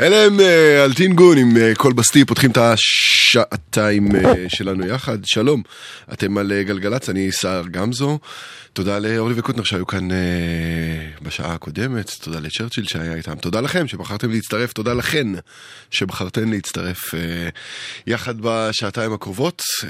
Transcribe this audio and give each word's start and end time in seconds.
אלה 0.00 0.26
הם 0.26 0.40
אה, 0.40 0.84
אלטינגון 0.84 1.38
עם 1.38 1.56
אה, 1.56 1.72
קול 1.74 1.92
בסטי, 1.92 2.24
פותחים 2.24 2.50
את 2.50 2.56
השעתיים 2.56 4.16
אה, 4.16 4.34
שלנו 4.48 4.86
יחד. 4.86 5.18
שלום, 5.24 5.62
אתם 6.12 6.38
על 6.38 6.52
אה, 6.52 6.62
גלגלצ, 6.62 7.08
אני 7.08 7.32
סער 7.32 7.68
גמזו. 7.70 8.18
תודה 8.72 8.98
לאורלי 8.98 9.34
וקוטנר 9.38 9.64
שהיו 9.64 9.86
כאן 9.86 10.10
אה, 10.10 10.16
בשעה 11.22 11.52
הקודמת, 11.52 12.10
תודה 12.20 12.40
לצ'רצ'יל 12.40 12.86
שהיה 12.86 13.14
איתם, 13.14 13.34
תודה 13.34 13.60
לכם 13.60 13.88
שבחרתם 13.88 14.30
להצטרף, 14.30 14.72
תודה 14.72 14.94
לכן 14.94 15.26
שבחרתן 15.90 16.48
להצטרף 16.48 17.14
אה, 17.14 17.48
יחד 18.06 18.34
בשעתיים 18.40 19.12
הקרובות. 19.12 19.62
אה, 19.84 19.88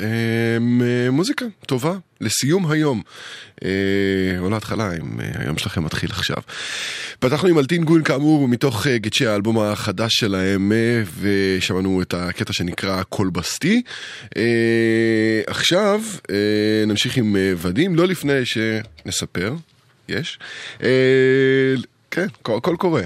אה, 0.81 1.11
מוזיקה 1.11 1.45
טובה 1.67 1.95
לסיום 2.21 2.71
היום, 2.71 3.03
אה, 3.65 3.71
או 4.39 4.51
להתחלה, 4.51 4.91
אם 4.97 5.21
אה, 5.21 5.31
היום 5.35 5.59
שלכם 5.59 5.85
מתחיל 5.85 6.11
עכשיו. 6.11 6.37
פתחנו 7.19 7.49
עם 7.49 7.59
אלטין 7.59 7.85
גוין 7.85 8.03
כאמור 8.03 8.49
מתוך 8.49 8.87
אה, 8.87 8.99
גצ'י 8.99 9.27
האלבום 9.27 9.59
החדש 9.59 10.15
שלהם 10.15 10.73
אה, 10.73 11.03
ושמענו 11.21 12.03
את 12.03 12.15
הקטע 12.15 12.53
שנקרא 12.53 13.03
קול 13.03 13.31
בסטי. 13.31 13.83
אה, 14.37 14.43
עכשיו 15.47 16.03
אה, 16.31 16.85
נמשיך 16.87 17.17
עם 17.17 17.37
אה, 17.37 17.53
ודים, 17.57 17.97
לא 17.97 18.07
לפני 18.07 18.41
שנספר, 18.45 19.55
יש. 20.09 20.39
אה, 20.83 20.89
כן, 22.11 22.27
הכל 22.45 22.77
קורה. 22.79 23.03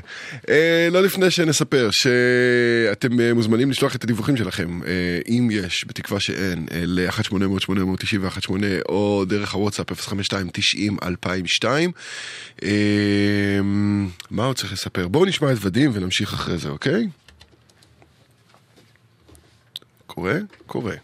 אה, 0.49 0.88
לא 0.93 1.02
לפני 1.02 1.31
שנספר 1.31 1.88
שאתם 1.93 3.20
אה, 3.20 3.34
מוזמנים 3.34 3.70
לשלוח 3.70 3.96
את 3.96 4.04
הדיווחים 4.04 4.37
שלכם, 4.37 4.82
אה, 4.82 5.20
אם 5.28 5.49
יש, 5.52 5.84
בתקווה 5.88 6.20
שאין, 6.20 6.66
אה, 6.72 6.82
ל-1-800-891-8 6.87 8.52
או 8.88 9.25
דרך 9.28 9.54
הוואטסאפ 9.54 9.90
052-90-2002. 9.90 11.64
אה, 12.62 12.70
מה 14.31 14.44
עוד 14.44 14.56
צריך 14.56 14.72
לספר? 14.72 15.08
בואו 15.08 15.25
נשמע 15.25 15.52
את 15.52 15.56
ודים 15.60 15.90
ונמשיך 15.94 16.32
אחרי 16.32 16.58
זה, 16.58 16.69
אוקיי? 16.69 17.08
קורה? 20.06 20.34
קורה. 20.66 20.94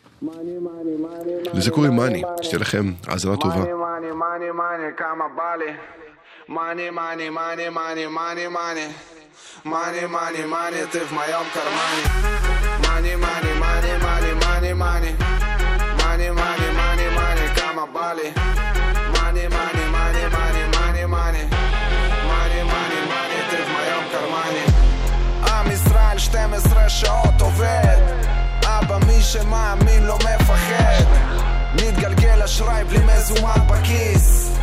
לזה 1.55 1.71
קוראים 1.71 1.97
מאני, 1.97 2.23
שתהיה 2.43 2.61
לכם 2.61 2.93
האזנה 3.06 3.37
טובה. 3.37 3.56
מאני, 3.56 3.73
מאני, 3.73 4.11
מאני, 4.12 4.51
מאני, 4.51 4.97
כמה 4.97 5.25
בא 5.37 5.55
לי. 5.59 5.98
Money, 6.50 6.89
money, 6.89 7.29
money, 7.29 7.69
money, 7.69 8.06
money, 8.06 8.49
money. 8.49 8.89
Money, 9.65 10.06
money, 10.06 10.47
money, 10.47 10.87
ты 10.91 11.00
в 11.05 11.12
моем 11.12 11.45
кармане. 11.53 12.05
Money, 12.89 13.17
money, 13.17 13.53
money, 13.61 13.93
money, 13.99 14.33
money, 14.47 14.73
money. 14.73 15.12
Money, 16.00 16.31
money, 16.31 16.71
money, 16.81 17.09
money, 17.19 17.49
come 17.55 17.79
on, 17.81 17.93
Bali. 17.93 18.33
Money, 19.12 19.47
money, 19.56 19.85
money, 19.93 20.25
money, 20.37 20.65
money, 20.73 21.05
money. 21.06 21.45
Money, 22.31 22.62
money, 22.73 23.01
money, 23.12 23.41
ты 23.51 23.59
в 23.65 23.69
моем 23.69 24.05
кармане. 24.12 24.65
עם 25.47 25.71
ישראל 25.71 26.19
12 26.19 26.89
שעות 26.89 27.41
עובד. 27.41 27.99
אבא, 28.65 28.99
מי 29.06 29.23
שמאמין 29.23 30.06
לא 30.06 30.17
מפחד. 30.17 31.05
מתגלגל 31.75 32.43
אשראי 32.43 32.85
בלי 32.85 32.99
מזומן 32.99 33.67
בכיס. 33.69 34.59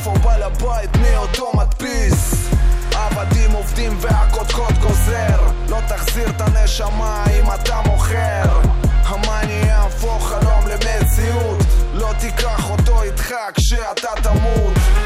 איפה 0.00 0.14
בעל 0.18 0.42
הבית? 0.42 0.96
מי 0.96 1.16
אותו 1.16 1.52
מדפיס? 1.54 2.48
עבדים 2.92 3.52
עובדים 3.52 3.98
והקודקוד 4.00 4.78
גוזר. 4.80 5.40
לא 5.68 5.78
תחזיר 5.88 6.28
את 6.28 6.40
הנשמה 6.40 7.24
אם 7.38 7.44
אתה 7.54 7.80
מוכר? 7.86 8.60
המן 9.04 9.50
יהפוך 9.50 10.28
חלום 10.28 10.66
למציאות. 10.66 11.58
לא 11.92 12.10
תיקח 12.20 12.70
אותו 12.70 13.02
איתך 13.02 13.34
כשאתה 13.54 14.08
תמות. 14.22 14.99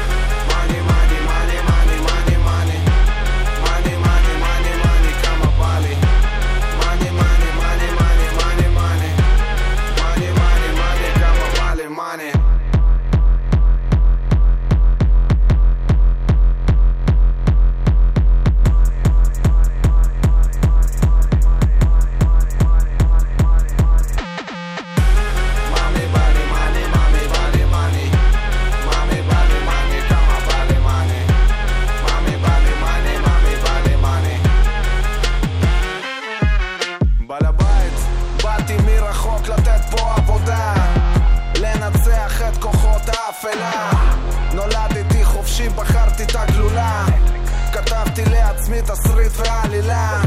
תסריט 48.95 49.31
ועלילה. 49.37 50.21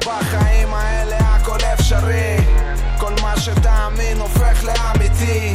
בחיים 0.00 0.74
האלה 0.74 1.16
הכל 1.18 1.58
אפשרי. 1.74 2.36
כל 2.98 3.12
מה 3.22 3.36
שתאמין 3.36 4.20
הופך 4.20 4.64
לאמיתי. 4.64 5.52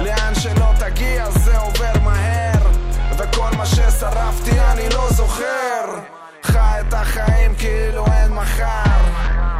לאן 0.00 0.34
שלא 0.34 0.72
תגיע 0.78 1.30
זה 1.30 1.58
עובר 1.58 1.92
מהר. 2.04 2.70
וכל 3.18 3.50
מה 3.56 3.66
ששרפתי 3.66 4.60
אני 4.60 4.88
לא 4.88 5.08
זוכר. 5.10 5.84
חי 6.42 6.80
את 6.88 6.94
החיים 6.94 7.54
כאילו 7.54 8.06
אין 8.06 8.32
מחר. 8.32 9.00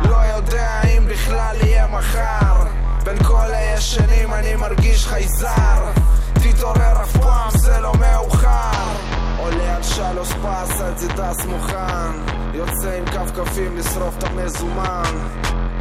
לא 0.03 0.17
יודע 0.17 0.81
אם 0.85 1.07
בכלל 1.09 1.57
יהיה 1.63 1.87
מחר. 1.87 2.65
בין 3.05 3.25
כל 3.25 3.51
הישנים 3.53 4.35
אני 4.35 4.57
מרגיש 4.57 5.07
חייזר. 5.07 5.93
תתעורר 6.35 7.03
אף 7.03 7.17
פעם 7.17 7.51
זה 7.51 7.81
לא 7.81 7.93
מאוחר. 8.01 9.18
עולה 9.53 9.77
על 9.77 9.83
שלוש 9.83 10.33
פס, 10.33 10.81
על 10.81 10.93
דידס 10.93 11.45
מוכן. 11.45 12.13
יוצא 12.55 12.99
עם 12.99 13.05
קו 13.05 13.33
קפים 13.35 13.77
לשרוף 13.77 14.19
את 14.19 14.25
המזומן. 14.25 15.13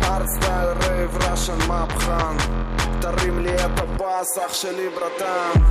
ארץ 0.04 0.38
דייל 0.40 0.70
רייב 0.82 1.18
ראשן 1.18 1.68
מהפכן 1.68 2.38
תרים 3.02 3.40
לי 3.40 3.56
את 3.56 3.80
הבאס, 3.80 4.38
אח 4.46 4.54
שלי 4.54 4.90
ברטן 4.90 5.62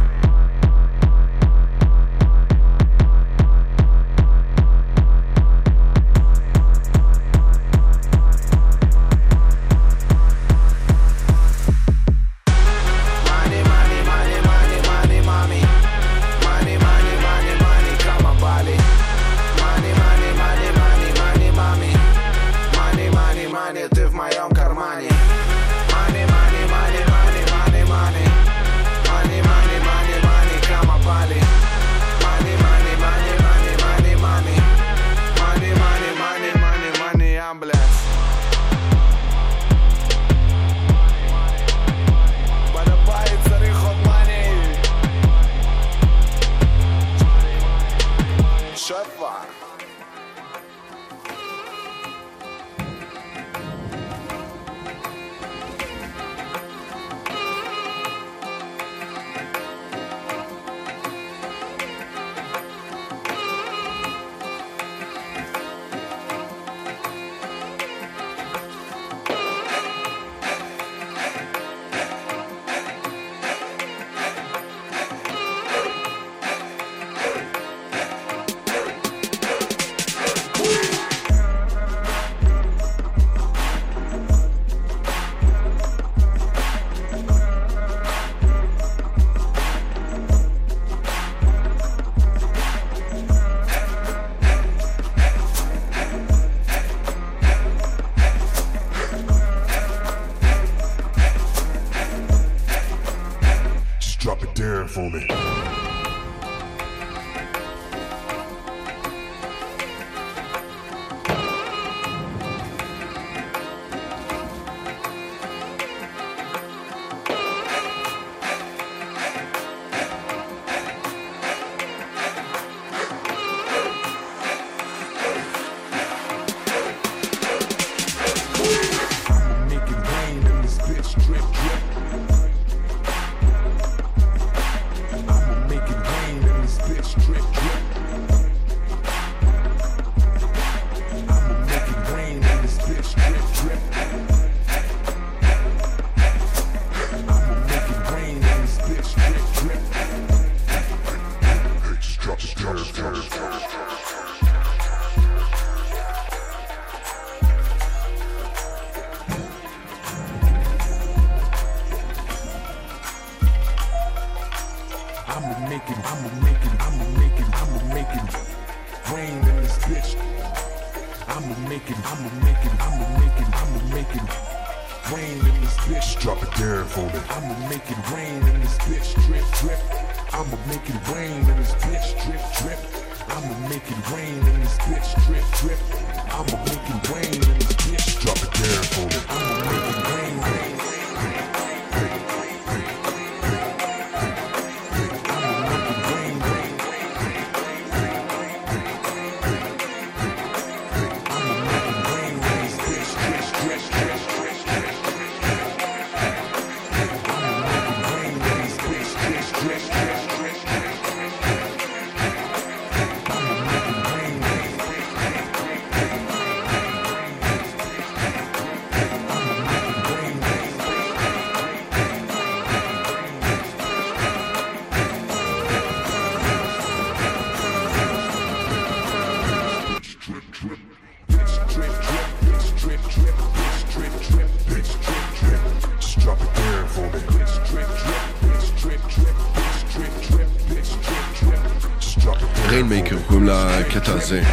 drip. 244.29 244.45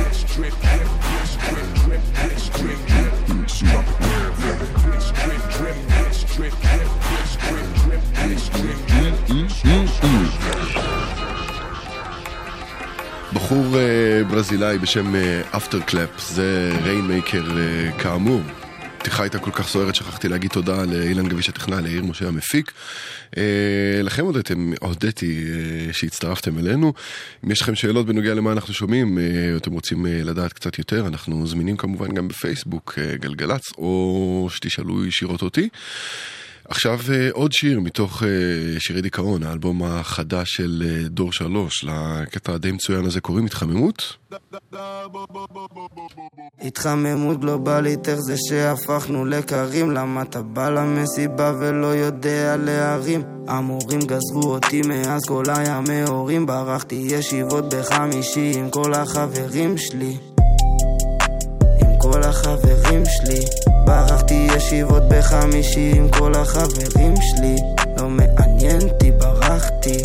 בחור 13.33 13.77
אה, 13.77 14.23
ברזילאי 14.29 14.77
בשם 14.77 15.13
אפטר 15.55 15.79
קלאפ, 15.79 16.09
זה 16.19 16.71
Rainmaker 16.83 17.43
אה, 17.57 17.91
כאמור. 17.99 18.41
הפתיחה 18.97 19.23
הייתה 19.23 19.39
כל 19.39 19.51
כך 19.51 19.67
סוערת, 19.67 19.95
שכחתי 19.95 20.27
להגיד 20.27 20.51
תודה 20.51 20.85
לאילן 20.85 21.27
גביש 21.27 21.49
הטכנאי, 21.49 21.81
ליאיר 21.81 22.03
משה 22.03 22.27
המפיק. 22.27 22.71
אה, 23.37 24.01
לכם 24.03 24.25
הודיתם, 24.25 24.71
הודיתי 24.81 25.45
אה, 25.47 25.93
שהצטרפתם 25.93 26.59
אלינו. 26.59 26.93
אם 27.45 27.51
יש 27.51 27.61
לכם 27.61 27.75
שאלות 27.75 28.05
בנוגע 28.05 28.33
למה 28.33 28.51
אנחנו 28.51 28.73
שומעים, 28.73 29.17
אה, 29.17 29.23
אתם 29.57 29.71
רוצים 29.71 30.05
לדעת 30.05 30.53
קצת 30.53 30.77
יותר, 30.77 31.07
אנחנו 31.07 31.47
זמינים 31.47 31.77
כמובן 31.77 32.13
גם 32.13 32.27
בפייסבוק, 32.27 32.99
גלגלצ, 33.13 33.71
או 33.77 34.47
שתשאלו 34.49 35.05
ישירות 35.05 35.41
אותי. 35.41 35.69
עכשיו 36.69 36.99
אה, 37.13 37.29
עוד 37.31 37.51
שיר 37.51 37.79
מתוך 37.79 38.23
אה, 38.23 38.29
שירי 38.79 39.01
דיכאון, 39.01 39.43
האלבום 39.43 39.83
החדש 39.83 40.49
של 40.49 40.83
אה, 40.85 41.07
דור 41.07 41.31
שלוש, 41.31 41.85
לקטע 41.85 42.53
הדי 42.53 42.71
מצוין 42.71 43.05
הזה 43.05 43.21
קוראים 43.21 43.45
התחממות. 43.45 44.17
התחממות 46.61 47.39
גלובלית, 47.39 48.09
איך 48.09 48.19
זה 48.19 48.35
שהפכנו 48.49 49.25
לקרים? 49.25 49.91
למה 49.91 50.21
אתה 50.21 50.41
בא 50.41 50.69
למסיבה 50.69 51.53
ולא 51.59 51.87
יודע 51.87 52.57
להרים? 52.57 53.21
המורים 53.47 53.99
גזרו 53.99 54.53
אותי 54.53 54.81
מאז 54.81 55.21
כל 55.27 55.43
הימי 55.47 56.01
הורים 56.07 56.45
ברחתי 56.45 56.95
ישיבות 56.95 57.73
בחמישי 57.73 58.51
עם 58.55 58.69
כל 58.69 58.93
החברים 58.93 59.77
שלי 59.77 60.32
כל 62.13 62.23
החברים 62.23 63.03
שלי. 63.05 63.39
ברחתי 63.85 64.33
ישיבות 64.33 65.03
בחמישי 65.09 65.91
עם 65.95 66.09
כל 66.09 66.33
החברים 66.35 67.15
שלי. 67.21 67.55
לא 67.97 68.09
מעניין 68.09 68.81
אותי, 68.81 69.11
ברחתי. 69.11 69.97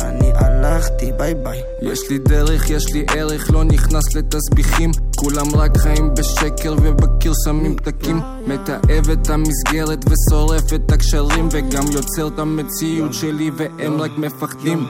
אני 0.00 0.30
הלכתי, 0.34 1.12
ביי 1.18 1.34
ביי. 1.34 1.60
יש 1.82 2.10
לי 2.10 2.18
דרך, 2.18 2.70
יש 2.70 2.92
לי 2.92 3.04
ערך, 3.16 3.50
לא 3.50 3.64
נכנס 3.64 4.14
לתסביכים. 4.14 4.90
כולם 5.16 5.46
רק 5.54 5.76
חיים 5.76 6.14
בשקר 6.14 6.76
ובקיר 6.82 7.32
שמים 7.44 7.76
פתקים. 7.76 8.20
מתעב 8.46 9.10
את 9.12 9.30
המסגרת 9.30 10.04
ושורף 10.10 10.72
את 10.74 10.92
הקשרים 10.92 11.48
וגם 11.52 11.84
יוצר 11.92 12.28
את 12.28 12.38
המציאות 12.38 13.14
שלי 13.14 13.50
והם 13.56 14.00
רק 14.00 14.10
מפחדים. 14.18 14.86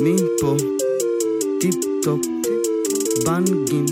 מפה, 0.00 0.56
טיפ 1.60 1.74
טופ, 2.02 2.20
בנגים, 3.26 3.86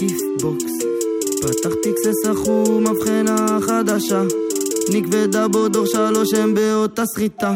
כיף 0.00 0.20
בוקס. 0.42 0.72
פתחתי 1.42 1.92
כסס 1.92 2.30
החום, 2.30 2.84
מבחנה 2.84 3.58
חדשה. 3.66 4.22
ניק 4.92 5.04
ודאבו 5.10 5.68
דור 5.68 5.86
שלוש 5.86 6.34
הם 6.34 6.54
באותה 6.54 7.02
סחיטה. 7.06 7.52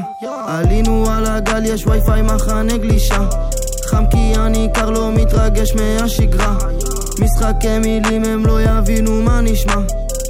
עלינו 0.47 1.05
על 1.11 1.27
הגל, 1.27 1.65
יש 1.65 1.87
וי-פיי 1.87 2.23
מחנה 2.23 2.77
גלישה. 2.77 3.29
חם 3.87 4.05
כי 4.11 4.35
אני 4.37 4.69
קר, 4.75 4.91
לא 4.91 5.13
מתרגש 5.13 5.75
מהשגרה. 5.75 6.57
משחקי 7.21 7.79
מילים 7.79 8.25
הם 8.25 8.47
לא 8.47 8.59
יבינו 8.63 9.23
מה 9.23 9.41
נשמע. 9.41 9.81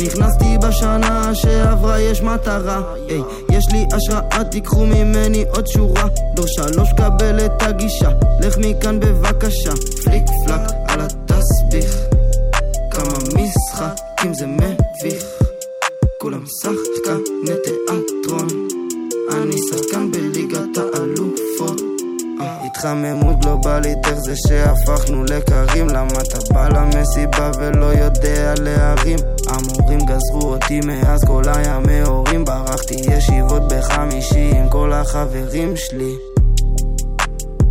נכנסתי 0.04 0.59
בשנה 0.59 1.35
שעברה, 1.35 2.00
יש 2.00 2.23
מטרה. 2.23 2.83
היי, 3.09 3.23
יש 3.50 3.64
לי 3.73 3.87
השראה, 3.92 4.44
תיקחו 4.44 4.87
ממני 4.87 5.44
עוד 5.54 5.66
שורה. 5.66 6.09
דור 6.35 6.47
שלוש, 6.47 6.88
קבל 6.97 7.47
את 7.47 7.62
הגישה. 7.62 8.11
לך 8.40 8.59
מכאן 8.59 9.00
בבקשה. 9.00 9.73
פליק 10.04 10.25
פלק 10.47 10.84
על 10.94 11.00
התסביך. 11.00 11.96
כמה 12.90 13.18
משחקים 13.18 14.34
זה 14.34 14.46
מביך. 14.46 15.24
כולם 16.20 16.44
שחקני 16.62 17.56
תיאטרון. 17.64 18.48
אני 19.32 19.56
שחקן 19.70 20.10
בליגת 20.10 20.76
האלופות. 20.76 21.80
אה, 22.40 22.66
התחממות 22.66 23.40
גלובלית, 23.40 23.98
איך 24.06 24.18
זה 24.18 24.34
שהפכנו 24.48 25.24
לקרים? 25.24 25.88
למה 25.88 26.20
אתה 26.28 26.54
בא 26.54 26.68
למסיבה 26.68 27.50
ולא 27.58 27.86
יודע 27.86 28.54
להרים? 28.60 29.18
המורים 29.46 29.98
גזרו 29.98 30.52
אותי 30.52 30.80
מאז 30.80 31.24
כל 31.24 31.42
הימי 31.46 32.00
הורים 32.00 32.44
ברחתי 32.44 32.94
ישיבות 32.94 33.72
בחמישי 33.72 34.50
עם 34.56 34.68
כל 34.68 34.92
החברים 34.92 35.76
שלי 35.76 36.14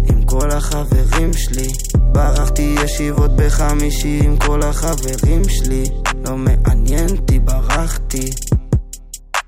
עם 0.09 0.25
כל 0.25 0.51
החברים 0.51 1.33
שלי 1.33 1.67
ברחתי 2.13 2.75
ישיבות 2.83 3.31
בחמישי 3.35 4.19
עם 4.23 4.37
כל 4.37 4.61
החברים 4.61 5.49
שלי 5.49 5.83
לא 6.25 6.37
מעניין 6.37 7.09
אותי, 7.09 7.39
ברחתי. 7.39 8.29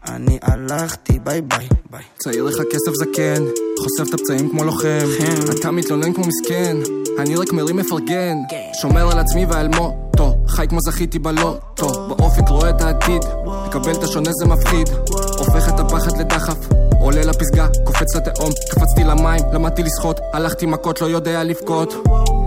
אני 0.07 0.37
הלכתי, 0.41 1.19
bye 1.19 1.41
bye 1.41 1.67
bye. 1.91 2.03
צעיר 2.17 2.43
לך 2.43 2.55
כסף 2.71 2.91
זקן, 2.93 3.43
חושף 3.79 4.09
את 4.09 4.19
הפצעים 4.19 4.49
כמו 4.49 4.63
לוחם. 4.63 5.05
כן. 5.17 5.35
אתה 5.59 5.71
מתלונן 5.71 6.13
כמו 6.13 6.23
מסכן, 6.27 6.77
אני 7.19 7.35
רק 7.35 7.53
מרים 7.53 7.75
מפרגן. 7.75 8.37
שומר 8.81 9.11
על 9.11 9.19
עצמי 9.19 9.45
ועל 9.45 9.67
מוטו, 9.67 10.35
חי 10.47 10.67
כמו 10.67 10.79
זכיתי 10.81 11.19
בלוטו. 11.19 12.07
באופק 12.07 12.49
רואה 12.49 12.69
את 12.69 12.81
העתיד, 12.81 13.21
לקבל 13.67 13.91
את 13.91 14.03
השונה 14.03 14.29
זה 14.33 14.45
מפחיד. 14.45 14.89
הופך 15.37 15.69
את 15.69 15.79
הפחד 15.79 16.17
לדחף, 16.17 16.57
עולה 16.99 17.21
לפסגה, 17.21 17.67
קופץ 17.83 18.15
לתהום. 18.15 18.51
קפצתי 18.69 19.03
למים, 19.03 19.41
למדתי 19.53 19.83
לשחות, 19.83 20.19
הלכתי 20.33 20.65
מכות, 20.65 21.01
לא 21.01 21.05
יודע 21.05 21.43
לבכות 21.43 21.93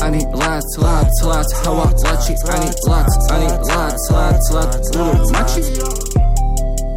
אני 0.09 0.25
רץ, 0.35 0.79
רץ, 0.79 1.23
רץ, 1.23 1.67
הווה 1.67 1.85
רצ'י, 1.85 2.35
אני 2.49 2.67
רץ, 2.88 3.31
אני 3.31 3.47
רץ, 3.47 4.11
רץ, 4.11 4.50
רץ, 4.53 4.97
מצ'י 5.33 5.61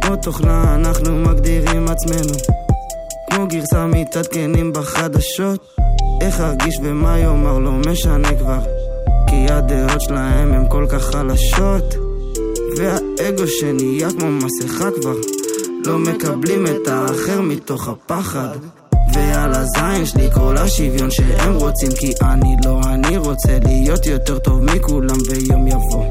כמו 0.00 0.16
תוכנה 0.16 0.74
אנחנו 0.74 1.12
מגדירים 1.16 1.88
עצמנו 1.88 2.32
כמו 3.30 3.46
גרסה 3.46 3.86
מתעדכנים 3.86 4.72
בחדשות. 4.72 5.74
איך 6.20 6.40
ארגיש 6.40 6.78
ומה 6.82 7.18
יאמר 7.18 7.58
לא 7.58 7.72
משנה 7.72 8.34
כבר 8.38 8.60
כי 9.26 9.46
הדעות 9.52 10.00
שלהם 10.00 10.52
הם 10.52 10.68
כל 10.68 10.86
כך 10.88 11.02
חלשות. 11.02 11.94
והאגו 12.76 13.46
שנהיה 13.46 14.08
כמו 14.10 14.30
מסכה 14.30 14.90
כבר 15.00 15.16
לא 15.86 15.98
מקבלים 15.98 16.66
את 16.66 16.88
האחר 16.88 17.40
מתוך 17.40 17.88
הפחד 17.88 18.56
ועל 19.12 19.54
הזין 19.54 20.06
שלי 20.06 20.30
כל 20.32 20.56
השוויון 20.56 21.10
שהם 21.10 21.54
רוצים 21.54 21.88
כי 21.98 22.12
אני 22.22 22.56
לא 22.64 22.80
אני 22.86 23.16
רוצה 23.16 23.58
להיות 23.64 24.06
יותר 24.06 24.38
טוב 24.38 24.64
מכולם 24.64 25.16
ויום 25.28 25.66
יבוא. 25.66 26.04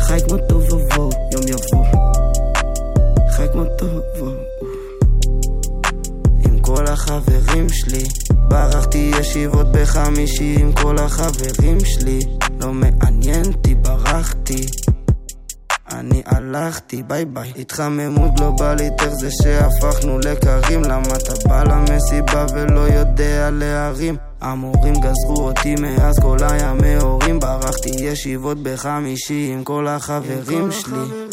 חי 0.00 0.18
כמו 0.28 0.36
טוב 0.48 0.72
ובוא 0.72 1.12
יום 1.32 1.42
יבוא. 1.48 1.84
חי 3.30 3.46
כמו 3.52 3.64
טוב 3.78 4.00
עם 6.44 6.58
כל 6.58 6.86
החברים 6.86 7.68
שלי. 7.68 8.04
ברחתי 8.48 9.10
ישיבות 9.20 9.72
בחמישי 9.72 10.56
עם 10.60 10.72
כל 10.72 10.98
החברים 10.98 11.80
שלי. 11.84 12.18
לא 12.60 12.72
מעניין 12.72 13.44
אותי, 13.46 13.74
ברחתי 13.74 14.66
אני 15.92 16.22
הלכתי, 16.26 17.02
ביי 17.02 17.24
ביי. 17.24 17.52
התחממות 17.58 18.34
גלובלית, 18.34 18.92
איך 19.00 19.14
זה 19.14 19.28
שהפכנו 19.42 20.18
לקרים? 20.18 20.82
למה 20.84 21.16
אתה 21.16 21.48
בא 21.48 21.62
למסיבה 21.62 22.46
ולא 22.54 22.80
יודע 22.80 23.50
להרים? 23.50 24.16
המורים 24.40 24.94
גזרו 24.94 25.48
אותי 25.48 25.74
מאז 25.74 26.14
כל 26.22 26.36
הימי 26.40 26.94
הורים 26.94 27.40
ברחתי 27.40 27.90
ישיבות 28.00 28.62
בחמישי 28.62 29.50
עם 29.52 29.64
כל 29.64 29.86
החברים 29.88 30.72
שלי. 30.72 31.32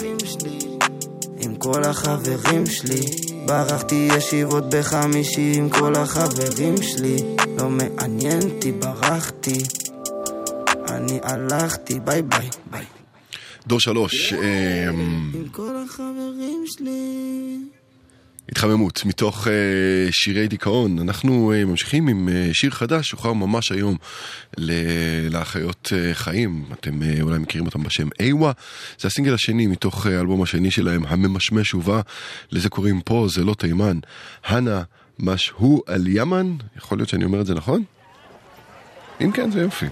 עם 1.39 1.55
כל 1.55 1.83
החברים 1.83 2.65
שלי. 2.65 3.01
ברחתי 3.45 4.07
ישיבות 4.17 4.75
בחמישי 4.75 5.53
עם 5.55 5.69
כל 5.69 5.95
החברים 5.95 6.77
שלי. 6.81 7.35
לא 7.57 7.69
מעניין 7.69 8.41
אותי, 8.41 8.71
ברחתי. 8.71 9.63
אני 10.89 11.19
הלכתי, 11.23 11.99
bye 11.99 12.21
bye 12.21 12.49
bye 12.71 12.85
דור 13.67 13.79
שלוש, 13.79 14.33
עם 14.33 15.47
כל 15.51 15.75
החברים 15.85 16.63
שלי 16.65 17.57
התחממות 18.49 19.05
מתוך 19.05 19.47
אה, 19.47 19.53
שירי 20.11 20.47
דיכאון. 20.47 20.99
אנחנו 20.99 21.51
אה, 21.55 21.65
ממשיכים 21.65 22.07
עם 22.07 22.29
אה, 22.29 22.49
שיר 22.53 22.71
חדש, 22.71 23.09
שוחרר 23.09 23.33
ממש 23.33 23.71
היום 23.71 23.97
ל- 24.57 24.71
לאחיות 25.31 25.91
אה, 25.95 26.13
חיים. 26.13 26.65
אתם 26.73 27.03
אה, 27.03 27.13
אולי 27.21 27.39
מכירים 27.39 27.65
אותם 27.65 27.83
בשם 27.83 28.07
איווה. 28.19 28.51
זה 28.99 29.07
הסינגל 29.07 29.33
השני 29.33 29.67
מתוך 29.67 30.05
האלבום 30.05 30.41
השני 30.41 30.71
שלהם, 30.71 31.03
הממשמש 31.07 31.73
ובא. 31.73 32.01
לזה 32.51 32.69
קוראים 32.69 33.01
פה, 33.01 33.27
זה 33.29 33.43
לא 33.43 33.53
תימן. 33.53 33.99
הנה 34.45 34.83
משהו 35.19 35.83
על 35.87 36.07
ימן, 36.07 36.55
יכול 36.77 36.97
להיות 36.97 37.09
שאני 37.09 37.25
אומר 37.25 37.41
את 37.41 37.45
זה 37.45 37.53
נכון? 37.53 37.83
אם 39.21 39.31
כן, 39.31 39.51
זה 39.51 39.61
יופי. 39.61 39.85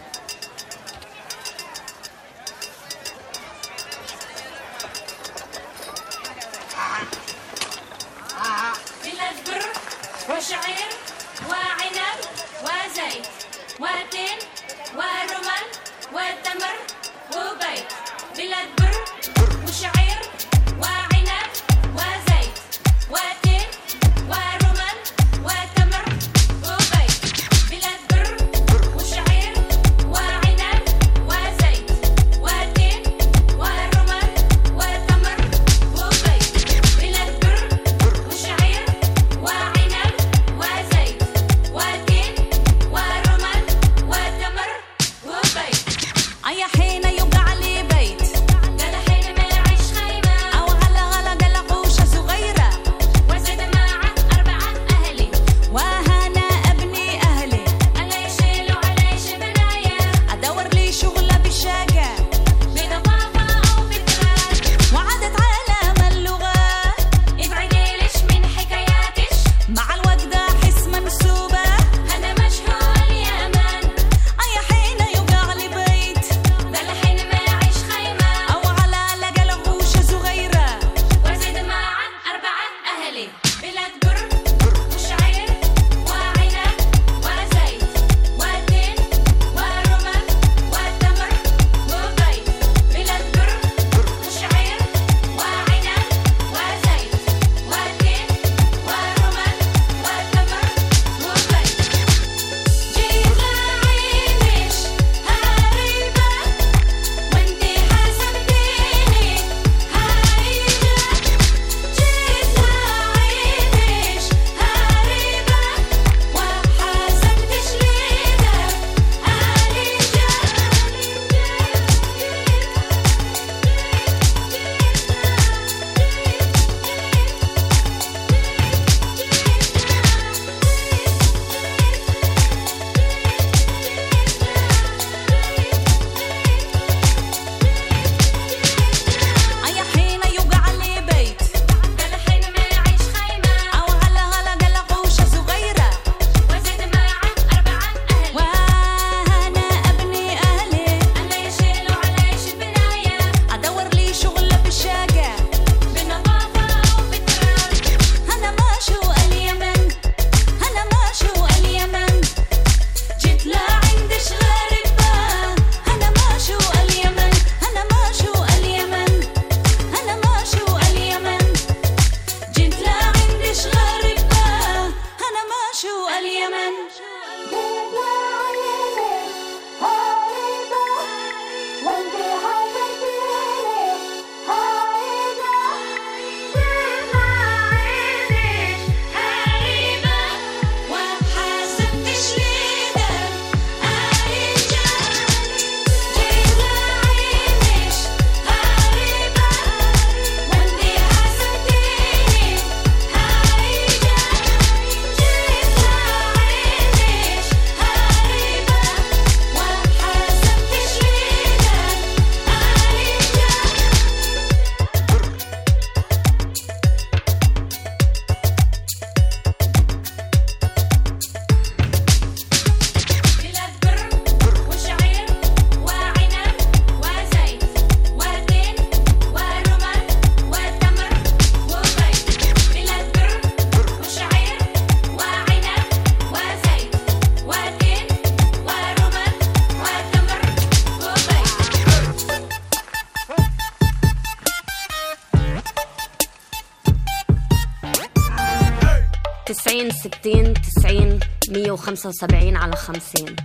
175 251.91 252.55
على 252.55 252.75
50 252.75 253.35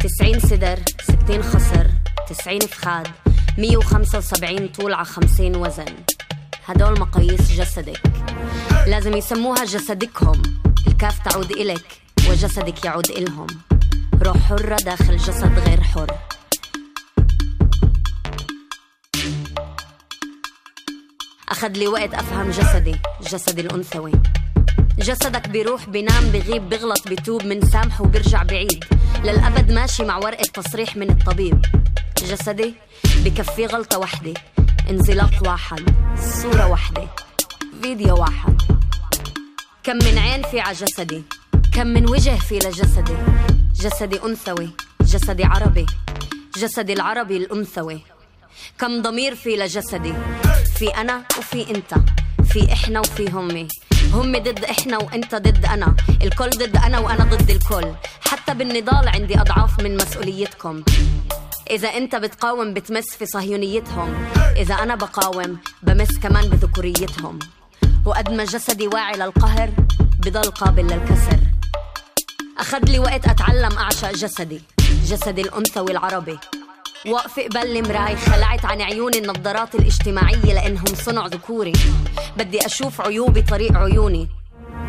90 0.00 0.40
صدر 0.40 0.78
60 1.02 1.42
خصر 1.42 1.86
90 2.28 2.60
فخاد. 2.60 3.08
175 3.58 4.68
طول 4.68 4.94
على 4.94 5.04
50 5.04 5.56
وزن. 5.56 5.94
هدول 6.66 7.00
مقاييس 7.00 7.52
جسدك. 7.52 8.00
لازم 8.86 9.16
يسموها 9.16 9.64
جسدكهم. 9.64 10.42
الكاف 10.86 11.18
تعود 11.18 11.50
إلك 11.50 12.00
وجسدك 12.30 12.84
يعود 12.84 13.10
إلهم. 13.10 13.46
روح 14.22 14.36
حرة 14.36 14.76
داخل 14.76 15.16
جسد 15.16 15.58
غير 15.58 15.80
حر. 15.80 16.18
أخذ 21.48 21.68
لي 21.68 21.88
وقت 21.88 22.14
أفهم 22.14 22.50
جسدي 22.50 22.96
جسدي 23.22 23.60
الأنثوي. 23.60 24.12
جسدك 25.08 25.48
بيروح 25.48 25.88
بينام 25.88 26.24
بغيب 26.24 26.68
بغلط 26.68 27.08
بتوب 27.08 27.44
من 27.44 27.60
سامحه 27.60 28.04
وبرجع 28.04 28.42
بعيد. 28.42 28.84
للأبد 29.24 29.72
ماشي 29.72 30.04
مع 30.04 30.16
ورقة 30.16 30.42
تصريح 30.54 30.96
من 30.96 31.10
الطبيب. 31.10 31.64
جسدي 32.18 32.74
بكفي 33.24 33.66
غلطة 33.66 33.98
وحدة 33.98 34.34
انزلاق 34.90 35.30
واحد. 35.46 35.80
صورة 36.42 36.66
واحدة. 36.66 37.06
فيديو 37.82 38.16
واحد. 38.20 38.62
كم 39.84 39.96
من 39.96 40.18
عين 40.18 40.42
في 40.42 40.60
على 40.60 40.76
جسدي. 40.76 41.22
كم 41.74 41.86
من 41.86 42.08
وجه 42.08 42.38
في 42.38 42.58
لجسدي 42.58 43.16
جسدي. 43.72 44.20
أنثوي. 44.24 44.70
جسدي 45.00 45.44
عربي. 45.44 45.86
جسدي 46.56 46.92
العربي 46.92 47.36
الأنثوي. 47.36 48.00
كم 48.78 49.02
ضمير 49.02 49.34
في 49.34 49.56
لجسدي 49.56 50.14
في 50.76 50.88
أنا 50.88 51.24
وفي 51.38 51.70
أنت. 51.70 51.94
في 52.52 52.72
إحنا 52.72 53.00
وفي 53.00 53.30
همي. 53.30 53.68
هم 54.12 54.32
ضد 54.32 54.64
إحنا 54.64 54.98
وأنت 54.98 55.34
ضد 55.34 55.64
أنا. 55.64 55.96
الكل 56.22 56.50
ضد 56.50 56.76
أنا 56.76 56.98
وأنا 56.98 57.24
ضد 57.24 57.50
الكل. 57.50 57.92
حتى 58.20 58.54
بالنضال 58.54 59.08
عندي 59.08 59.40
أضعاف 59.40 59.80
من 59.80 59.96
مسؤوليتكم. 59.96 60.82
إذا 61.70 61.88
أنت 61.88 62.16
بتقاوم 62.16 62.74
بتمس 62.74 63.16
في 63.18 63.26
صهيونيتهم. 63.26 64.26
إذا 64.56 64.74
أنا 64.74 64.94
بقاوم 64.94 65.58
بمس 65.82 66.18
كمان 66.18 66.48
بذكوريتهم. 66.48 67.38
وقد 68.04 68.30
ما 68.32 68.44
جسدي 68.44 68.86
واعي 68.86 69.16
للقهر 69.16 69.70
بضل 70.18 70.50
قابل 70.50 70.82
للكسر. 70.82 71.38
أخذ 72.58 72.84
لي 72.84 72.98
وقت 72.98 73.28
أتعلم 73.28 73.78
أعشق 73.78 74.12
جسدي 74.12 74.62
جسدي 75.04 75.40
الأنثوي 75.40 75.90
العربي 75.90 76.38
واقفة 77.06 77.42
قبل 77.42 77.76
المراي 77.76 78.16
خلعت 78.16 78.64
عن 78.64 78.80
عيوني 78.80 79.18
النظارات 79.18 79.74
الاجتماعية 79.74 80.54
لأنهم 80.54 80.94
صنع 80.94 81.26
ذكوري. 81.26 81.72
بدي 82.36 82.66
أشوف 82.66 83.00
عيوبي 83.00 83.42
طريق 83.42 83.76
عيوني. 83.76 84.28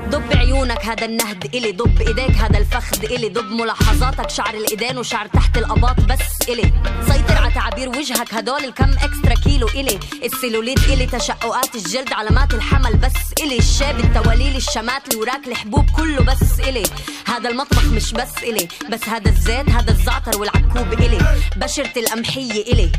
ضب 0.10 0.38
عيونك 0.38 0.86
هذا 0.86 1.06
النهد 1.06 1.56
إلي. 1.56 1.72
ضب 1.72 2.02
إيديك 2.02 2.32
هذا 2.32 2.58
الفخذ 2.58 3.04
إلي. 3.04 3.30
ضب 3.30 3.52
ملاحظاتك 3.52 4.30
شعر 4.30 4.54
الإيدين 4.54 4.98
وشعر 4.98 5.28
تحت 5.28 5.58
الأباط 5.58 6.00
بس 6.00 6.50
إلي. 6.50 6.74
سيطر 7.08 7.38
على 7.38 7.54
تعابير 7.54 7.90
وجهك 7.90 8.34
هدول 8.34 8.64
الكم 8.64 8.92
إكسترا 8.92 9.34
كيلو 9.44 9.68
إلي. 9.68 10.00
السيلوليت 10.24 10.80
إلي 10.80 11.06
تشققات 11.06 11.76
الجلد 11.76 12.14
علامات 12.14 12.54
الحمل 12.54 12.98
بس 12.98 13.44
إلي. 13.44 13.58
الشاب 13.58 14.00
التواليل 14.00 14.56
الشمات 14.56 15.14
الوراك 15.14 15.48
الحبوب 15.48 15.86
كله 15.98 16.24
بس 16.24 16.60
إلي. 16.60 16.84
هذا 17.28 17.50
المطبخ 17.50 17.86
مش 17.86 18.14
بس 18.14 18.38
إلي. 18.44 18.68
بس 18.92 19.10
هذا 19.10 19.30
الزيت 19.30 19.70
هذا 19.70 19.92
الزعتر 19.92 20.40
والعكوب 20.40 20.94
إلي. 20.94 21.20
بشرة 21.56 22.00
القمحية 22.00 22.74
إلي. 22.74 22.92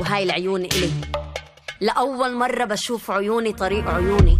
وهاي 0.00 0.22
العيون 0.22 0.64
إلي. 0.64 0.90
لأول 1.80 2.36
مرة 2.36 2.64
بشوف 2.64 3.10
عيوني 3.10 3.52
طريق 3.52 3.88
عيوني. 3.88 4.38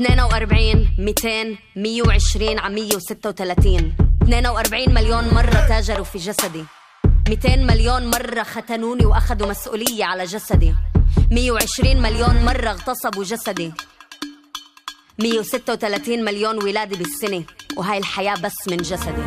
42 0.00 0.88
200 0.98 1.58
120 1.76 2.58
على 2.58 2.74
136 2.74 3.92
42 4.22 4.94
مليون 4.94 5.34
مرة 5.34 5.66
تاجروا 5.68 6.04
في 6.04 6.18
جسدي. 6.18 6.64
200 7.28 7.56
مليون 7.56 8.06
مرة 8.10 8.42
ختنوني 8.42 9.04
وأخذوا 9.06 9.48
مسؤولية 9.48 10.04
على 10.04 10.24
جسدي. 10.24 10.74
120 11.30 12.02
مليون 12.02 12.44
مرة 12.44 12.70
اغتصبوا 12.70 13.24
جسدي. 13.24 13.72
136 15.18 16.24
مليون 16.24 16.62
ولادة 16.64 16.96
بالسنة 16.96 17.44
وهاي 17.76 17.98
الحياة 17.98 18.34
بس 18.34 18.56
من 18.70 18.76
جسدي. 18.76 19.22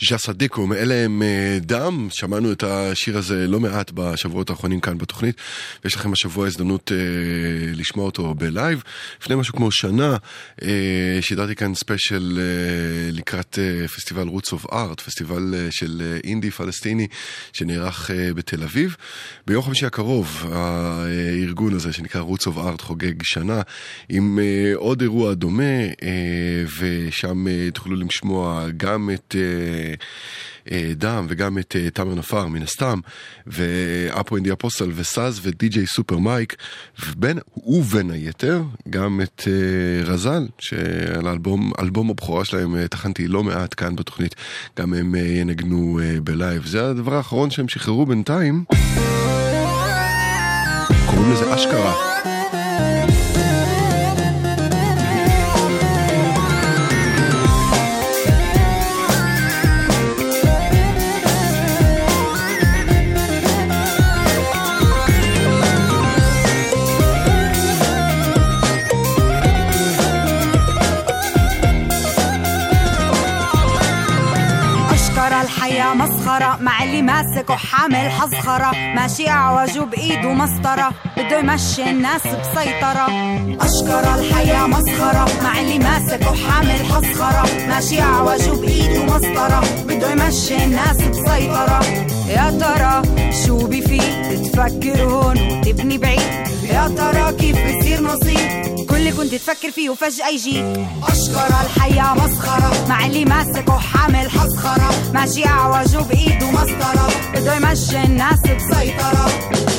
ז'סדיקו, 0.00 0.68
הם 1.04 1.22
אה, 1.22 1.58
דם, 1.60 2.08
שמענו 2.10 2.52
את 2.52 2.62
השיר 2.62 3.18
הזה 3.18 3.46
לא 3.46 3.60
מעט 3.60 3.90
בשבועות 3.94 4.50
האחרונים 4.50 4.80
כאן 4.80 4.98
בתוכנית, 4.98 5.36
ויש 5.84 5.94
לכם 5.94 6.12
השבוע 6.12 6.46
הזדמנות 6.46 6.92
אה, 6.92 6.96
לשמוע 7.74 8.04
אותו 8.04 8.34
בלייב. 8.34 8.82
לפני 9.22 9.36
משהו 9.36 9.54
כמו 9.54 9.72
שנה 9.72 10.16
אה, 10.62 11.18
שידרתי 11.20 11.54
כאן 11.54 11.74
ספיישל 11.74 12.38
אה, 12.40 13.10
לקראת 13.12 13.58
אה, 13.58 13.88
פסטיבל 13.88 14.28
Roots 14.28 14.52
of 14.52 14.66
Art, 14.72 15.00
פסטיבל 15.00 15.54
אה, 15.54 15.68
של 15.70 16.02
אה, 16.04 16.18
אינדי 16.24 16.50
פלסטיני 16.50 17.06
שנערך 17.52 18.10
אה, 18.10 18.34
בתל 18.34 18.62
אביב. 18.62 18.96
ביום 19.46 19.62
חמישי 19.62 19.86
הקרוב 19.86 20.46
הארגון 20.52 21.74
הזה 21.74 21.92
שנקרא 21.92 22.20
Roots 22.20 22.46
of 22.46 22.58
Art 22.58 22.80
חוגג 22.80 23.22
שנה 23.22 23.62
עם 24.08 24.38
אה, 24.38 24.72
עוד 24.74 25.00
אירוע 25.00 25.34
דומה, 25.34 25.62
אה, 26.02 26.64
ושם 26.80 27.48
אה, 27.48 27.68
תוכלו 27.74 27.96
לשמוע 27.96 28.66
גם 28.76 29.10
את... 29.14 29.36
אה, 29.38 29.83
דם 30.96 31.26
וגם 31.28 31.58
את 31.58 31.76
אה, 31.78 31.90
תאמר 31.90 32.14
נפאר 32.14 32.46
מן 32.46 32.62
הסתם 32.62 33.00
ואפו 33.46 34.36
אינדי 34.36 34.52
אפוסטל 34.52 34.90
וסאז 34.94 35.40
ודי.ג'יי 35.42 35.86
סופר 35.86 36.18
מייק 36.18 36.56
ובין, 37.06 37.38
ובין 37.66 38.10
היתר 38.10 38.62
גם 38.90 39.20
את 39.22 39.42
אה, 39.46 40.12
רזל 40.12 40.46
שעל 40.58 41.28
אלבום 41.80 42.10
הבכורה 42.10 42.44
שלהם 42.44 42.76
אה, 42.76 42.88
טחנתי 42.88 43.28
לא 43.28 43.42
מעט 43.42 43.74
כאן 43.76 43.96
בתוכנית 43.96 44.34
גם 44.78 44.94
הם 44.94 45.14
אה, 45.14 45.20
ינגנו 45.20 46.00
אה, 46.02 46.20
בלייב. 46.20 46.66
זה 46.66 46.90
הדבר 46.90 47.14
האחרון 47.14 47.50
שהם 47.50 47.68
שחררו 47.68 48.06
בינתיים. 48.06 48.64
קוראים 51.06 51.32
לזה 51.32 51.54
אשכרה 51.54 52.33
اللي 76.94 77.06
ماسك 77.06 77.50
وحامل 77.50 78.10
حزخرة 78.10 78.70
ماشي 78.94 79.28
أعوج 79.28 79.78
بإيده 79.78 80.32
مسطرة. 80.32 80.90
بده 81.16 81.38
يمشي 81.38 81.90
الناس 81.90 82.22
بسيطرة. 82.22 83.06
أشكر 83.60 84.14
الحياة 84.14 84.66
مسخرة. 84.66 85.26
مع 85.42 85.60
اللي 85.60 85.78
ماسك 85.78 86.20
وحامل 86.20 86.86
حزخرة 86.92 87.68
ماشي 87.68 88.00
أعوج 88.02 88.48
بإيده 88.48 89.04
مسطرة. 89.04 89.60
بده 89.84 90.12
يمشي 90.12 90.64
الناس 90.64 90.96
بسيطرة. 90.96 91.80
يا 92.28 92.50
ترى 92.60 93.02
شو 93.46 93.66
بفيد؟ 93.66 94.42
تفكر 94.52 95.02
هون 95.02 95.38
وتبني 95.58 95.98
بعيد. 95.98 96.20
يا 96.62 96.88
ترى 96.96 97.32
كيف 97.32 97.56
بصير 97.56 98.00
نصيب؟ 98.02 98.73
اللي 99.04 99.16
كنت 99.16 99.34
تفكر 99.34 99.70
فيه 99.70 99.90
وفجأة 99.90 100.28
يجيك 100.28 100.64
أشكر 101.02 101.46
الحياة 101.46 102.14
مسخرة. 102.14 102.88
مع 102.88 103.06
اللي 103.06 103.24
ماسك 103.24 103.68
وحامل 103.68 104.30
حسخرة. 104.30 104.90
ماشي 105.14 105.46
أعوج 105.46 105.96
بإيده 105.96 106.50
مسطرة 106.50 107.08
بده 107.34 107.56
يمشي 107.56 108.02
الناس 108.02 108.40
بسيطرة. 108.40 109.28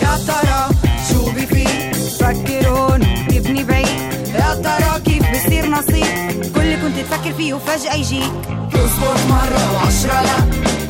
يا 0.02 0.18
ترى 0.28 0.70
شو 1.10 1.32
بفيد 1.32 1.92
تفكر 1.92 2.68
هون 2.68 3.02
وتبني 3.02 3.64
بعيد. 3.64 3.88
يا 4.36 4.56
ترى 4.64 5.02
كيف 5.06 5.24
بصير 5.32 5.70
نصيب؟ 5.70 6.54
كل 6.56 6.62
اللي 6.62 6.78
كنت 6.78 7.00
تفكر 7.00 7.34
فيه 7.34 7.54
وفجأة 7.54 7.94
يجيك 7.96 8.32
تزبط 8.74 9.20
مرة 9.30 9.74
وعشرة 9.74 10.22
لا. 10.22 10.38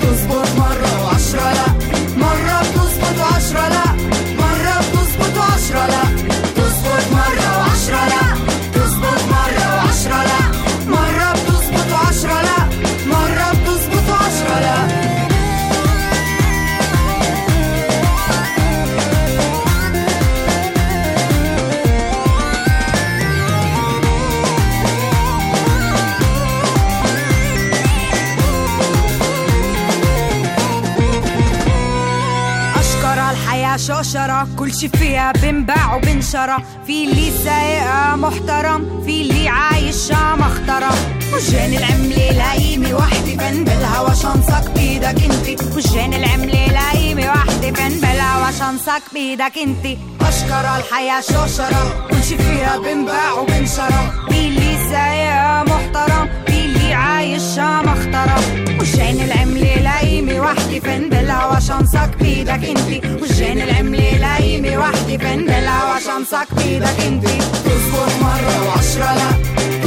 تزبط 0.01 0.47
مرة 0.57 1.03
وعشرة 1.05 1.53
لا. 1.53 1.67
مرة 2.17 2.59
بتزبط 2.61 3.19
وعشرة 3.19 3.69
لا. 3.69 3.84
شوشرة 34.15 34.47
كل 34.55 34.73
شي 34.73 34.89
فيها 34.89 35.31
بنباع 35.31 35.95
وبنشرى 35.95 36.57
في 36.87 37.03
اللي 37.03 37.31
سايقها 37.43 38.15
محترم 38.15 39.03
في 39.05 39.21
اللي 39.21 39.47
عايشها 39.49 40.35
مخطرة 40.35 40.93
وجان 41.33 41.73
العملة 41.73 42.31
لايمة 42.31 42.93
وحدي 42.97 43.37
فن 43.37 43.63
بالهوا 43.63 44.13
شنصك 44.13 44.71
بيدك 44.75 45.15
وجان 45.75 46.13
العملة 46.13 46.67
لايمة 46.67 47.31
وحدي 47.31 47.71
فن 47.73 47.89
بالهوا 47.99 48.51
شنصك 48.51 49.01
بيدك 49.13 49.57
انتي 49.57 49.97
أشكر 50.21 50.77
الحياة 50.77 51.21
شوشرة 51.21 52.07
كل 52.09 52.23
شي 52.23 52.37
فيها 52.37 52.77
بنباع 52.77 53.31
وبنشرى 53.33 54.11
في 54.29 54.47
اللي 54.47 54.77
سايقها 54.91 55.63
محترم 55.63 56.29
في 56.47 56.65
اللي 56.65 56.93
عايشها 56.93 57.81
مخطرة 57.81 58.39
وجان 58.79 59.15
العملة 59.21 59.75
لايمي 60.15 60.39
وحدي 60.39 60.79
فين 60.81 61.09
بلع 61.09 61.45
وشمسك 61.57 62.09
بيدك 62.19 62.63
انتي؟ 62.63 63.01
وجين 63.21 63.61
العملة 63.61 64.17
لايمي 64.17 64.77
وحدي 64.77 65.17
فين 65.17 65.45
بلع 65.45 65.95
وشمسك 65.95 66.47
بيدك 66.57 66.99
انتي؟ 67.07 67.37
تصبر 67.37 68.09
مرة 68.21 68.67
وعشرة 68.67 69.13
لأ. 69.15 69.84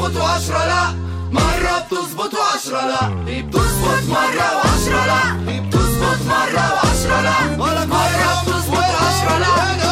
بتظبط 0.00 0.16
وعشرة 0.16 0.64
لا 0.66 0.94
مرة 1.32 1.78
بتظبط 1.90 2.34
وعشرة 2.34 2.86
لا 2.86 3.08
بتظبط 3.26 4.02
مرة 4.08 4.56
وعشرة 4.56 5.06
لا 5.06 5.22
بتظبط 5.46 6.20
مرة 6.28 6.72
وعشرة 6.74 7.20
لا 7.20 7.56
مرة 7.56 7.84
بتظبط 8.42 8.78
وعشرة 8.78 9.38
لا 9.38 9.89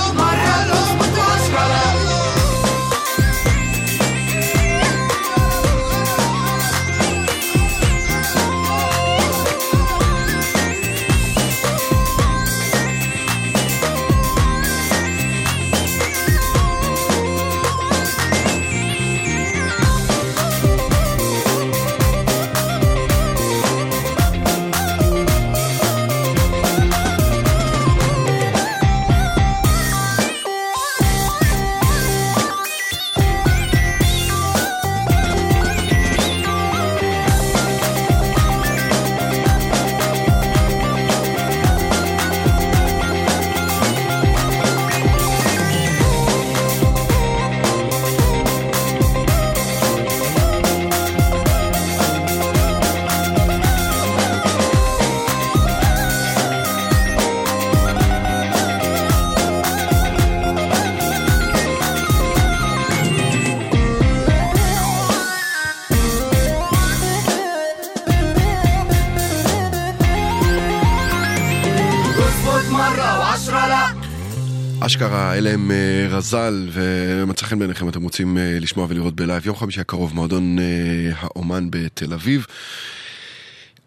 אשכרה, 75.40 75.54
אלה 75.54 75.54
הם 75.54 75.72
אה, 75.72 76.08
רז"ל, 76.10 76.70
ומצא 76.72 77.46
חן 77.46 77.60
בעיניכם 77.60 77.90
אתם 77.90 78.04
רוצים 78.04 78.38
אה, 78.38 78.58
לשמוע 78.60 78.86
ולראות 78.90 79.16
בלייב. 79.16 79.46
יום 79.46 79.56
חמישי 79.56 79.82
הקרוב, 79.82 80.16
מועדון 80.16 80.60
אה, 80.60 81.12
האומן 81.20 81.68
בתל 81.70 82.14
אביב. 82.14 82.46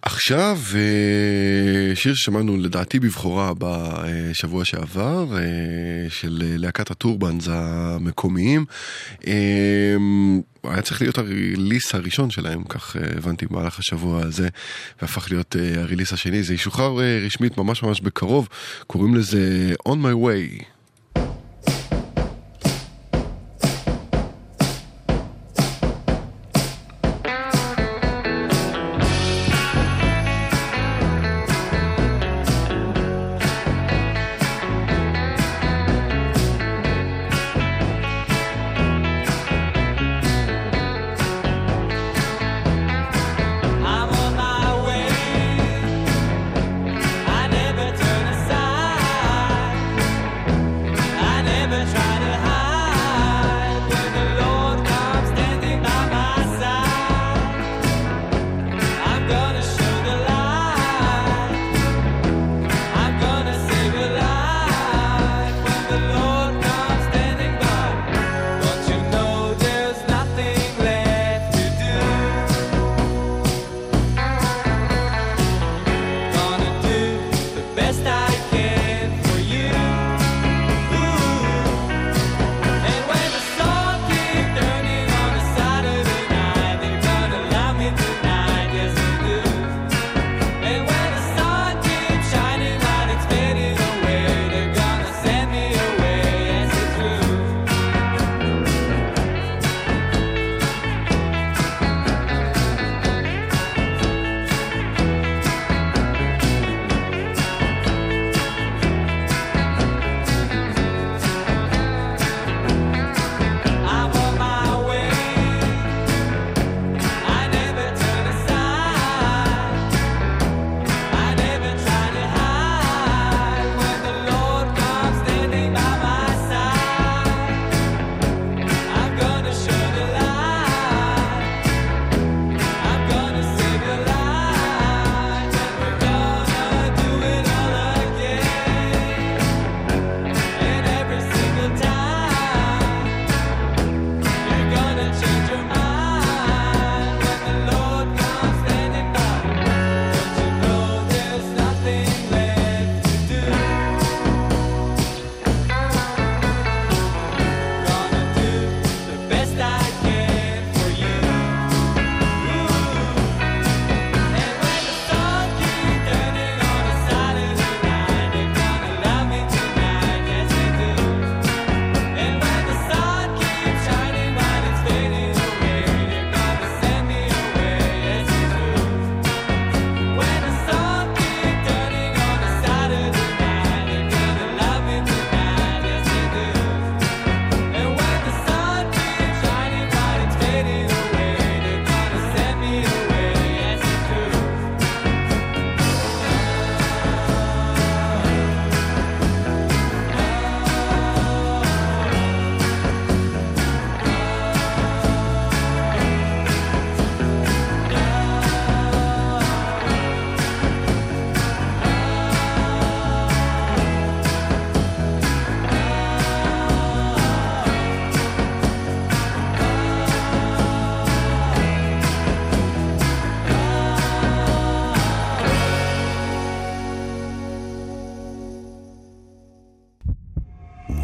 עכשיו, 0.05 0.59
שיר 1.95 2.15
ששמענו 2.15 2.57
לדעתי 2.57 3.01
בבכורה 3.01 3.53
בשבוע 3.59 4.65
שעבר, 4.65 5.27
של 6.09 6.43
להקת 6.59 6.91
הטורבנס 6.91 7.49
המקומיים. 7.51 8.65
היה 10.65 10.83
צריך 10.83 11.03
להיות 11.03 11.19
הריליס 11.19 11.95
הראשון 11.95 12.31
שלהם, 12.31 12.65
כך 12.65 12.97
הבנתי 13.17 13.47
במהלך 13.47 13.79
השבוע 13.79 14.23
הזה, 14.23 14.49
והפך 15.03 15.31
להיות 15.31 15.57
הריליס 15.77 16.13
השני. 16.13 16.43
זה 16.43 16.55
ישוחרר 16.55 16.99
רשמית 17.27 17.59
ממש 17.59 17.83
ממש 17.83 18.01
בקרוב, 18.01 18.49
קוראים 18.87 19.15
לזה 19.15 19.73
On 19.89 19.97
My 19.97 20.15
Way. 20.25 20.72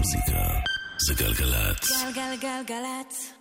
המוזיקה 0.09 0.61
זה 0.99 1.15
גלגלצ. 1.15 1.91
גלגלגלגלצ. 2.15 3.33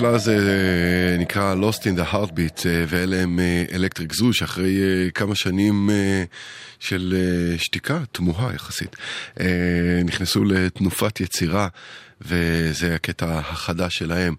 דבר 0.00 0.08
נפלא 0.08 0.18
זה 0.18 0.36
אה, 0.36 1.16
נקרא 1.18 1.54
Lost 1.54 1.82
in 1.82 2.00
the 2.00 2.12
Heartbeat, 2.14 2.66
אה, 2.66 2.84
ואלה 2.88 3.16
הם 3.22 3.38
אלקטריק 3.72 4.12
זו, 4.12 4.32
שאחרי 4.32 4.82
אה, 4.82 5.10
כמה 5.10 5.34
שנים 5.34 5.90
אה, 5.90 6.24
של 6.78 7.14
אה, 7.16 7.58
שתיקה 7.58 7.98
תמוהה 8.12 8.54
יחסית, 8.54 8.96
אה, 9.40 9.46
נכנסו 10.04 10.44
לתנופת 10.44 11.20
יצירה. 11.20 11.68
וזה 12.20 12.94
הקטע 12.94 13.38
החדש 13.38 13.98
שלהם. 13.98 14.34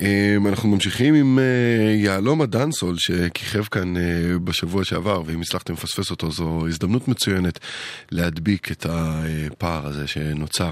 אה, 0.00 0.36
אנחנו 0.46 0.68
ממשיכים 0.68 1.14
עם 1.14 1.38
אה, 1.38 1.92
יהלום 1.94 2.42
הדנסול 2.42 2.94
שכיכב 2.98 3.64
כאן 3.64 3.96
אה, 3.96 4.02
בשבוע 4.44 4.84
שעבר, 4.84 5.22
ואם 5.26 5.40
הצלחתם 5.40 5.72
לפספס 5.72 6.10
אותו 6.10 6.30
זו 6.30 6.66
הזדמנות 6.68 7.08
מצוינת 7.08 7.58
להדביק 8.10 8.72
את 8.72 8.86
הפער 8.88 9.86
הזה 9.86 10.06
שנוצר. 10.06 10.70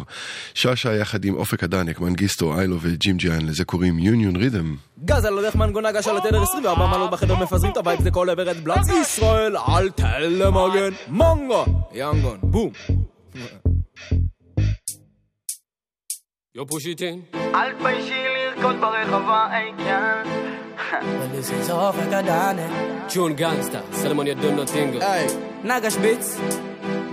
שאשא 0.55 0.89
יחד 0.89 1.25
עם 1.25 1.35
אופק 1.35 1.65
הדניק, 1.65 2.01
מנגיסטו, 2.01 2.59
איילו 2.59 2.79
וג'ימג'יאן, 2.81 3.47
לזה 3.47 3.65
קוראים 3.65 3.99
יוניון 3.99 4.37
ריתם. 4.37 4.75
גז 5.05 5.25
על 5.25 5.39
הדרך 5.39 5.57
מנגונה 5.57 5.93
גש 5.93 6.09
על 6.09 6.17
התדר 6.17 6.43
24 6.43 6.87
מעלות 6.87 7.11
בחדר 7.11 7.37
מפזרים 7.37 7.73
את 7.73 7.77
הווייב 7.77 8.03
זה 8.03 8.11
כל 8.11 8.31
עבר 8.31 8.51
את 8.51 8.57
בלאץ 8.57 8.89
ישראל 9.03 9.57
אל 9.57 9.91
תל 9.91 10.19
למגן 10.19 10.91
מונגו 11.09 11.65
יאנגון 11.95 12.39
בום 12.43 12.71
יו 16.57 16.67
פושיטין 16.67 17.21
אל 17.35 17.73
תביישי 17.73 18.25
לרקוד 18.37 18.77
ברחבה, 18.81 19.49
היי 19.51 19.73
כן. 19.79 20.23
This 21.03 21.69
is 21.69 21.73
אופק 21.73 22.13
הדניק 22.13 22.73
צ'ון 23.09 23.33
גנגסטר 23.33 23.81
סלמון 23.93 24.27
ידון 24.27 24.55
נוטינגו 24.57 24.99
היי 25.01 25.27
נגש 25.65 25.97
ביץ 25.97 26.39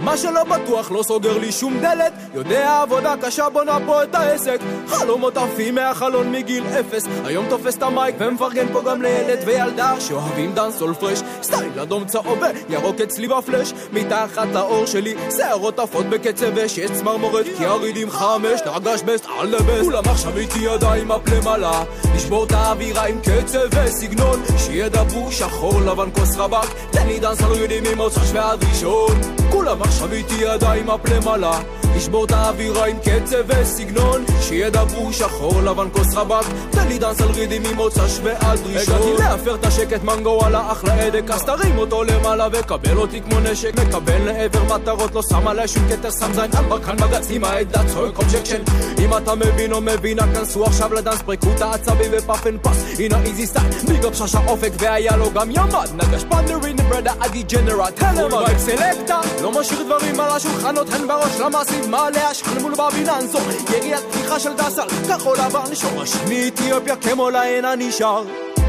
מה 0.04 0.18
שלא 0.18 0.44
בטוח 0.44 0.92
לא 0.92 1.04
סוגר 1.04 1.38
לי 1.38 1.52
שום 1.52 1.80
דלת. 1.82 2.14
יודע 2.34 2.82
עבודה 2.82 3.16
קשה 3.22 3.50
בונה 3.50 3.78
פה 3.86 4.04
את 4.04 4.16
העסק. 4.16 4.60
חלומות 4.88 5.38
עפים 5.38 5.76
מהחלון 5.76 6.32
מגיל 6.32 6.64
אפס. 6.80 7.08
היום 7.26 7.46
תופס 7.50 7.78
את 7.78 7.84
המייק 7.84 8.16
ומפרגן 8.20 8.74
פה 8.74 8.82
גם 8.82 9.02
לילד 9.02 9.40
וילדה 9.46 9.96
שאוהבים 10.00 10.54
דאנסול 10.54 10.94
פרש. 10.94 11.22
סטייל 11.42 11.80
אדום 11.80 12.06
צהוב 12.06 12.40
וירוק 12.70 13.02
אצלי 13.02 13.28
בפלאש. 13.28 13.74
מתחת 13.94 14.48
לאור 14.54 14.86
שלי 14.86 15.16
שערות 15.38 15.80
עפות 15.80 16.06
בקצב 16.06 16.52
ושיש 16.56 16.92
צמרמורת. 16.92 17.46
כי 17.58 17.66
הרידים 17.66 18.10
חמש 18.10 18.62
נגש 18.94 19.02
בסט 19.02 19.26
על 19.40 19.48
לבסט 19.48 19.84
כולם 19.84 20.04
עכשיו 20.06 20.38
איתי 20.38 20.60
ידיים 20.60 21.12
אפ 21.12 21.22
למעלה 21.30 21.84
לשבור 22.16 22.44
את 22.44 22.52
האווירה 22.52 23.08
עם 23.08 23.20
קצב 23.22 23.60
וסגנון. 23.72 24.40
שידברו 24.58 25.32
שחור 25.32 25.82
לבן 25.82 26.12
כוס 26.14 26.38
רבק. 26.38 26.68
תן 26.92 27.08
לי 27.08 27.20
דאנס 27.20 27.42
על 27.42 27.56
יודעים 27.56 27.84
ממוצ"ש 27.84 28.32
ועד 28.34 28.64
ראשון. 28.64 29.22
כולם 29.52 29.82
עכשיו 29.82 29.93
איתי 30.12 30.36
ידיים 30.36 30.90
אפ 30.90 31.10
למעלה 31.10 31.60
נשבור 32.04 32.26
את 32.26 32.32
האווירה 32.32 32.86
עם 32.88 32.98
קצב 33.00 33.38
וסגנון. 33.48 34.26
שידברו 34.42 35.14
שחור 35.14 35.62
לבן 35.62 35.88
כוס 35.92 36.16
רבק 36.16 36.46
תן 36.72 36.88
לי 36.88 37.00
דאנס 37.00 37.22
על 37.22 37.32
רידים 37.32 37.64
עם 37.66 37.76
מוצ"ש 37.76 38.20
ועל 38.24 38.58
דרישות 38.58 38.96
הגעתי 38.96 39.14
להפר 39.24 39.56
את 39.56 39.66
השקט 39.66 40.04
מנגו 40.04 40.46
על 40.46 40.56
האחלה 40.56 41.06
הדק 41.06 41.32
אז 41.32 41.44
תרים 41.44 41.78
אותו 41.78 42.04
למעלה 42.04 42.48
וקבל 42.52 42.98
אותי 42.98 43.22
כמו 43.22 43.40
נשק. 43.40 43.80
מקבל 43.80 44.26
לעבר 44.26 44.64
מטרות 44.64 45.16
לא 45.16 45.22
שם 45.30 45.48
עליי 45.48 45.68
שום 45.68 45.84
כתר 45.90 46.12
שם 46.12 46.34
זין 46.34 46.52
על 46.58 46.66
ברקן 46.66 46.96
בג"ץ 46.96 47.28
עם 47.30 47.44
העדה 47.44 47.82
צועק 47.94 48.18
אובג'קשן 48.18 48.62
אם 49.00 49.18
אתה 49.18 49.36
מבין 49.36 49.74
או 49.74 49.82
מבינה 49.82 50.24
כנסו 50.34 50.66
עכשיו 50.66 50.94
לדאנס 50.94 51.22
פרקו 51.22 51.48
את 51.56 51.62
העצבים 51.62 52.12
אנד 52.46 52.60
פס 52.62 53.00
הנה 53.00 53.22
איזי 53.26 53.46
סטייל 53.46 53.72
ביג 53.88 54.06
אפ 54.06 54.16
ששה 54.16 54.40
אופק 54.48 54.72
והיה 54.80 55.18
לו 55.18 55.32
גם 55.34 55.52
ימ"ד. 55.52 55.88
נגש 55.96 56.24
פנדרין 56.30 56.76
ברדה 56.76 57.14
הדיג'נרט 57.20 58.04
וייב 58.32 58.58
סלקטה. 58.58 59.20
לא 59.42 59.52
משאיר 59.52 59.84
דברים 59.84 60.20
על 60.20 60.32
השולחן 60.32 60.76
נותן 60.76 61.08
בראש 61.08 61.40
למעשים 61.40 61.93
מעלה 61.94 62.30
השכן 62.30 62.62
מול 62.62 62.74
בביננסו 62.76 63.38
יריית 63.78 64.04
פתיחה 64.12 64.40
של 64.40 64.54
דסל 64.54 64.88
כחול 65.08 65.38
לבן 65.38 65.76
שורש 65.76 66.16
מאתיופיה 66.30 66.96
כמו 66.96 67.30
להן 67.30 67.66
הנשאר 67.66 68.24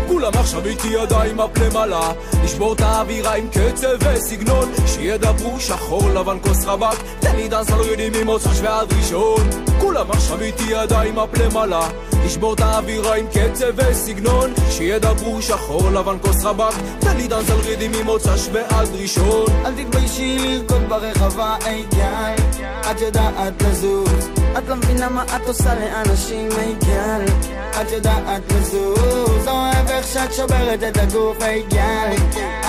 כולם 0.09 0.33
עכשיו 0.35 0.67
איתי 0.67 0.89
ידיים 0.89 1.41
אפ 1.41 1.51
למעלה. 1.59 2.13
נשבור 2.45 2.73
את 2.73 2.81
האווירה 2.81 3.35
עם 3.35 3.49
קצב 3.49 3.97
וסגנון. 4.01 4.73
שידברו 4.87 5.61
שחור 5.61 6.11
לבן 6.11 6.37
כוס 6.43 6.65
רווק. 6.65 6.95
תן 7.21 7.37
לי 7.37 7.49
דאנס 7.49 7.71
על 7.71 7.81
רידים 7.81 8.13
ממוצ"ש 8.13 8.61
ועד 8.63 8.93
ראשון. 8.93 9.51
כולם 9.81 10.11
עכשיו 10.11 10.41
איתי 10.41 10.65
ידיים 10.69 11.19
אפ 11.19 11.39
למעלה. 11.39 11.89
נשבור 12.25 12.55
את 12.55 12.61
האווירה 12.61 13.17
עם 13.17 13.27
קצב 13.27 13.73
וסגנון. 13.77 14.53
שידברו 14.71 15.43
שחור 15.43 15.91
לבן 15.91 16.17
כוס 16.23 16.45
רווק. 16.45 16.75
תן 16.99 17.17
לי 17.17 17.29
דאנס 17.29 17.51
על 17.51 17.59
רידים 17.59 17.93
ממוצ"ש 17.93 18.49
ועד 18.53 18.89
ראשון. 19.03 19.47
אל 19.65 19.85
תתביישי 19.85 20.39
לרקוד 20.39 20.89
ברחבה, 20.89 21.57
היי 21.65 21.85
גל 21.95 22.35
את 22.91 23.01
יודעת 23.01 23.63
לזוז 23.63 24.44
את 24.59 24.69
לא 24.69 24.77
מבינה 24.77 25.09
מה 25.09 25.25
את 25.25 25.47
עושה 25.47 25.75
לאנשים, 25.75 26.49
היי 26.59 26.75
גל 26.75 27.25
את 27.81 27.93
יודעת 27.93 28.43
לזוז 28.53 29.47
אוהב 29.49 29.89
איך 29.89 30.07
שאת 30.07 30.33
שוברת 30.33 30.83
את 30.89 30.97
הגוף, 30.97 31.43
היי 31.43 31.63
גל 31.63 32.15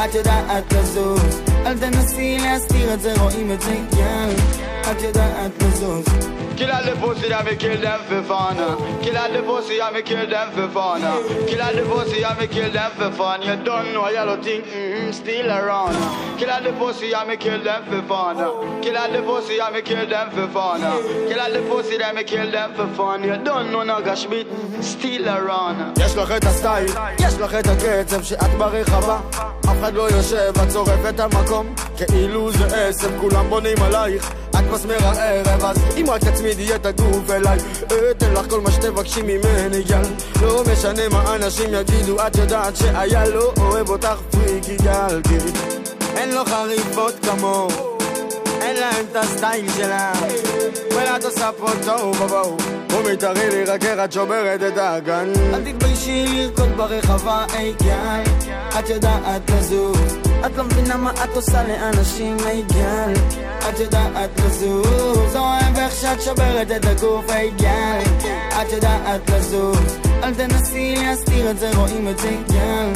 את 0.05 0.15
יודעת 0.15 0.73
לזוז 0.73 1.41
אל 1.65 1.77
תנסי 1.77 2.38
להסתיר 2.41 2.93
את 2.93 3.01
זה, 3.01 3.13
רואים 3.21 3.51
את 3.51 3.61
זה, 3.61 3.75
גל 3.91 4.29
את 4.91 5.01
יודעת 5.01 5.51
לזוז 5.63 6.05
Kill 6.58 6.72
all 6.72 6.84
the 6.84 6.95
pussy 6.95 7.28
that 7.30 7.45
me 7.45 7.56
kill 7.58 7.82
them 7.82 7.99
for 8.08 8.24
fun. 8.24 8.56
Kill 9.03 9.18
all 9.18 9.32
the 9.32 9.41
pussy 9.43 9.78
that 9.78 9.93
me 9.93 10.01
kill 10.01 10.26
them 10.28 10.51
for 10.53 10.70
fun. 10.70 11.01
Kill 11.47 11.62
all 11.62 11.74
the 11.74 11.84
pussy 11.84 12.22
that 12.22 12.39
me 12.39 12.47
kill 12.47 12.72
them 12.72 12.91
for 12.91 13.12
fun. 13.12 13.41
You 13.41 13.56
don't 13.58 13.93
know 13.93 14.08
yellow 14.10 14.41
thing, 14.41 14.62
mm-hmm, 14.62 15.12
still 15.12 15.51
around. 15.51 15.95
Kill 16.39 16.49
all 16.49 16.64
the 16.64 16.72
pussy 16.74 17.12
that 17.12 17.28
me 17.28 17.36
kill 17.36 17.62
them 17.62 17.84
for 17.89 18.01
fun. 18.08 18.38
Kill 18.82 18.97
all 18.97 19.12
the 19.12 19.22
pussy 19.22 19.58
that 19.58 19.74
me 19.74 19.82
kill 19.82 20.08
them 20.08 20.32
for 20.32 20.47
fun. 20.47 20.80
Kill 21.28 21.39
all 21.41 21.51
the 21.51 21.62
pussy 21.70 21.97
that 21.97 22.16
me 22.16 22.24
kill 22.24 22.49
them 22.49 22.74
for 22.74 22.88
fun. 22.95 23.24
You 23.24 23.36
don't 23.43 23.72
know 23.72 23.84
beat, 24.30 24.47
mm-hmm, 24.47 24.82
still 24.82 25.28
around. 25.28 25.99
יש 25.99 26.16
לך 26.16 26.32
את 26.32 26.43
הסטייל, 26.45 26.91
יש 27.20 27.34
לך 27.39 27.56
את 27.56 27.68
הקצב 27.68 28.24
שאת 28.24 28.51
ברחבה 28.58 29.20
אף 29.66 29.80
אחד 29.80 29.93
לא 29.93 30.10
יושב, 30.12 30.53
את 30.64 30.72
שורפת 30.72 31.10
את 31.10 31.20
המקום 31.20 31.76
כאילו 31.97 32.51
זה 32.51 32.88
עשב, 32.88 33.20
כולם 33.22 33.49
בונים 33.49 33.78
עלייך 33.82 34.32
את 34.60 34.64
מסמר 34.72 34.97
הערב, 35.01 35.66
אז 35.66 35.78
אם 35.97 36.06
רק 36.10 36.24
תצמידי 36.24 36.76
את 36.76 36.86
הגוף 36.86 37.30
אליי 37.30 37.58
אתן 38.12 38.34
לך 38.34 38.49
כל 38.49 38.62
מה 38.62 38.72
שתבקשי 38.72 39.22
ממני, 39.22 39.84
גל 39.84 40.01
לא 40.41 40.64
משנה 40.72 41.10
מה 41.10 41.36
אנשים 41.36 41.74
יגידו, 41.74 42.28
את 42.28 42.36
יודעת 42.36 42.76
שהיה 42.76 43.26
לא 43.30 43.53
אוהב 43.58 43.89
אותך 43.89 44.18
פריקי 44.32 44.76
גל 44.84 45.22
כי 45.24 45.36
אין 46.18 46.34
לו 46.34 46.45
חריפות 46.45 47.14
כמוהו 47.22 47.95
אין 48.62 48.76
להם 48.76 49.06
את 49.12 49.16
הסטייל 49.16 49.66
שלה 49.78 50.12
וואלה 50.91 51.18
את 51.18 51.24
עושה 51.24 51.49
פה 51.58 51.68
טוב 51.86 52.18
בואו. 52.18 52.58
הוא 52.91 53.12
מתארי 53.12 53.49
לי 53.49 53.64
רק 53.64 53.86
איך 53.86 53.99
את 54.06 54.12
שוברת 54.12 54.64
את 54.68 54.78
האגן 54.78 55.32
אל 55.53 55.72
תתביישי 55.72 56.26
לרקוד 56.28 56.78
ברחבה, 56.78 57.45
היי 57.53 57.74
גל 57.84 58.24
את 58.80 58.89
יודעת 58.89 59.49
לזוז 59.49 60.18
את 60.45 60.57
לא 60.57 60.63
מבינה 60.63 60.97
מה 60.97 61.11
את 61.11 61.35
עושה 61.35 61.63
לאנשים, 61.63 62.37
היי 62.45 62.61
גל 62.61 63.13
את 63.69 63.79
יודעת 63.79 64.29
לזוז 64.45 65.35
אוהב 65.35 65.77
איך 65.77 65.95
שאת 65.95 66.21
שוברת 66.21 66.71
את 66.71 66.85
הגוף, 66.85 67.29
היי 67.29 67.51
גל 67.51 68.01
את 68.61 68.71
יודעת 68.71 69.29
לזוז 69.29 69.97
אל 70.23 70.33
תנסי 70.33 70.95
להסתיר 70.95 71.51
את 71.51 71.59
זה, 71.59 71.71
רואים 71.75 72.07
את 72.07 72.19
זה, 72.19 72.29
גל 72.51 72.91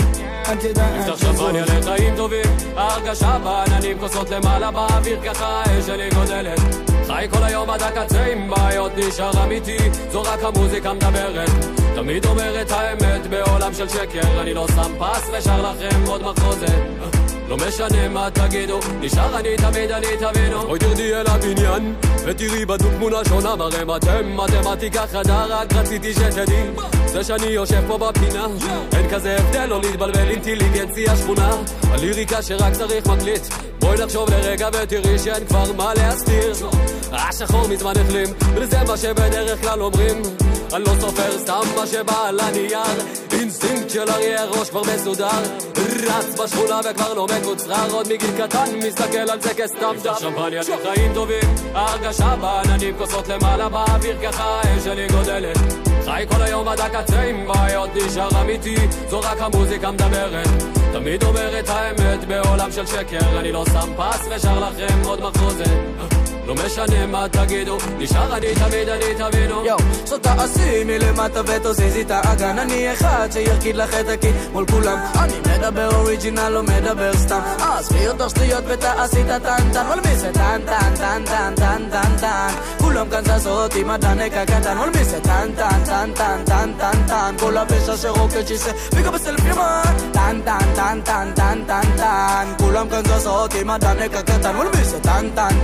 את 0.53 0.63
יודעת 0.63 0.91
נפתח 0.99 1.13
לזוז 1.13 1.37
שמפניה 1.37 1.65
לחיים 1.65 2.15
טובים 2.15 2.45
ההרגשה 2.75 3.37
בעננים 3.43 3.99
כוסות 3.99 4.29
למעלה 4.29 4.71
באוויר 4.71 5.19
ככה 5.25 5.63
האש 5.65 5.85
שלי 5.85 6.09
גודלת 6.09 6.59
חי 7.07 7.27
כל 7.31 7.43
היום 7.43 7.69
עד 7.69 7.81
הקצה 7.81 8.25
עם 8.25 8.49
בעיות 8.49 8.91
נשאר 8.97 9.43
אמיתי 9.43 9.77
זו 10.11 10.21
רק 10.21 10.39
המוזיקה 10.43 10.93
מדברת 10.93 11.49
תמיד 11.95 12.25
אומר 12.25 12.61
את 12.61 12.71
האמת 12.71 13.27
בעולם 13.27 13.73
של 13.73 13.89
שקר 13.89 14.41
אני 14.41 14.53
לא 14.53 14.67
שם 14.67 14.93
פס 14.99 15.29
ושר 15.33 15.71
לכם 15.71 16.03
עוד 16.07 16.21
מחרוזת 16.21 17.18
לא 17.49 17.57
משנה 17.57 18.09
מה 18.09 18.29
תגידו, 18.33 18.79
נשאר 18.99 19.39
אני 19.39 19.57
תמיד 19.57 19.91
אני 19.91 20.07
תבינו. 20.19 20.61
בואי 20.67 20.79
תרדי 20.79 21.13
אל 21.13 21.27
הבניין 21.27 21.95
ותראי 22.25 22.65
בדוק 22.65 22.91
תמונה 22.97 23.17
שונה 23.29 23.55
מראה 23.55 23.97
אתם 23.97 24.37
מתמטיקה 24.37 25.07
חדה 25.07 25.45
רק 25.45 25.73
רציתי 25.73 26.13
שתדעי. 26.13 26.63
זה 27.05 27.23
שאני 27.23 27.45
יושב 27.45 27.81
פה 27.87 27.97
בפינה 27.97 28.47
אין 28.93 29.09
כזה 29.09 29.37
הבדל 29.37 29.65
לא 29.65 29.81
להתבלבל 29.81 30.29
אינטליגנציה 30.29 31.15
שכונה 31.15 31.51
הליריקה 31.83 32.41
שרק 32.41 32.73
צריך 32.73 33.07
מקליט. 33.07 33.41
בואי 33.79 33.97
נחשוב 34.03 34.29
לרגע 34.29 34.69
ותראי 34.73 35.19
שאין 35.19 35.45
כבר 35.45 35.73
מה 35.73 35.93
להסתיר. 35.93 36.53
השחור 37.11 37.67
מזמן 37.67 37.93
החלים 38.01 38.27
וזה 38.55 38.77
מה 38.87 38.97
שבדרך 38.97 39.61
כלל 39.61 39.81
אומרים 39.81 40.21
אני 40.74 40.84
לא 40.84 40.91
סופר 41.01 41.39
סתם 41.39 41.61
מה 41.76 41.88
שבא 41.88 42.28
על 42.28 42.39
הנייר. 42.39 43.01
אינסטינקט 43.32 43.89
של 43.89 44.09
אריה 44.09 44.45
ראש 44.45 44.70
כבר 44.70 44.82
מסודר. 44.82 45.41
רץ 46.07 46.39
בשכונה 46.39 46.80
וכבר 46.89 47.13
לא 47.13 47.28
מקוצרר. 47.39 47.91
עוד 47.91 48.07
מגיל 48.07 48.32
קטן 48.38 48.65
מסתכל 48.88 49.17
על 49.17 49.41
זה 49.41 49.53
כסתם 49.53 49.95
דם. 50.03 50.13
שמפניה 50.20 50.63
של 50.63 50.74
חיים 50.84 51.13
טובים. 51.13 51.43
ההרגשה 51.74 52.36
בעננים 52.36 52.95
כוסות 52.97 53.28
למעלה 53.28 53.70
באוויר 53.70 54.17
ככה 54.24 54.43
האש 54.43 54.84
שלי 54.84 55.07
גודלת. 55.07 55.57
חי 56.05 56.26
כל 56.30 56.41
היום 56.41 56.67
עד 56.67 56.80
הקצה 56.80 57.22
עם 57.22 57.47
בעיות 57.47 57.89
נשאר 57.95 58.41
אמיתי. 58.41 58.76
זו 59.09 59.20
רק 59.20 59.38
המוזיקה 59.41 59.91
מדברת 59.91 60.47
תמיד 60.93 61.24
אומר 61.24 61.59
את 61.59 61.70
האמת 61.70 62.26
בעולם 62.28 62.72
של 62.72 62.86
שקר. 62.86 63.39
אני 63.39 63.51
לא 63.51 63.65
שם 63.65 63.89
פס 63.97 64.28
ושר 64.30 64.59
לכם 64.59 65.01
עוד 65.05 65.22
מחרוזת 65.22 66.28
לא 66.49 66.55
משנה 66.55 67.05
מה 67.05 67.29
תגידו, 67.31 67.77
נשאר 67.97 68.37
אני 68.37 68.47
תמיד 68.55 68.89
אני 68.89 69.15
תבינו 69.17 69.65
יואו, 69.65 69.77
so 70.05 70.17
תעשי 70.21 70.83
מלמטה 70.83 71.41
ותזיזי 71.41 72.01
את 72.01 72.11
האגן 72.11 72.59
אני 72.59 72.93
אחד 72.93 73.29
שירקיד 73.31 73.75
לך 73.75 73.93
את 73.93 74.09
הקי 74.09 74.31
מול 74.53 74.65
כולם 74.71 74.97
אני 75.19 75.33
מדבר 75.39 75.95
אוריג'ינל, 75.95 76.49
לא 76.49 76.63
מדבר 76.63 77.13
סתם 77.13 77.39
עזבי 77.59 77.99
יותר 77.99 78.27
שטויות 78.27 78.63
ותעשי 78.67 79.21
את 79.21 79.29
הטנטן 79.29 79.85
מול 79.87 79.99
מי 80.05 80.15
זה 80.15 80.33
טן 80.33 80.61
טן 80.65 80.95
טן 80.95 81.23
טן 81.25 81.55
טן 81.55 81.89
טן 81.89 82.17
טן 82.19 82.53
כולם 82.79 83.09
כאן 83.09 83.23
זזות 83.25 83.75
עם 83.75 83.89
הדנק 83.89 84.33
הקטן 84.33 84.77
מול 84.77 84.89
מי 84.89 85.03
זה 85.03 85.19
טן 85.21 85.49
טן 85.55 85.83
טן 85.85 86.11
טן 86.13 86.43
טן 86.45 86.71
טן 86.77 87.07
טן 87.07 87.35
כל 87.39 87.57
הפשע 87.57 87.97
שרוקד 87.97 88.47
שיסה 88.47 88.71
וגם 88.95 89.13
בסלפי 89.13 89.49
מן 89.49 89.93
טן 90.13 90.41
טן 90.45 90.75
טן 90.75 91.01
טן 91.01 91.31
טן 91.35 91.63
טן 91.67 91.97
טן 91.97 92.47
כולם 92.57 92.89
כאן 92.89 93.01
זזות 93.05 93.53
עם 93.53 93.69
הדנק 93.69 94.15
הקטן 94.15 94.55
מול 94.55 94.67
מי 94.75 94.83
זה 94.83 94.99
טן 94.99 95.29
טן 95.35 95.55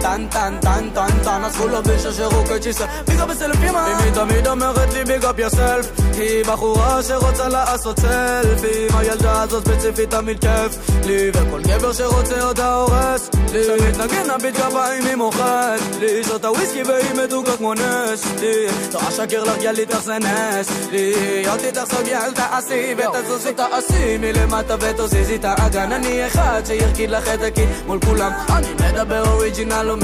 טן 0.76 0.90
טן 0.90 1.08
טן 1.08 1.24
טן 1.24 1.44
אז 1.44 1.56
כל 1.56 1.76
הפשע 1.76 2.12
שרוקד 2.12 2.64
שיסה 2.64 2.86
וגם 3.08 3.28
בסלפי 3.28 3.70
מן 3.70 3.76
אמי 3.76 4.12
תמיד 4.14 4.48
אומרת 4.48 4.94
לי 4.94 5.04
ביג 5.04 5.26
אפ 5.26 5.40
יוסלף 5.40 5.92
היא 6.14 6.46
בחורה 6.46 7.04
שרוצה 7.04 7.48
לעשות 7.48 8.00
סלפי 8.00 8.88
עם 8.90 8.98
הילדה 8.98 9.42
הזאת 9.42 9.68
ספציפית 9.68 10.10
תמיד 10.10 10.40
כיף 10.40 10.78
לי 11.06 11.32
וכל 11.34 11.62
גבר 11.62 11.94
שרוצה 11.94 12.42
אותה 12.42 12.76
הורס 12.76 13.30
לי. 13.54 13.64
שמתנגן 13.64 14.30
הביט 14.30 14.56
גביים 14.56 15.06
היא 15.06 15.16
מוחאת 15.16 15.80
לי. 16.00 16.24
שותה 16.24 16.52
וויסקי 16.52 16.84
והיא 16.84 17.24
מתוקה 17.24 17.58
כמו 17.58 17.74
נס 17.74 18.26
לי. 18.40 18.68
לא 18.94 19.00
אשקר 19.10 19.44
לך 19.44 19.64
יאללה 19.64 19.80
איתך 19.80 20.00
זה 20.00 20.18
נס 20.20 20.68
לי. 20.92 21.14
אותי 21.48 21.72
תחסוג 21.72 22.08
יאל 22.08 22.34
תעשי 22.34 22.96
ותזוזי 22.98 23.54
תעשי 23.54 24.18
מלמטה 24.18 24.76
ותזיזי 24.80 25.36
את 25.36 25.46
האגן. 25.46 25.92
אני 25.92 26.28
אחד 26.28 26.62
שירקיד 26.66 27.10
לך 27.10 27.28
את 27.28 27.42
הקי 27.42 27.66
מול 27.86 28.00
כולם. 28.06 28.32
אני 28.50 28.68
מדבר 28.74 29.32
אוריג'ינל 29.32 29.84
לא 29.84 29.96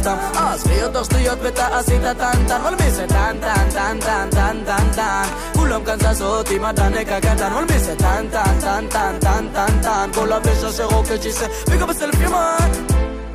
מדבר 0.00 0.16
סתם 0.32 0.38
עזבי 0.38 0.74
יותר 0.74 1.04
שטויות 1.04 1.38
ותעשי 1.42 1.96
את 1.96 2.04
הטנטן 2.04 2.60
אבל 2.60 2.74
מי 2.74 2.90
זה 2.90 3.06
טן 3.06 3.36
טן 3.40 3.70
טן 3.70 3.98
טן 4.00 4.30
טן 4.30 4.64
טן 4.64 4.90
טן 4.94 5.28
כולם 5.56 5.84
כאן 5.84 5.98
זזות 5.98 6.50
עם 6.50 6.64
הדנק 6.64 7.08
הקטן 7.08 7.52
אבל 7.52 7.64
מי 7.64 7.78
זה 7.78 7.96
טן 7.96 8.26
טן 8.30 8.60
טן 8.60 8.86
טן 8.90 9.18
טן 9.20 9.48
טן 9.52 9.82
טן 9.82 10.10
כל 10.14 10.32
הפשע 10.32 10.72
שרוקד 10.72 11.22
שיסה 11.22 11.46
וגם 11.68 11.88
בסלפי 11.88 12.26
מן 12.26 12.72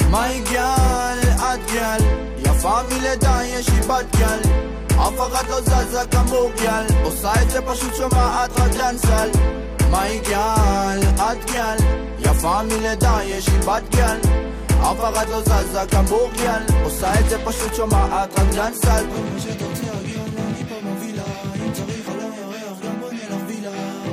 מהי 0.09 0.41
גל, 0.51 1.19
את 1.37 1.71
גל, 1.71 2.05
יפה 2.37 2.79
מלידה 2.89 3.39
יש 3.45 3.69
לי 3.69 3.81
בת 3.81 4.15
גל 4.15 4.39
אף 4.95 5.19
אחת 5.19 5.49
לא 5.49 5.61
זזה 5.61 6.01
כמו 6.11 6.49
גל, 6.61 6.85
עושה 7.03 7.31
את 7.41 7.49
זה 7.49 7.61
פשוט 7.61 7.95
שומעת 7.95 8.59
רק 8.59 8.71
דנסל 8.71 9.29
מהי 9.91 10.19
גל, 10.19 10.99
את 11.15 11.51
גל, 11.51 11.77
יפה 12.19 12.63
מלידה 12.63 13.19
יש 13.23 13.49
לי 13.49 13.59
בת 13.59 13.95
גל 13.95 14.17
אף 14.81 14.99
אחת 14.99 15.29
לא 15.29 15.41
זזה 15.41 15.79
כמבורגל 15.91 16.61
עושה 16.83 17.19
את 17.19 17.29
זה 17.29 17.45
פשוט 17.45 17.75
שומעת 17.75 18.39
רק 18.39 18.47
דנסל 18.55 19.05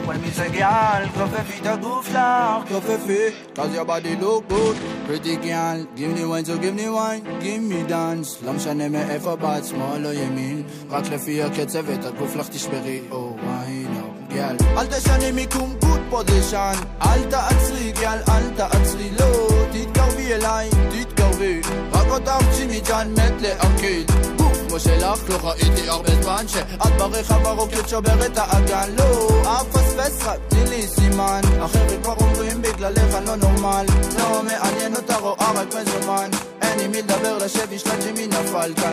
When 0.06 0.22
me 0.22 0.30
say 0.30 0.50
girl, 0.58 1.08
כופפי 1.14 1.58
את 1.60 1.66
הגוף 1.66 2.06
שלך, 2.06 2.68
כופפי, 2.68 3.26
cause 3.54 3.74
your 3.74 3.84
body 3.84 4.16
look 4.22 4.48
good. 4.48 4.76
Pretty 5.06 5.36
girl, 5.36 5.78
give 5.96 6.12
me 6.16 6.24
wine, 6.24 6.44
so 6.46 6.56
give 6.56 6.74
me 6.74 6.88
wine, 6.88 7.22
give 7.40 7.62
me 7.62 7.90
dance. 7.90 8.44
לא 8.44 8.52
משנה 8.52 8.88
מאיפה 8.88 9.36
באת, 9.36 9.64
שמאל 9.64 10.06
או 10.06 10.12
ימין, 10.12 10.62
רק 10.90 11.04
לפי 11.12 11.42
הקצב 11.42 11.90
את 11.90 12.04
הגוף 12.04 12.36
לך 12.36 12.48
תשברי, 12.48 13.00
wine 13.10 13.96
up, 13.98 14.17
gal. 14.34 14.56
אל 14.76 14.86
תשני 14.86 15.30
מיקום 15.30 15.74
good 15.80 16.00
position, 16.10 16.72
אל 17.02 17.22
תעצרי, 17.30 17.92
gal, 18.00 18.18
אל 18.28 18.50
תעצרי, 18.56 19.10
לא, 19.20 19.48
תתקרבי 19.72 20.34
אליי, 20.34 20.70
תתקרבי, 20.70 21.60
רק 21.92 22.06
אותך 22.10 22.56
ג'ימי 22.56 22.80
ג'אן 22.80 23.12
מת 23.12 23.42
להרקיד. 23.42 24.10
גוף 24.36 24.58
כמו 24.68 24.80
שלך, 24.80 25.28
לא 25.28 25.38
ראיתי 25.42 25.88
הרבה 25.88 26.22
זמן 26.22 26.48
שאת 26.48 26.92
ברחב 26.98 27.46
הרוקד 27.46 27.88
שובר 27.88 28.26
את 28.26 28.38
האגן, 28.38 28.90
לא, 28.98 29.28
אפספס 29.42 30.26
רק, 30.26 30.38
תני 30.48 30.64
לי 30.64 30.86
סימן, 30.86 31.40
אחרים 31.64 32.02
כבר 32.02 32.14
אומרים 32.20 32.62
בגללך 32.62 33.14
אני 33.14 33.26
לא 33.26 33.36
נורמל, 33.36 33.86
לא 34.18 34.42
מעניין 34.42 34.96
אותה 34.96 35.16
רואה 35.16 35.52
רק 35.54 35.68
מזומן, 35.74 36.30
אין 36.62 36.80
עם 36.80 36.90
מי 36.90 37.02
לדבר 37.02 37.38
לשבי 37.38 37.78
שלה 37.78 37.94
ג'ימי 38.04 38.26
נפל 38.26 38.72
כאן, 38.76 38.92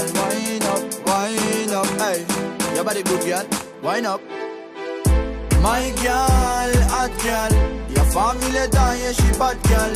up, 1.72 2.02
היי, 2.02 2.26
your 2.76 2.84
body 2.84 3.04
good 3.04 3.24
girl, 3.26 3.46
wind 3.84 4.55
up. 5.66 5.76
מיי 5.76 5.92
גל, 6.04 6.72
את 6.88 7.24
גל, 7.24 7.58
יפה 7.90 8.32
מלידה 8.34 8.90
יש 8.96 9.20
לי 9.20 9.32
בת 9.32 9.68
גל 9.68 9.92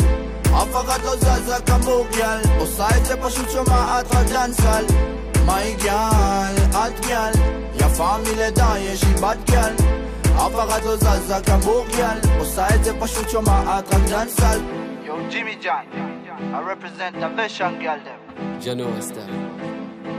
אף 0.45 0.75
אחת 0.75 1.03
לא 1.05 1.15
זזה 1.15 1.55
כמוך 1.65 2.07
גל 2.17 2.41
עושה 2.59 2.87
את 2.97 3.05
זה 3.05 3.17
פשוט 3.17 3.49
שומעת 3.49 4.15
רק 4.15 4.27
דנסל 4.27 4.85
מיי 5.45 5.75
גל, 5.83 6.55
את 6.71 7.05
גל, 7.07 7.31
יפה 7.75 8.17
מלידה 8.17 8.73
יש 8.79 9.03
לי 9.03 9.13
בת 9.13 9.49
גל 9.51 9.73
אף 10.25 10.55
אחת 10.55 10.85
לא 10.85 10.95
זזה 10.95 11.35
כמוך 11.45 11.87
גל 11.97 12.19
עושה 12.39 12.67
את 12.75 12.83
זה 12.83 12.99
פשוט 12.99 13.29
שומעת 13.29 13.93
רק 13.93 14.01
דנסל 14.09 14.59
יו 15.03 15.15
ג'ימי 15.29 15.55
ג'אן, 15.55 15.83
I 16.53 16.61
represent 16.61 17.15
the 17.21 17.29
vision 17.37 17.83
girl 17.83 17.99
them 18.05 18.65
ג'נוע 18.65 19.01
סטייל. 19.01 19.33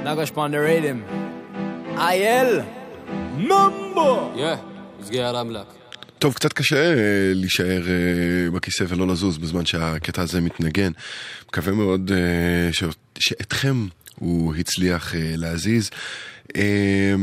נגש 0.04 0.30
פון 0.30 0.50
דה 0.50 0.58
ריתם. 0.58 1.00
אייל. 1.98 2.60
ממבו! 3.36 4.30
יא, 4.34 4.54
סגיע 5.02 5.30
רמלק. 5.30 5.66
טוב, 6.18 6.34
קצת 6.34 6.52
קשה 6.52 6.76
אה, 6.76 7.32
להישאר 7.34 7.82
אה, 7.88 8.50
בכיסא 8.50 8.84
ולא 8.88 9.08
לזוז 9.08 9.38
בזמן 9.38 9.66
שהקטע 9.66 10.22
הזה 10.22 10.40
מתנגן. 10.40 10.92
מקווה 11.48 11.72
מאוד 11.72 12.12
אה, 12.14 12.88
שאתכם 13.18 13.86
הוא 14.14 14.54
הצליח 14.54 15.14
אה, 15.14 15.32
להזיז. 15.36 15.90
אה, 16.56 17.14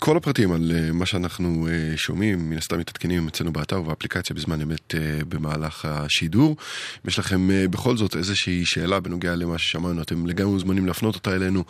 כל 0.00 0.16
הפרטים 0.16 0.52
על 0.52 0.72
אה, 0.74 0.92
מה 0.92 1.06
שאנחנו 1.06 1.68
אה, 1.68 1.96
שומעים, 1.96 2.50
מן 2.50 2.56
הסתם 2.56 2.78
מתעדכנים 2.78 3.28
אצלנו 3.28 3.52
באתר 3.52 3.80
ובאפליקציה 3.80 4.36
בזמן 4.36 4.60
אמת 4.60 4.94
אה, 4.94 5.24
במהלך 5.28 5.84
השידור. 5.84 6.50
אם 6.50 7.08
יש 7.08 7.18
לכם 7.18 7.48
בכל 7.70 7.96
זאת 7.96 8.16
איזושהי 8.16 8.64
שאלה 8.64 9.00
בנוגע 9.00 9.36
למה 9.36 9.58
ששמענו, 9.58 10.02
אתם 10.02 10.26
לגמרי 10.26 10.52
מוזמנים 10.52 10.86
להפנות 10.86 11.14
אותה 11.14 11.34
אלינו 11.34 11.64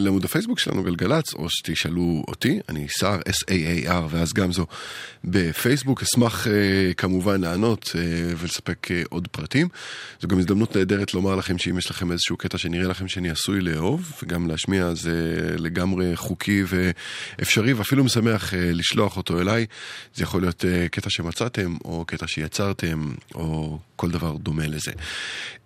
לעמוד 0.00 0.24
הפייסבוק 0.24 0.58
שלנו 0.58 0.82
גלגלצ, 0.82 1.34
או 1.34 1.50
שתשאלו 1.50 2.24
אותי, 2.28 2.60
אני 2.68 2.86
סער, 2.88 3.18
S-A-A-R, 3.28 4.04
ואז 4.10 4.32
גם 4.32 4.52
זו 4.52 4.66
בפייסבוק. 5.24 6.02
אשמח 6.02 6.46
כמובן 6.96 7.40
לענות 7.40 7.90
ולספק 8.38 8.88
עוד 9.10 9.28
פרטים. 9.28 9.68
זו 10.20 10.28
גם 10.28 10.38
הזדמנות 10.38 10.76
נהדרת 10.76 11.14
לומר 11.14 11.36
לכם 11.36 11.58
שאם 11.58 11.78
יש 11.78 11.90
לכם 11.90 12.12
איזשהו 12.12 12.36
קטע 12.36 12.58
שנראה 12.58 12.88
לכם 12.88 13.08
שאני 13.08 13.30
עשוי 13.30 13.60
לאהוב, 13.60 14.12
וגם 14.22 14.48
להשמיע 14.48 14.94
זה 14.94 15.46
לגמרי 15.58 15.91
חוקי 16.14 16.62
ואפשרי, 16.66 17.72
ואפילו 17.72 18.04
משמח 18.04 18.54
אה, 18.54 18.70
לשלוח 18.72 19.16
אותו 19.16 19.40
אליי. 19.40 19.66
זה 20.14 20.22
יכול 20.22 20.42
להיות 20.42 20.64
אה, 20.64 20.88
קטע 20.88 21.10
שמצאתם, 21.10 21.76
או 21.84 22.04
קטע 22.04 22.26
שיצרתם, 22.26 23.12
או 23.34 23.78
כל 23.96 24.10
דבר 24.10 24.36
דומה 24.36 24.66
לזה. 24.66 24.92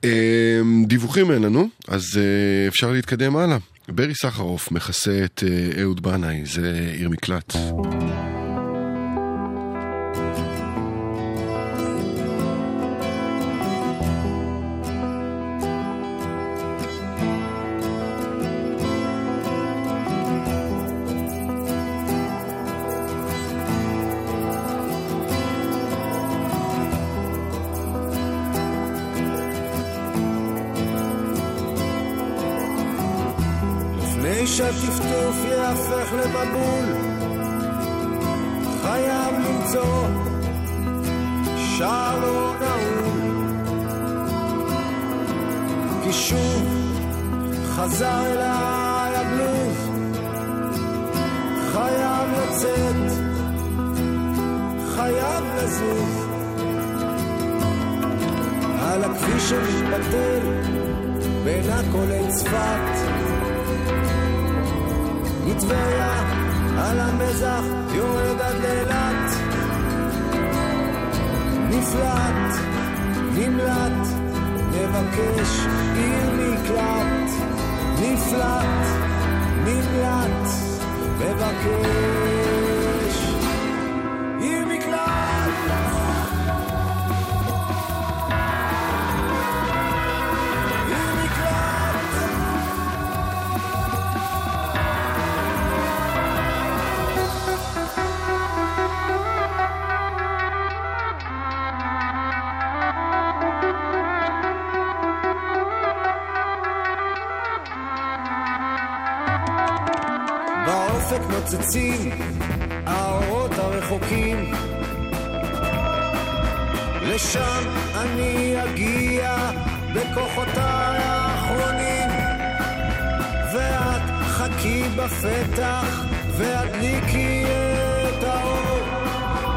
אה, 0.04 0.60
דיווחים 0.86 1.30
אין 1.30 1.42
לנו, 1.42 1.68
אז 1.88 2.20
אפשר 2.68 2.92
להתקדם 2.92 3.36
הלאה. 3.36 3.58
ברי 3.88 4.14
סחרוף 4.14 4.70
מכסה 4.70 5.24
את 5.24 5.44
אה, 5.46 5.82
אהוד 5.82 6.02
בנאי, 6.02 6.42
זה 6.44 6.90
עיר 6.98 7.08
מקלט. 7.08 7.56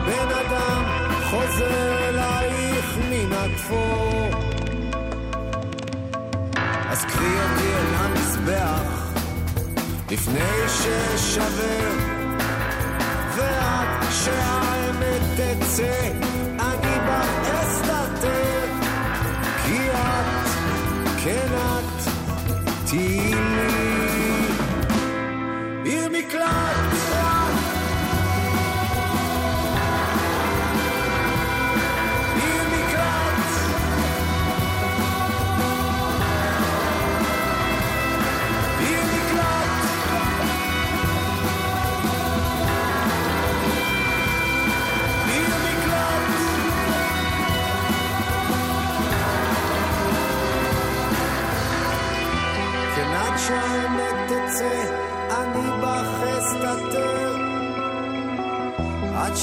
בן 0.09 0.31
אדם 0.31 0.83
חוזר 1.29 2.09
אלייך 2.09 2.97
מן 3.09 3.33
התפור. 3.33 4.29
אז 6.89 7.05
קחי 7.05 7.25
אותי 7.25 7.73
אל 7.75 7.95
המזבח 7.95 9.13
לפני 10.11 10.67
ששבר 10.67 11.91
ועד 13.35 13.87
שהאמת 14.11 15.21
תצא 15.35 16.07
אני 16.59 16.99
בה 17.07 17.21
אסתתר 17.61 18.65
כי 19.65 19.89
את, 19.91 20.47
כן 21.23 21.47
את, 21.53 22.09
תהיי 22.85 23.58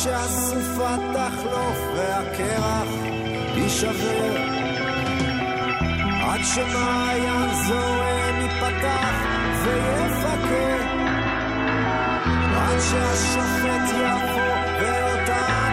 שהסופה 0.03 0.95
תחלוף 1.15 1.79
והקרח 1.97 2.89
יישבר. 3.55 4.37
עד 6.23 6.41
שמעיין 6.55 7.55
זורם 7.67 8.41
ייפתח 8.41 9.15
ויפקד 9.65 10.87
עד 12.57 12.79
שהשופט 12.81 13.89
יבוא 13.91 14.57
ואותנו 14.81 15.66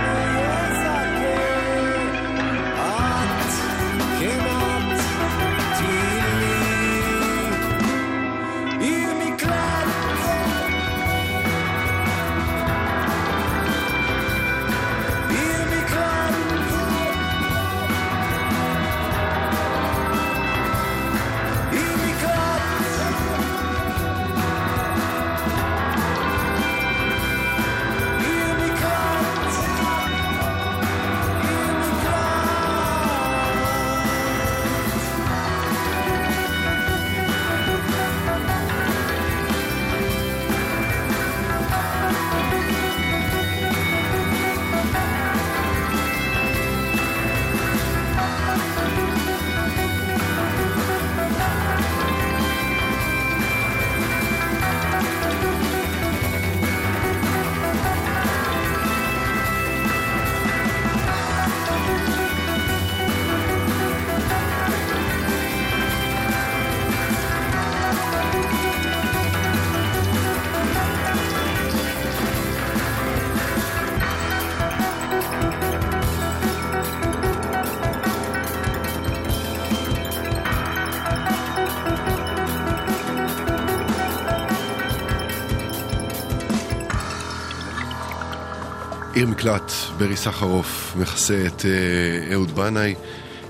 עיר 89.43 89.53
מקלט, 89.53 89.71
ברי 89.97 90.17
סחרוף, 90.17 90.93
מכסה 90.95 91.43
את 91.47 91.65
אה, 91.65 92.33
אהוד 92.33 92.55
בנאי. 92.55 92.95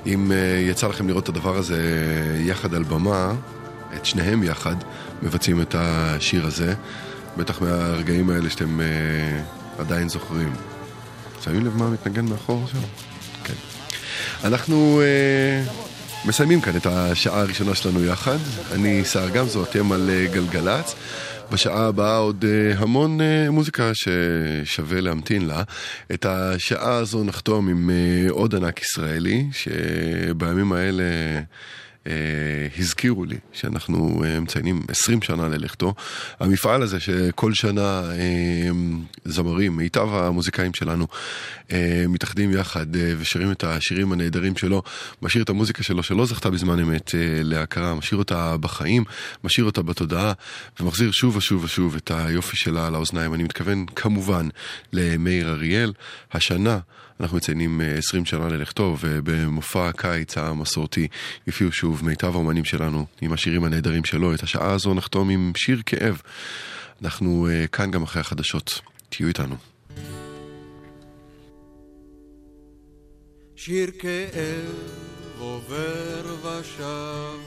אם 0.05 0.31
אה, 0.31 0.37
יצא 0.69 0.87
לכם 0.87 1.07
לראות 1.07 1.23
את 1.23 1.29
הדבר 1.29 1.57
הזה 1.57 1.75
אה, 1.75 2.41
יחד 2.41 2.73
על 2.73 2.83
במה, 2.83 3.33
את 3.95 4.05
שניהם 4.05 4.43
יחד, 4.43 4.75
מבצעים 5.23 5.61
את 5.61 5.75
השיר 5.77 6.45
הזה. 6.45 6.73
בטח 7.37 7.61
מהרגעים 7.61 8.29
האלה 8.29 8.49
שאתם 8.49 8.81
אה, 8.81 8.85
עדיין 9.77 10.09
זוכרים. 10.09 10.53
שמים 11.43 11.65
לב 11.65 11.77
מה 11.77 11.89
מתנגן 11.89 12.25
מאחור 12.25 12.67
שם? 12.71 12.79
כן. 13.43 13.53
אנחנו 14.43 15.01
אה, 15.01 15.63
מסיימים 16.25 16.61
כאן 16.61 16.75
את 16.75 16.85
השעה 16.85 17.41
הראשונה 17.41 17.75
שלנו 17.75 18.03
יחד. 18.03 18.37
אני 18.71 19.05
סער 19.05 19.29
גמזו, 19.29 19.63
אתם 19.63 19.91
על 19.91 20.09
אה, 20.09 20.25
גלגלצ. 20.33 20.95
בשעה 21.53 21.87
הבאה 21.87 22.17
עוד 22.17 22.45
אה, 22.47 22.73
המון 22.77 23.21
אה, 23.21 23.51
מוזיקה 23.51 23.91
ששווה 23.93 25.01
להמתין 25.01 25.45
לה. 25.45 25.63
את 26.13 26.25
השעה 26.25 26.95
הזו 26.95 27.23
נחתום 27.23 27.69
עם 27.69 27.89
אה, 27.89 28.31
עוד 28.31 28.55
ענק 28.55 28.81
ישראלי, 28.81 29.45
שבימים 29.51 30.73
האלה... 30.73 31.03
אה, 32.07 32.13
הזכירו 32.77 33.25
לי 33.25 33.37
שאנחנו 33.53 34.23
אה, 34.25 34.39
מציינים 34.39 34.81
20 34.89 35.21
שנה 35.21 35.47
ללכתו. 35.47 35.93
המפעל 36.39 36.81
הזה 36.81 36.99
שכל 36.99 37.53
שנה 37.53 38.01
אה, 38.11 38.69
זמרים, 39.25 39.77
מיטב 39.77 40.07
המוזיקאים 40.13 40.73
שלנו, 40.73 41.07
מתאחדים 42.09 42.51
יחד 42.51 42.85
ושרים 43.17 43.51
את 43.51 43.63
השירים 43.63 44.11
הנהדרים 44.11 44.57
שלו, 44.57 44.81
משאיר 45.21 45.43
את 45.43 45.49
המוזיקה 45.49 45.83
שלו 45.83 46.03
שלא 46.03 46.25
זכתה 46.25 46.49
בזמן 46.49 46.79
אמת 46.79 47.11
להכרה, 47.43 47.95
משאיר 47.95 48.17
אותה 48.17 48.57
בחיים, 48.57 49.03
משאיר 49.43 49.65
אותה 49.65 49.81
בתודעה 49.81 50.33
ומחזיר 50.79 51.11
שוב 51.11 51.35
ושוב 51.35 51.63
ושוב 51.63 51.95
את 51.95 52.11
היופי 52.11 52.57
שלה 52.57 52.89
לאוזניים. 52.89 53.33
אני 53.33 53.43
מתכוון 53.43 53.85
כמובן 53.95 54.47
למאיר 54.93 55.49
אריאל. 55.49 55.93
השנה 56.31 56.79
אנחנו 57.19 57.37
מציינים 57.37 57.81
אה, 57.81 57.97
20 57.97 58.25
שנה 58.25 58.49
ללכתו, 58.49 58.97
ובמופע 58.99 59.89
הקיץ 59.89 60.37
המסורתי 60.37 61.07
יופיעו 61.47 61.71
שוב 61.71 62.05
מיטב 62.05 62.35
האומנים 62.35 62.65
שלנו 62.65 63.05
עם 63.21 63.33
השירים 63.33 63.63
הנהדרים 63.63 64.03
שלו. 64.03 64.33
את 64.33 64.43
השעה 64.43 64.71
הזו 64.71 64.93
נחתום 64.93 65.29
עם 65.29 65.51
שיר 65.55 65.81
כאב. 65.85 66.21
אנחנו 67.01 67.47
אה, 67.49 67.67
כאן 67.67 67.91
גם 67.91 68.03
אחרי 68.03 68.21
החדשות. 68.21 68.81
תהיו 69.09 69.27
איתנו. 69.27 69.55
שיר 73.55 73.91
כאב 73.99 74.73
עובר 75.39 76.35
ושב, 76.43 77.39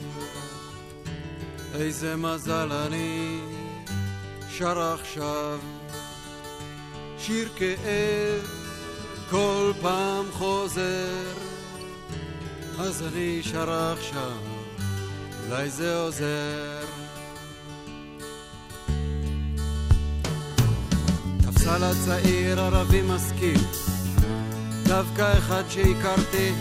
איזה 1.73 2.15
מזל 2.15 2.71
אני 2.71 3.39
שר 4.49 4.79
עכשיו. 4.79 5.59
שיר 7.17 7.49
כאב 7.55 8.66
כל 9.29 9.71
פעם 9.81 10.25
חוזר, 10.31 11.33
אז 12.79 13.03
אני 13.03 13.39
שר 13.43 13.93
עכשיו, 13.93 14.37
אולי 15.45 15.69
זה 15.69 15.99
עוזר. 15.99 16.85
תפסל 21.41 21.83
הצעיר 21.83 22.59
ערבי 22.59 23.01
משכיל, 23.01 23.61
דווקא 24.83 25.37
אחד 25.37 25.63
שהכרתי, 25.69 26.51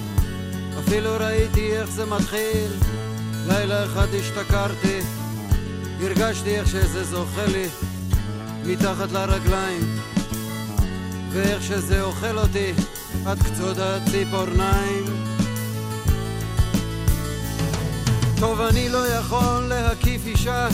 אפילו 0.79 1.11
ראיתי 1.21 1.77
איך 1.77 1.91
זה 1.91 2.07
מתחיל. 2.07 2.71
לילה 3.49 3.85
אחד 3.85 4.07
השתכרתי, 4.15 5.01
הרגשתי 6.01 6.59
איך 6.59 6.69
שזה 6.69 7.05
זוכה 7.05 7.47
לי 7.47 7.67
מתחת 8.65 9.13
לרגליים, 9.13 9.99
ואיך 11.37 11.63
שזה 11.63 12.03
אוכל 12.03 12.39
אותי 12.39 12.73
עד 13.27 13.39
קצות 13.43 13.77
הציפורניים. 13.81 15.05
טוב, 18.41 18.61
אני 18.61 18.89
לא 18.89 19.09
יכול 19.09 19.63
להקיף 19.69 20.27
אישה 20.27 20.69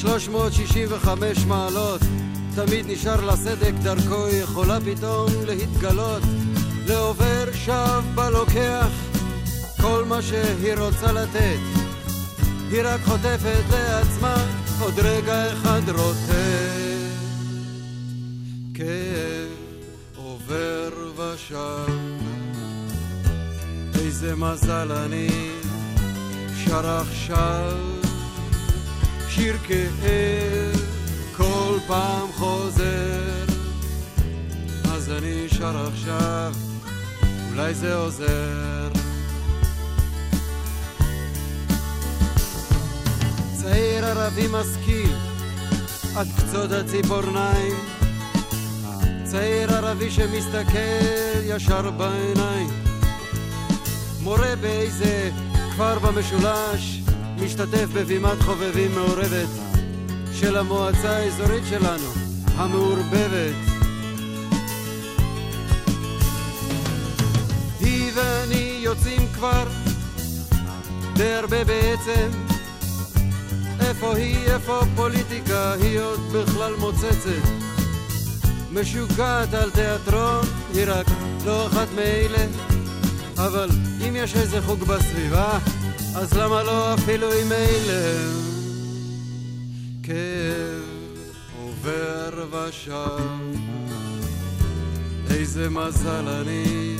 365 0.00 1.38
מעלות. 1.46 2.00
תמיד 2.54 2.86
נשאר 2.88 3.24
לה 3.24 3.36
סדק 3.36 3.72
דרכו, 3.82 4.28
יכולה 4.28 4.78
פתאום 4.80 5.30
להתגלות. 5.46 6.22
לעובר 6.86 7.44
שב 7.54 8.02
בלוקח 8.14 8.88
כל 9.80 10.04
מה 10.08 10.22
שהיא 10.22 10.74
רוצה 10.78 11.12
לתת. 11.12 11.58
היא 12.70 12.82
רק 12.84 13.00
חוטפת 13.04 13.64
לעצמה 13.70 14.34
עוד 14.80 14.98
רגע 14.98 15.52
אחד 15.52 15.90
רוטט 15.90 17.01
כאב 18.82 19.48
עובר 20.16 20.90
ושב 21.16 21.92
איזה 23.94 24.36
מזל 24.36 24.92
אני 24.92 25.28
שר 26.64 26.86
עכשיו. 26.86 27.78
שיר 29.28 29.56
כאב 29.66 30.80
כל 31.36 31.78
פעם 31.86 32.32
חוזר. 32.32 33.44
אז 34.94 35.10
אני 35.10 35.48
שר 35.48 35.86
עכשיו 35.92 36.52
אולי 37.50 37.74
זה 37.74 37.94
עוזר. 37.94 38.88
צעיר 43.60 44.04
ערבי 44.04 44.46
משכיל 44.50 45.16
עד 46.16 46.26
קצות 46.36 46.72
הציפורניים 46.72 48.01
צעיר 49.32 49.74
ערבי 49.74 50.10
שמסתכל 50.10 51.42
ישר 51.44 51.90
בעיניים. 51.90 52.68
מורה 54.22 54.56
באיזה 54.60 55.30
כפר 55.72 55.98
במשולש 55.98 57.00
משתתף 57.36 57.86
בבימת 57.92 58.42
חובבים 58.42 58.94
מעורבת 58.94 59.48
של 60.32 60.56
המועצה 60.56 61.16
האזורית 61.16 61.62
שלנו, 61.70 62.08
המעורבבת. 62.56 63.54
היא 67.80 68.12
ואני 68.14 68.80
יוצאים 68.82 69.28
כבר 69.34 69.64
די 71.14 71.32
הרבה 71.34 71.64
בעצם. 71.64 72.30
איפה 73.80 74.16
היא, 74.16 74.46
איפה 74.46 74.80
פוליטיקה, 74.96 75.72
היא 75.72 76.00
עוד 76.00 76.20
בכלל 76.32 76.74
מוצצת. 76.78 77.71
משוגעת 78.72 79.54
על 79.54 79.70
תיאטרון, 79.70 80.44
היא 80.74 80.84
רק 80.86 81.06
לא 81.46 81.66
אחת 81.66 81.88
מאלה 81.94 82.46
אבל 83.36 83.68
אם 84.08 84.16
יש 84.16 84.36
איזה 84.36 84.62
חוג 84.62 84.84
בסביבה, 84.84 85.58
אז 86.16 86.32
למה 86.32 86.62
לא 86.62 86.94
אפילו 86.94 87.32
עם 87.32 87.52
אלה? 87.52 88.28
כאב 90.02 90.82
עובר 91.62 92.46
ושב, 92.50 93.24
איזה 95.30 95.70
מזל 95.70 96.28
אני 96.28 96.96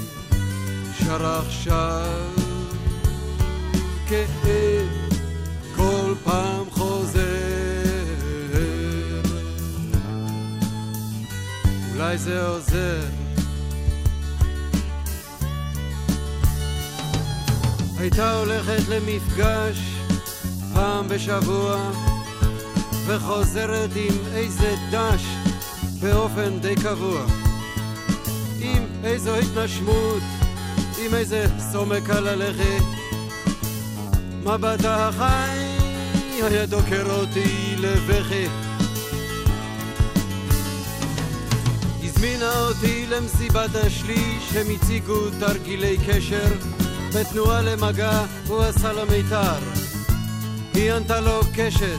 שר 0.98 1.26
עכשיו. 1.26 2.28
כאב 4.08 4.88
כל 5.76 6.14
פעם 6.24 6.70
חוזר, 6.70 7.31
אולי 12.02 12.18
זה 12.18 12.46
עוזר. 12.46 13.00
הייתה 17.98 18.38
הולכת 18.38 18.88
למפגש 18.88 19.78
פעם 20.74 21.08
בשבוע 21.08 21.90
וחוזרת 23.06 23.90
עם 23.96 24.18
איזה 24.34 24.74
דש 24.90 25.22
באופן 26.00 26.58
די 26.60 26.74
קבוע. 26.74 27.26
עם 28.60 28.86
איזו 29.04 29.36
התנשמות, 29.36 30.22
עם 31.04 31.14
איזה 31.14 31.46
סומק 31.72 32.10
על 32.10 32.28
הלכת. 32.28 32.84
מבטה 34.44 35.08
החי 35.08 35.78
היה 36.42 36.66
דוקר 36.66 37.10
אותי 37.10 37.76
לבכי 37.78 38.46
הזמינה 42.22 42.60
אותי 42.60 43.06
למסיבת 43.06 43.74
השליש 43.74 44.56
הם 44.56 44.66
הציגו 44.74 45.30
תרגילי 45.40 45.96
קשר 46.06 46.48
בתנועה 47.14 47.62
למגע 47.62 48.24
הוא 48.46 48.62
עשה 48.62 48.92
לה 48.92 49.04
מיתר. 49.04 49.58
היא 50.74 50.92
ענתה 50.92 51.20
לו 51.20 51.40
קשת 51.54 51.98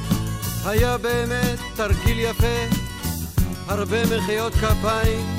היה 0.66 0.98
באמת 0.98 1.60
תרגיל 1.76 2.20
יפה 2.20 2.76
הרבה 3.68 3.98
מחיאות 4.06 4.54
כפיים. 4.54 5.36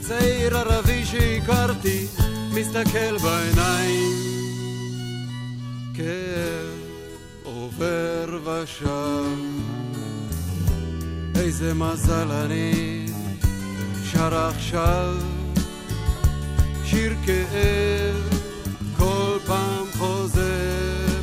צעיר 0.00 0.56
ערבי 0.56 1.04
שהכרתי 1.04 2.06
מסתכל 2.50 3.18
בעיניים. 3.18 4.12
כאב 5.94 6.78
עובר 7.42 8.38
ושב 8.44 9.24
איזה 11.36 11.74
מזל 11.74 12.32
אני 12.32 13.03
שר 14.14 14.34
עכשיו 14.36 15.14
שיר 16.84 17.14
כאב 17.26 18.38
כל 18.96 19.38
פעם 19.46 19.86
חוזר, 19.98 21.20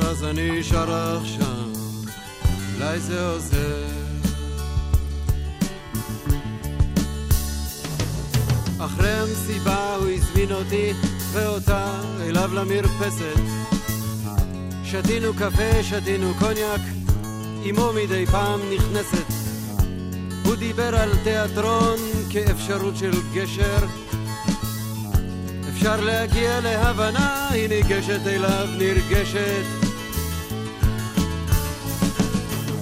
אז 0.00 0.24
אני 0.24 0.62
שר 0.62 1.16
עכשיו, 1.22 1.68
אולי 2.74 3.00
זה 3.00 3.26
עוזר. 3.26 3.84
אחרי 8.78 9.12
המסיבה 9.12 9.94
הוא 9.94 10.08
הזמין 10.08 10.52
אותי 10.52 10.92
ואותה 11.32 12.00
אליו 12.20 12.50
למרפסת. 12.54 13.40
שתינו 14.84 15.34
קפה, 15.34 15.82
שתינו 15.82 16.32
קוניאק, 16.38 16.80
אמו 17.70 17.92
מדי 17.92 18.26
פעם 18.26 18.60
נכנסת. 18.74 19.47
הוא 20.48 20.56
דיבר 20.56 20.96
על 20.96 21.10
תיאטרון 21.24 21.98
כאפשרות 22.30 22.96
של 22.96 23.10
גשר 23.34 23.86
אפשר 25.68 26.00
להגיע 26.00 26.60
להבנה, 26.60 27.48
היא 27.50 27.68
ניגשת 27.68 28.26
אליו 28.26 28.68
נרגשת. 28.78 29.64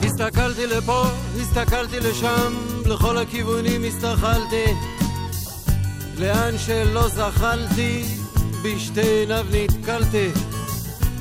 הסתכלתי 0.05 0.67
לפה, 0.67 1.03
הסתכלתי 1.41 2.01
לשם, 2.01 2.55
לכל 2.87 3.19
הכיוונים 3.19 3.85
הסתכלתי. 3.85 4.64
לאן 6.19 6.59
שלא 6.59 7.09
זחלתי, 7.09 8.05
בשתי 8.62 9.01
עיניו 9.01 9.47
נתקלתי. 9.51 10.29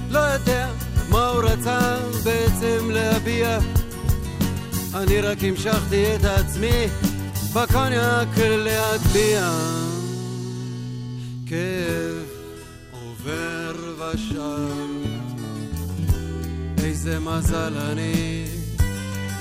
לא 0.10 0.20
יודע 0.20 0.70
מה 1.10 1.28
הוא 1.28 1.43
רצה 1.43 1.98
בעצם 2.24 2.89
להביע. 2.91 3.60
אני 4.96 5.22
רק 5.22 5.38
המשכתי 5.43 6.16
את 6.16 6.26
עצמי 6.26 6.88
בקוניאק 7.54 8.38
להטביע. 8.38 9.50
כאב 11.48 12.26
עובר 12.91 13.76
ושב 13.98 15.26
איזה 16.84 17.20
מזל 17.20 17.74
אני 17.91 18.46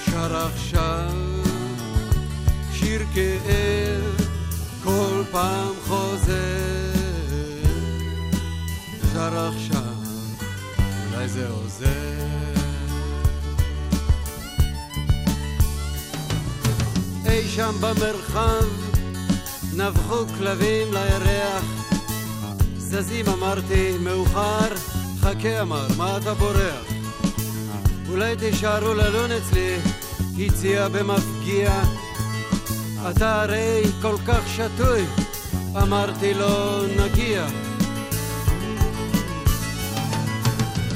שר 0.04 0.36
עכשיו. 0.36 1.10
שיר 2.72 3.02
כאב 3.14 4.26
כל 4.84 5.22
פעם 5.30 5.72
חוזר. 5.86 6.92
שר 9.12 9.48
עכשיו 9.48 9.94
אולי 11.12 11.28
זה 11.28 11.48
עוזר 11.48 12.53
אי 17.34 17.48
שם 17.48 17.74
במרחב 17.80 18.64
נבחו 19.76 20.26
כלבים 20.38 20.92
לירח 20.92 21.64
זזים 22.78 23.28
אמרתי, 23.28 23.98
מאוחר, 24.00 24.74
חכה 25.20 25.60
אמר, 25.60 25.86
מה 25.96 26.16
אתה 26.16 26.34
בורח? 26.34 26.84
אולי 28.08 28.36
תישארו 28.36 28.94
ללון 28.94 29.30
אצלי, 29.32 29.76
הציע 30.38 30.88
במפגיע. 30.88 31.82
אתה 33.10 33.42
הרי 33.42 33.82
כל 34.02 34.16
כך 34.26 34.48
שתוי, 34.48 35.04
אמרתי 35.82 36.34
לו, 36.34 36.82
נגיע. 36.86 37.46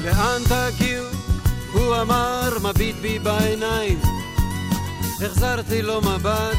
לאן 0.03 0.41
תגיעו? 0.43 1.05
הוא 1.73 1.95
אמר, 2.01 2.57
מביט 2.63 2.95
בי 3.01 3.19
בעיניים. 3.19 4.18
החזרתי 5.25 5.81
לו 5.81 6.01
מבט, 6.01 6.57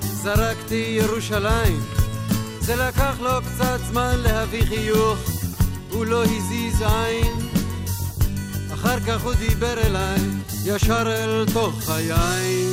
זרקתי 0.00 0.98
ירושלים. 1.00 1.80
זה 2.60 2.76
לקח 2.76 3.20
לו 3.20 3.30
קצת 3.30 3.78
זמן 3.90 4.16
להביא 4.22 4.64
חיוך, 4.64 5.18
הוא 5.90 6.06
לא 6.06 6.24
הזיז 6.24 6.82
עין. 6.82 7.32
אחר 8.74 9.00
כך 9.00 9.24
הוא 9.24 9.34
דיבר 9.34 9.78
אליי, 9.86 10.20
ישר 10.64 11.02
אל 11.06 11.44
תוך 11.52 11.90
היין. 11.90 12.72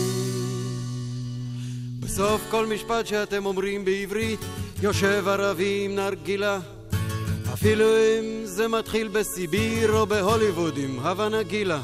בסוף 2.00 2.42
כל 2.52 2.66
משפט 2.66 3.08
שאתם 3.08 3.46
אומרים 3.46 3.86
בעברית, 3.86 4.40
יושב 4.82 5.24
ערבי 5.28 5.82
עם 5.86 5.96
נרגילה. 5.96 6.60
אפילו 7.54 7.86
אם 7.86 8.46
זה 8.46 8.68
מתחיל 8.68 9.08
בסיביר 9.08 9.94
או 9.94 10.06
בהוליווד 10.06 10.78
עם 10.78 11.00
הווה 11.00 11.30
נגילה. 11.30 11.82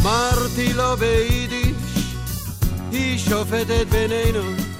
אמרתי 0.00 0.72
לו 0.72 0.96
ביידיש 0.96 1.76
היא 2.92 3.18
שופטת 3.18 3.86
בינינו 3.90 4.73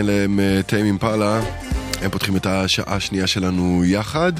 אלה 0.00 0.24
הם 0.24 0.40
אה, 0.40 0.60
טיים 0.66 0.98
פאלה, 0.98 1.40
הם 2.02 2.10
פותחים 2.10 2.36
את 2.36 2.46
השעה 2.46 2.94
השנייה 2.96 3.26
שלנו 3.26 3.82
יחד. 3.84 4.32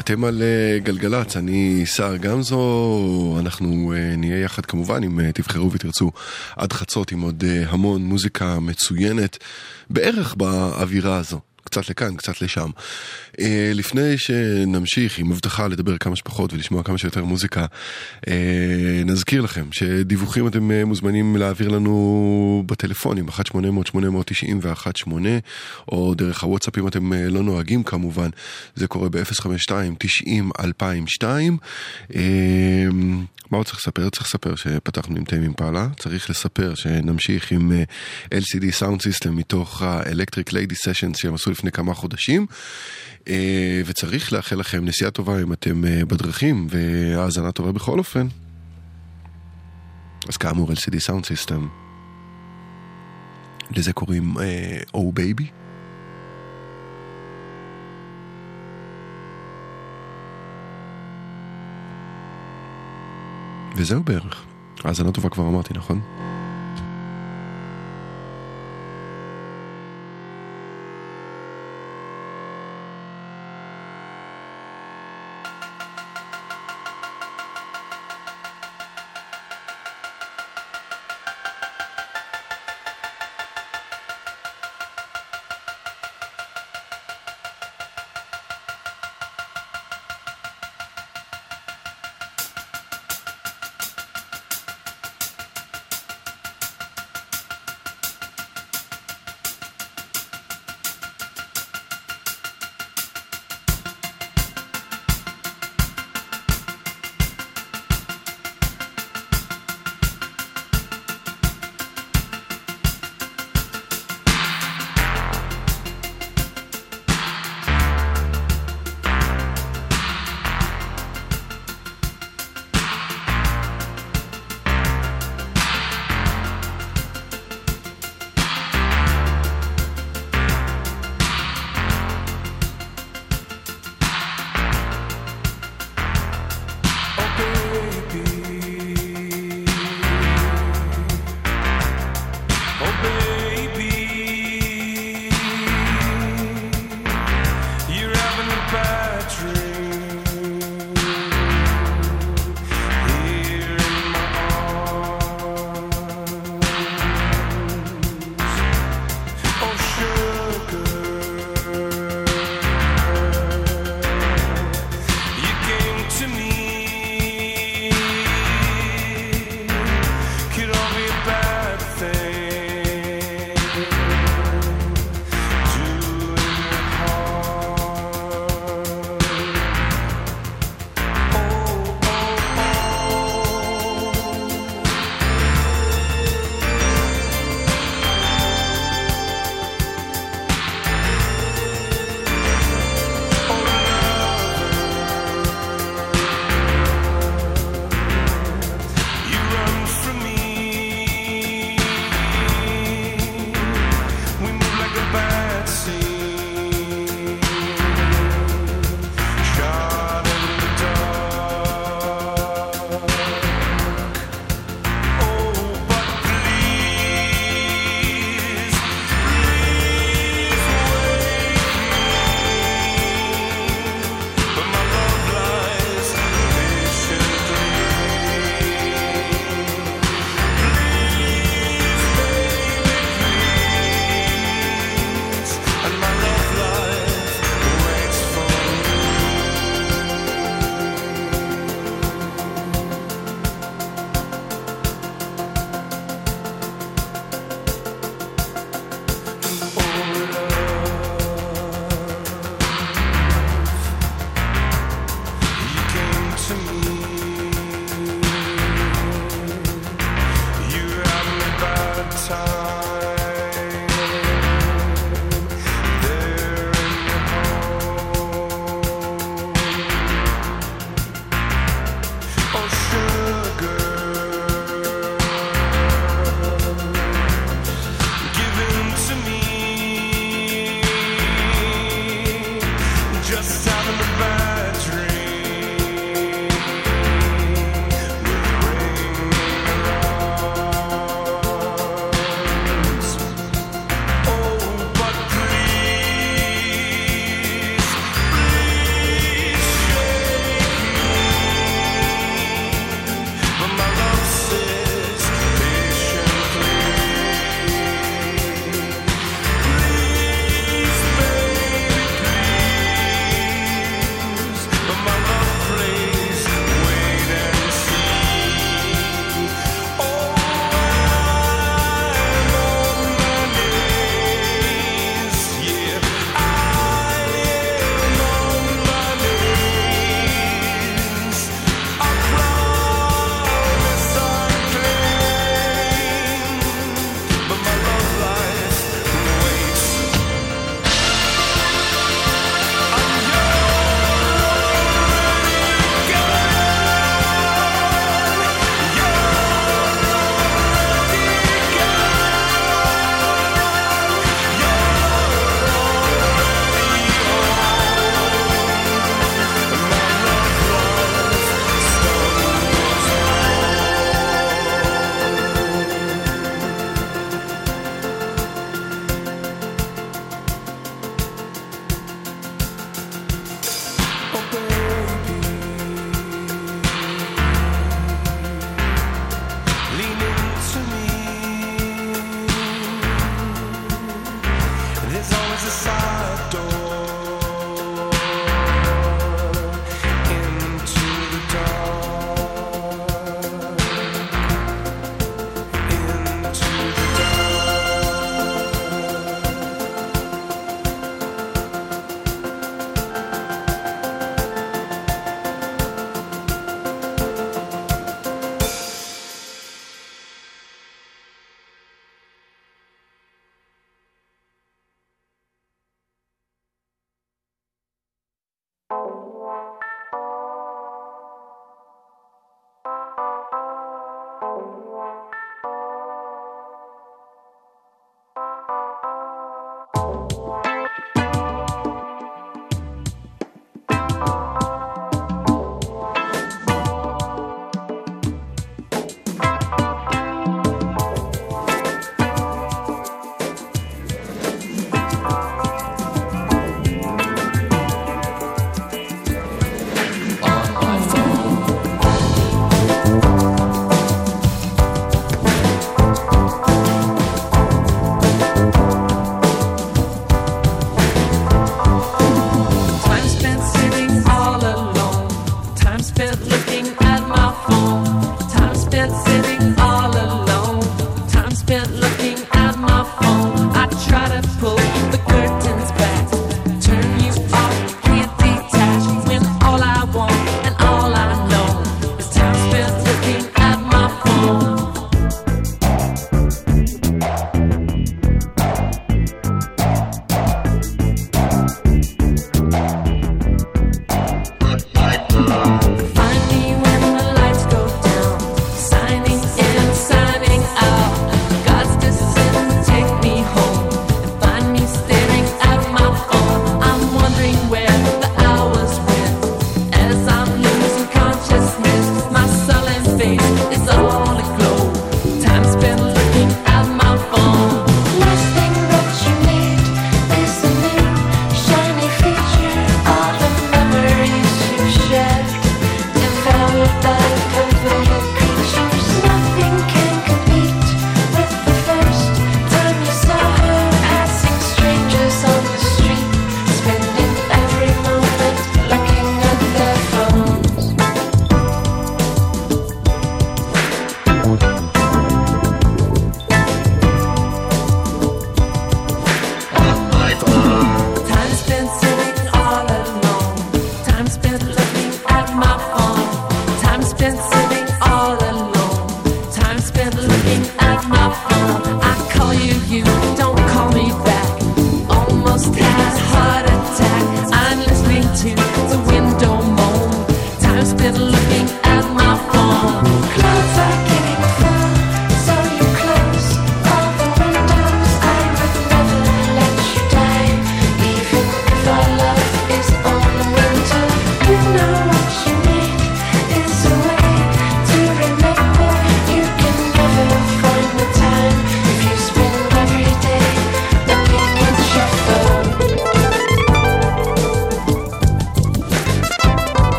אתם 0.00 0.24
על 0.24 0.42
אה, 0.42 0.78
גלגלצ, 0.78 1.36
אני 1.36 1.86
שר 1.86 2.16
גמזו, 2.16 3.36
אנחנו 3.40 3.92
אה, 3.96 4.16
נהיה 4.16 4.40
יחד 4.40 4.66
כמובן, 4.66 5.04
אם 5.04 5.30
תבחרו 5.30 5.72
ותרצו, 5.72 6.10
עד 6.56 6.72
חצות 6.72 7.12
עם 7.12 7.20
עוד 7.20 7.44
המון 7.66 8.02
מוזיקה 8.02 8.60
מצוינת, 8.60 9.38
בערך 9.90 10.34
באווירה 10.34 11.16
הזו, 11.16 11.40
קצת 11.64 11.88
לכאן, 11.88 12.16
קצת 12.16 12.42
לשם. 12.42 12.70
אה, 13.40 13.70
לפני 13.74 14.18
שנמשיך 14.18 15.18
עם 15.18 15.32
הבטחה 15.32 15.68
לדבר 15.68 15.98
כמה 15.98 16.16
שפחות 16.16 16.52
ולשמוע 16.52 16.82
כמה 16.82 16.98
שיותר 16.98 17.24
מוזיקה, 17.24 17.66
אה, 18.28 19.02
נזכיר 19.04 19.42
לכם 19.42 19.64
שדיווחים 19.72 20.46
אתם 20.46 20.70
אה, 20.70 20.84
מוזמנים 20.84 21.36
להעביר 21.36 21.68
לנו 21.68 22.62
בטלפונים, 22.66 23.28
1-800-891-8, 23.28 23.32
או 25.88 26.14
דרך 26.14 26.42
הוואטסאפ 26.42 26.78
אם 26.78 26.88
אתם 26.88 27.12
לא 27.12 27.42
נוהגים 27.42 27.82
כמובן, 27.82 28.28
זה 28.74 28.86
קורה 28.86 29.08
ב-052-90-2002. 29.08 31.24
מה 33.50 33.58
עוד 33.58 33.66
צריך 33.66 33.78
לספר? 33.78 34.10
צריך 34.10 34.26
לספר 34.26 34.54
שפתחנו 34.54 35.16
עם 35.16 35.24
תמי 35.24 35.46
עם 35.46 35.52
פעלה, 35.52 35.88
צריך 35.96 36.30
לספר 36.30 36.74
שנמשיך 36.74 37.52
עם 37.52 37.72
LCD 38.34 38.64
Sound 38.80 39.00
System 39.00 39.30
מתוך 39.30 39.82
ה-Electric 39.82 40.50
Lady 40.50 40.74
Sessions 40.74 41.16
שהם 41.16 41.34
עשו 41.34 41.50
לפני 41.50 41.72
כמה 41.72 41.94
חודשים. 41.94 42.46
אה, 43.28 43.82
וצריך 43.86 44.32
לאחל 44.32 44.56
לכם 44.56 44.84
נסיעה 44.84 45.10
טובה 45.10 45.42
אם 45.42 45.52
אתם 45.52 45.84
אה, 45.84 46.04
בדרכים, 46.04 46.66
והאזנה 46.70 47.52
טובה 47.52 47.72
בכל 47.72 47.98
אופן. 47.98 48.26
אז 50.28 50.36
כאמור, 50.36 50.72
LCD 50.72 50.94
Sound 50.94 51.24
System. 51.24 51.60
לזה 53.70 53.92
קוראים 53.92 54.34
אה, 54.38 54.78
oh 54.94 55.18
Baby. 55.18 55.44
וזהו 63.76 64.02
בערך. 64.02 64.44
האזנה 64.84 65.12
טובה 65.12 65.28
כבר 65.28 65.48
אמרתי, 65.48 65.74
נכון? 65.74 66.17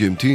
MGMT. 0.00 0.26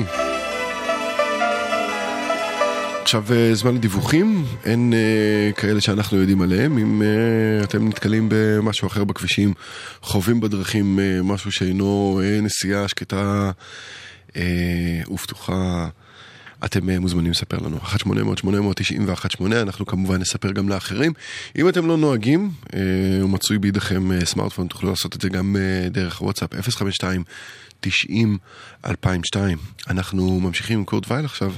עכשיו 3.01 3.23
אה, 3.31 3.55
זמן 3.55 3.75
לדיווחים, 3.75 4.45
אין 4.65 4.93
אה, 4.93 5.51
כאלה 5.51 5.81
שאנחנו 5.81 6.17
יודעים 6.17 6.41
עליהם. 6.41 6.77
אם 6.77 7.01
אה, 7.01 7.63
אתם 7.63 7.87
נתקלים 7.87 8.29
במשהו 8.31 8.87
אחר 8.87 9.03
בכבישים, 9.03 9.53
חווים 10.01 10.39
בדרכים 10.39 10.99
אה, 10.99 11.19
משהו 11.23 11.51
שאינו 11.51 12.21
אה, 12.23 12.41
נסיעה 12.41 12.87
שקטה 12.87 13.51
אה, 14.35 15.01
ופתוחה, 15.13 15.87
אתם 16.65 16.89
אה, 16.89 16.99
מוזמנים 16.99 17.31
לספר 17.31 17.57
לנו. 17.57 17.77
1-800-891-8, 17.77 19.43
אנחנו 19.61 19.85
כמובן 19.85 20.21
נספר 20.21 20.51
גם 20.51 20.69
לאחרים. 20.69 21.13
אם 21.57 21.69
אתם 21.69 21.87
לא 21.87 21.97
נוהגים, 21.97 22.51
אה, 22.73 22.79
ומצוי 23.23 23.57
בידיכם 23.59 24.11
אה, 24.11 24.25
סמארטפון, 24.25 24.67
תוכלו 24.67 24.89
לעשות 24.89 25.15
את 25.15 25.21
זה 25.21 25.29
גם 25.29 25.55
דרך 25.91 26.21
וואטסאפ 26.21 26.53
052 26.69 27.23
90 27.79 28.37
2002. 28.85 29.57
אנחנו 29.89 30.39
ממשיכים 30.39 30.79
עם 30.79 30.85
קורט 30.85 31.11
וייל 31.11 31.25
עכשיו. 31.25 31.53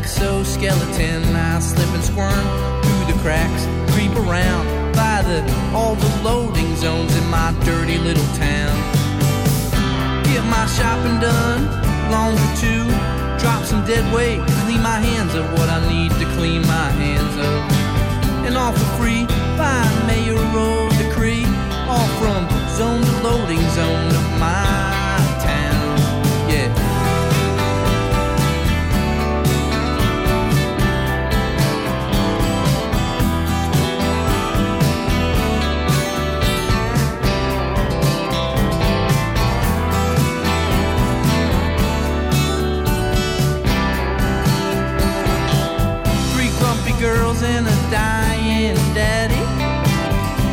Exoskeleton? 0.00 1.22
I 1.36 1.60
slip 1.60 1.88
and 1.92 2.02
squirm 2.02 2.44
through 2.82 3.12
the 3.12 3.18
cracks, 3.20 3.62
creep 3.92 4.12
around 4.16 4.64
by 4.94 5.22
the 5.22 5.38
all 5.74 5.94
the 5.94 6.12
loading 6.22 6.74
zones 6.76 7.14
in 7.16 7.26
my 7.28 7.52
dirty 7.64 7.98
little 7.98 8.30
town. 8.36 8.74
Get 10.24 10.44
my 10.46 10.64
shopping 10.76 11.20
done, 11.20 11.60
laundry 12.10 12.50
too. 12.56 12.84
Drop 13.40 13.64
some 13.64 13.84
dead 13.84 14.04
weight, 14.14 14.40
clean 14.64 14.82
my 14.82 15.00
hands 15.00 15.34
of 15.34 15.44
what 15.52 15.68
I 15.68 15.80
need 15.88 16.10
to 16.20 16.26
clean 16.36 16.62
my 16.62 16.88
hands 17.02 17.34
of 17.36 17.60
and 18.46 18.56
all 18.56 18.72
for 18.72 18.90
free 18.98 19.24
by 19.60 19.80
mayoral 20.06 20.88
decree. 21.02 21.44
All 21.88 22.08
from 22.20 22.48
zone 22.78 23.02
to 23.02 23.14
loading 23.22 23.64
zone 23.70 24.09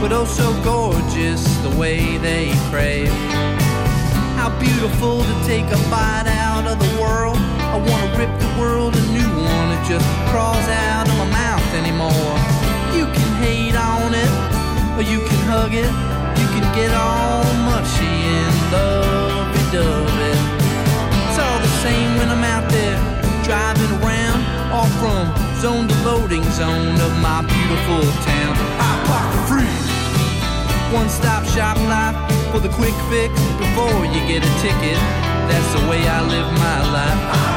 but 0.07 0.15
oh 0.15 0.25
so 0.25 0.47
gorgeous 0.63 1.43
the 1.67 1.69
way 1.75 2.17
they 2.19 2.53
crave. 2.71 3.11
How 4.39 4.47
beautiful 4.57 5.19
to 5.19 5.35
take 5.43 5.65
a 5.65 5.79
bite 5.91 6.31
out 6.47 6.65
of 6.65 6.79
the 6.79 6.91
world. 7.01 7.35
I 7.35 7.75
wanna 7.75 8.15
rip 8.15 8.31
the 8.39 8.51
world 8.57 8.95
a 8.95 9.03
new 9.11 9.31
one. 9.35 9.67
It 9.75 9.83
just 9.83 10.07
crawls 10.31 10.67
out 10.87 11.09
of 11.11 11.15
my 11.17 11.27
mouth 11.43 11.67
anymore. 11.75 12.31
You 12.95 13.03
can 13.11 13.31
hate 13.43 13.75
on 13.75 14.15
it, 14.15 14.31
or 14.95 15.03
you 15.03 15.19
can 15.27 15.41
hug 15.51 15.73
it. 15.75 15.91
You 16.39 16.47
can 16.55 16.65
get 16.71 16.91
all 16.95 17.43
mushy 17.67 18.15
and 18.39 18.55
lovey-dovey. 18.71 20.35
It's 21.27 21.39
all 21.43 21.59
the 21.59 21.73
same 21.83 22.15
when 22.15 22.29
I'm 22.29 22.45
out 22.55 22.71
there 22.71 22.95
driving 23.43 23.91
around, 23.99 24.39
all 24.71 24.87
from 25.03 25.27
zone 25.59 25.89
to 25.89 25.95
loading 26.07 26.47
zone 26.55 26.95
of 26.95 27.11
my 27.19 27.43
beautiful 27.43 28.03
town. 28.23 28.53
I 28.79 28.91
park 29.03 29.31
free. 29.49 29.76
One 30.93 31.09
stop 31.09 31.43
shop 31.43 31.77
life 31.89 32.15
for 32.49 32.59
the 32.59 32.69
quick 32.69 32.93
fix 33.09 33.33
before 33.57 34.05
you 34.05 34.21
get 34.25 34.41
a 34.41 34.53
ticket. 34.61 34.97
That's 35.49 35.73
the 35.73 35.89
way 35.89 36.07
I 36.07 36.21
live 36.21 36.47
my 36.53 36.91
life. 36.91 37.56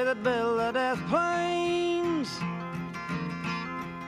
Here 0.00 0.14
that 0.14 0.22
build 0.22 0.58
the 0.58 0.72
death 0.72 0.98
planes. 1.10 2.38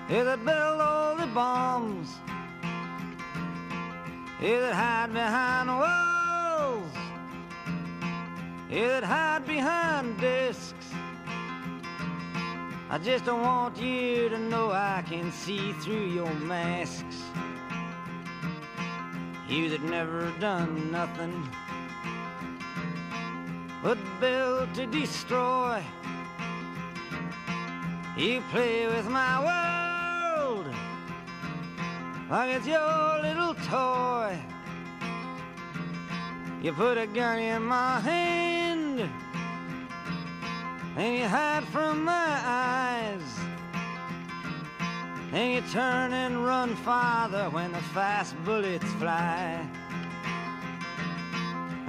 Here 0.09 0.24
that 0.24 0.43
build 0.43 0.81
all 0.81 1.16
the 1.16 1.27
bombs. 1.27 2.09
Here 4.40 4.62
that 4.62 4.73
hide 4.73 5.12
behind 5.12 5.69
walls. 5.69 6.97
Here 8.70 8.89
that 8.89 9.05
hide 9.05 9.47
behind 9.47 10.19
desks. 10.19 10.94
I 12.89 12.97
just 12.97 13.27
don't 13.27 13.43
want 13.43 13.77
you 13.77 14.31
to 14.31 14.39
know 14.39 14.70
I 14.70 15.05
can 15.06 15.31
see 15.31 15.74
through 15.74 16.06
your 16.06 16.32
masks. 16.32 17.19
You 19.47 19.69
that 19.69 19.82
never 19.82 20.32
done 20.40 20.90
nothing 20.90 21.47
but 23.82 23.98
built 24.20 24.72
to 24.74 24.86
destroy. 24.86 25.82
You 28.16 28.42
play 28.50 28.86
with 28.86 29.09
my 29.09 29.40
world 29.40 30.66
like 32.30 32.56
it's 32.56 32.66
your 32.66 33.20
little 33.20 33.54
toy. 33.68 34.38
You 36.62 36.72
put 36.72 36.96
a 36.96 37.06
gun 37.06 37.38
in 37.40 37.62
my 37.62 37.98
hand 38.00 39.00
and 40.96 41.18
you 41.18 41.26
hide 41.26 41.64
from 41.64 42.04
my 42.04 42.40
eyes. 42.44 43.22
And 45.32 45.54
you 45.54 45.70
turn 45.72 46.12
and 46.12 46.44
run 46.44 46.76
farther 46.76 47.48
when 47.50 47.72
the 47.72 47.78
fast 47.94 48.36
bullets 48.44 48.92
fly. 48.94 49.66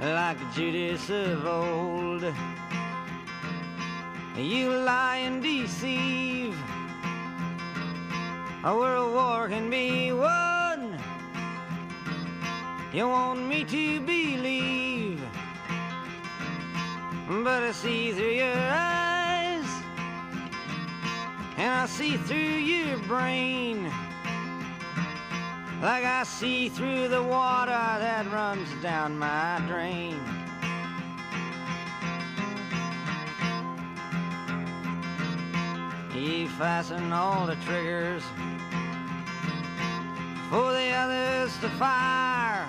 Like 0.04 0.36
Judas 0.52 1.08
of 1.08 1.46
old, 1.46 2.22
you 4.36 4.68
lie 4.68 5.16
and 5.24 5.42
deceive. 5.42 6.54
A 8.64 8.76
world 8.76 9.14
war 9.14 9.48
can 9.48 9.70
be 9.70 10.12
won. 10.12 10.98
You 12.92 13.08
want 13.08 13.46
me 13.46 13.64
to 13.64 14.00
believe, 14.00 15.22
but 17.26 17.62
I 17.62 17.72
see 17.72 18.12
through 18.12 18.34
your 18.44 18.58
eyes, 18.58 19.64
and 21.56 21.72
I 21.72 21.86
see 21.86 22.18
through 22.18 22.36
your 22.36 22.98
brain, 23.08 23.90
like 25.82 26.04
I 26.04 26.22
see 26.24 26.68
through 26.68 27.08
the 27.08 27.22
water 27.22 27.70
that 27.70 28.30
runs 28.32 28.68
down 28.82 29.18
my 29.18 29.62
drain. 29.66 30.20
You 36.14 36.48
fasten 36.48 37.12
all 37.12 37.46
the 37.46 37.56
triggers 37.66 38.22
for 40.48 40.72
the 40.72 40.90
others 40.90 41.58
to 41.58 41.68
fire. 41.70 42.68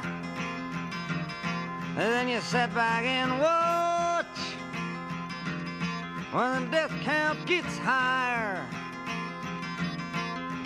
And 1.98 2.12
then 2.12 2.28
you 2.28 2.42
sit 2.42 2.74
back 2.74 3.06
and 3.06 3.40
watch 3.40 4.26
when 6.32 6.66
the 6.66 6.72
death 6.72 6.92
count 7.04 7.46
gets 7.46 7.78
higher. 7.78 8.66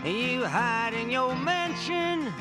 You 0.05 0.45
hide 0.45 0.93
in 0.93 1.09
your 1.09 1.35
mansion 1.35 2.31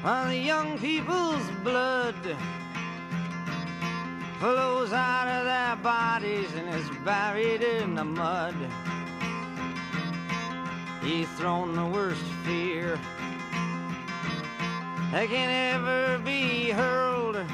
while 0.00 0.28
the 0.28 0.36
young 0.36 0.78
people's 0.78 1.44
blood 1.64 2.14
flows 4.38 4.92
out 4.92 5.26
of 5.26 5.44
their 5.44 5.76
bodies 5.82 6.54
and 6.54 6.68
is 6.68 6.88
buried 7.04 7.62
in 7.62 7.96
the 7.96 8.04
mud. 8.04 8.54
You've 11.02 11.28
thrown 11.30 11.74
the 11.74 11.86
worst 11.86 12.22
fear 12.44 12.96
that 15.10 15.26
can 15.28 15.74
ever 15.74 16.18
be 16.18 16.70
hurled. 16.70 17.44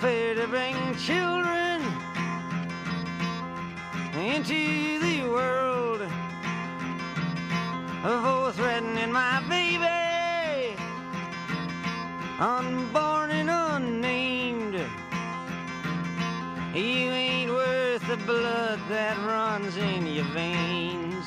Fear 0.00 0.34
to 0.34 0.48
bring 0.48 0.96
children 0.96 1.69
into 4.14 4.98
the 4.98 5.22
world 5.28 6.00
for 8.02 8.52
threatening 8.52 9.12
my 9.12 9.40
baby, 9.48 10.76
unborn 12.40 13.30
and 13.30 13.48
unnamed. 13.50 14.74
You 16.74 17.10
ain't 17.10 17.50
worth 17.50 18.06
the 18.08 18.16
blood 18.18 18.80
that 18.88 19.16
runs 19.18 19.76
in 19.76 20.06
your 20.06 20.24
veins. 20.26 21.26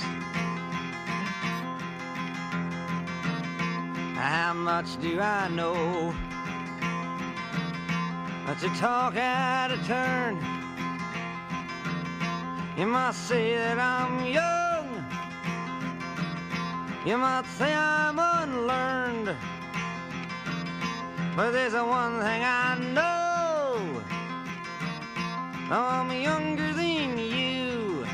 How 4.18 4.54
much 4.54 5.00
do 5.02 5.20
I 5.20 5.48
know? 5.50 6.14
To 8.60 8.70
talk 8.76 9.18
out 9.18 9.72
of 9.72 9.86
turn. 9.88 10.63
You 12.76 12.88
might 12.88 13.14
say 13.14 13.56
that 13.56 13.78
I'm 13.78 14.26
young. 14.26 15.06
You 17.06 17.18
might 17.18 17.46
say 17.46 17.72
I'm 17.72 18.18
unlearned. 18.18 19.36
But 21.36 21.52
there's 21.52 21.74
one 21.74 22.20
thing 22.20 22.42
I 22.44 22.76
know. 22.94 24.02
I'm 25.70 26.12
younger 26.12 26.74
than 26.74 27.20
you. 27.20 28.08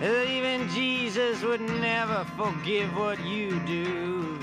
That 0.00 0.26
even 0.28 0.66
Jesus 0.70 1.42
would 1.42 1.60
never 1.60 2.24
forgive 2.38 2.96
what 2.96 3.22
you 3.22 3.60
do. 3.66 4.38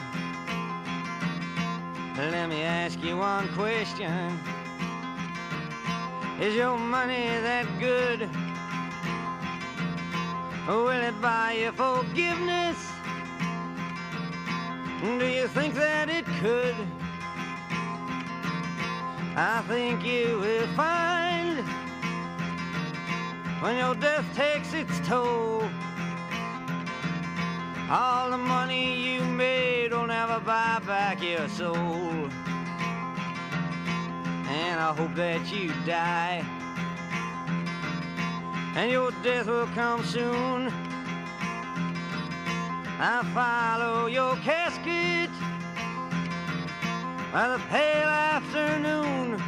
Let 2.15 2.47
me 2.47 2.61
ask 2.61 3.01
you 3.03 3.17
one 3.17 3.47
question. 3.55 4.39
Is 6.41 6.55
your 6.55 6.77
money 6.77 7.27
that 7.43 7.67
good? 7.79 8.29
Will 10.69 10.87
it 10.87 11.21
buy 11.21 11.51
you 11.59 11.73
forgiveness? 11.73 12.77
Do 15.01 15.27
you 15.27 15.49
think 15.49 15.73
that 15.75 16.07
it 16.07 16.25
could? 16.39 16.75
I 19.35 19.61
think 19.67 20.05
you 20.05 20.39
will 20.39 20.67
find 20.77 21.59
when 23.61 23.77
your 23.77 23.95
death 23.95 24.25
takes 24.33 24.73
its 24.73 24.97
toll. 25.05 25.61
All 27.89 28.31
the 28.31 28.37
money 28.37 29.13
you 29.13 29.21
made 29.25 29.91
will 29.91 30.07
never 30.07 30.39
buy 30.39 30.79
back 30.87 31.21
your 31.21 31.49
soul. 31.49 32.29
And 34.49 34.79
I 34.79 34.95
hope 34.95 35.13
that 35.13 35.51
you 35.53 35.71
die. 35.85 36.43
And 38.75 38.91
your 38.91 39.11
death 39.21 39.45
will 39.45 39.67
come 39.67 40.03
soon. 40.03 40.73
I 42.99 43.21
follow 43.31 44.07
your 44.07 44.35
casket 44.37 45.29
by 47.31 47.47
the 47.49 47.59
pale 47.69 48.07
afternoon. 48.07 49.39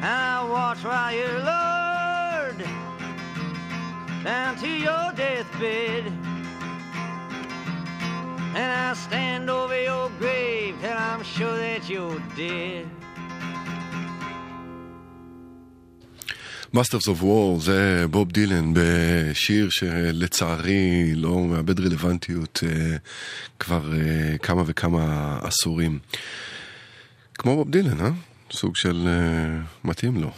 And 0.00 0.04
I 0.04 0.48
watch 0.48 0.82
while 0.82 1.14
you're 1.14 1.38
lowered 1.38 2.64
down 4.24 4.56
to 4.56 4.68
your 4.68 5.12
deathbed. 5.12 6.29
And 8.54 8.72
I 8.88 8.94
stand 8.94 9.48
over 9.48 9.80
your 9.80 10.10
grave 10.18 10.74
till 10.82 10.98
I'm 11.10 11.22
sure 11.22 11.56
that 11.56 11.88
you're 11.88 12.20
dead. 12.36 12.86
Masters 16.72 17.08
of 17.08 17.22
War 17.22 17.60
זה 17.60 18.04
בוב 18.10 18.32
דילן 18.32 18.72
בשיר 18.74 19.68
שלצערי 19.70 21.14
לא 21.14 21.38
מאבד 21.44 21.80
רלוונטיות 21.80 22.60
אה, 22.66 22.96
כבר 23.58 23.92
אה, 23.92 24.38
כמה 24.38 24.62
וכמה 24.66 25.38
עשורים. 25.42 25.98
כמו 27.34 27.56
בוב 27.56 27.70
דילן, 27.70 28.00
אה? 28.00 28.10
סוג 28.52 28.76
של 28.76 29.08
אה, 29.08 29.62
מתאים 29.84 30.16
לו. 30.16 30.30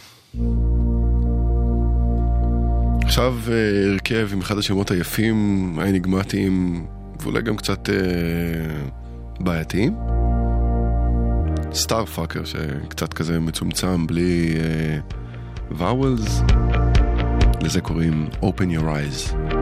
עכשיו 3.03 3.35
הרכב 3.91 4.29
עם 4.33 4.41
אחד 4.41 4.57
השמות 4.57 4.91
היפים, 4.91 5.79
האניגמטיים, 5.79 6.85
ואולי 7.23 7.41
גם 7.41 7.57
קצת 7.57 7.89
אה, 7.89 7.95
בעייתיים. 9.39 9.95
Starfucker 11.73 12.45
שקצת 12.45 13.13
כזה 13.13 13.39
מצומצם 13.39 14.07
בלי 14.07 14.55
vowels, 15.71 16.41
לזה 17.61 17.81
קוראים 17.81 18.27
Open 18.41 18.77
Your 18.77 18.83
Eyes. 18.83 19.52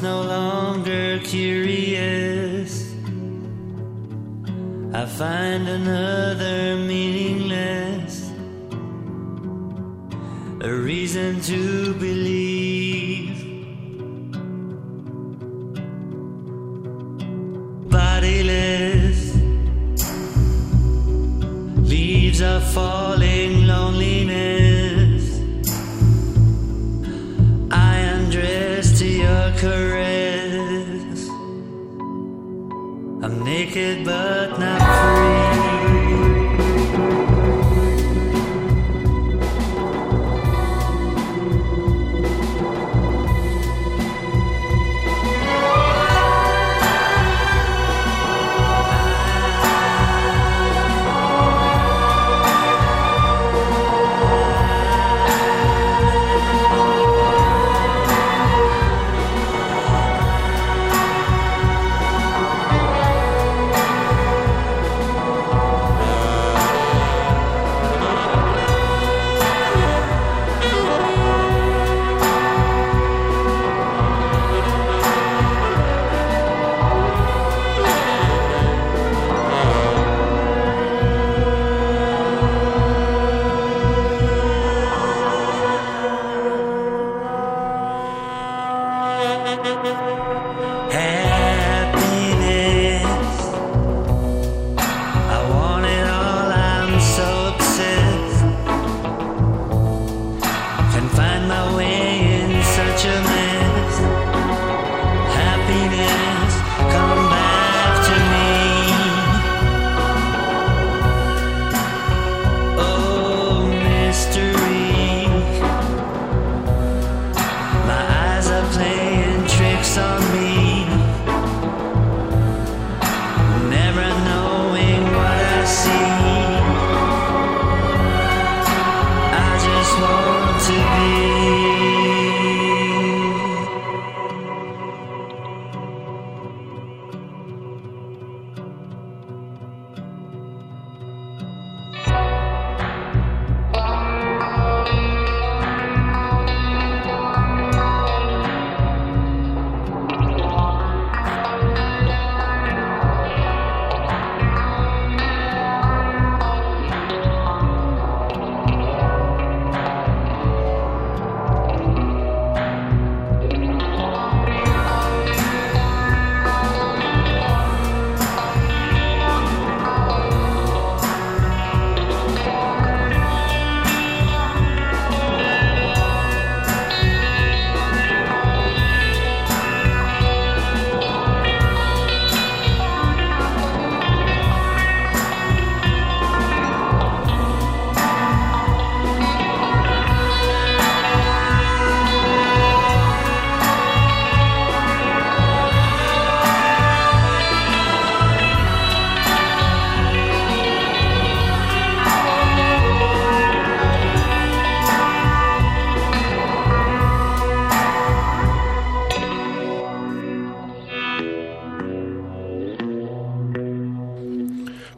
No 0.00 0.22
longer 0.22 1.18
curious. 1.24 2.94
I 4.94 5.06
find 5.06 5.66
another 5.66 6.76
meaningless, 6.76 8.30
a 10.60 10.72
reason 10.72 11.40
to 11.40 11.94
believe. 11.94 12.31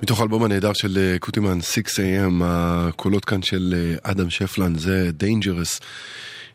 מתוך 0.04 0.20
האלבום 0.20 0.44
הנהדר 0.44 0.72
של 0.72 0.98
אה, 0.98 1.18
קוטימן 1.18 1.58
6am, 1.60 2.42
הקולות 2.44 3.24
כאן 3.24 3.42
של 3.42 3.74
אה, 3.76 4.10
אדם 4.10 4.30
שפלן, 4.30 4.74
זה 4.78 5.10
Dangerous, 5.20 5.82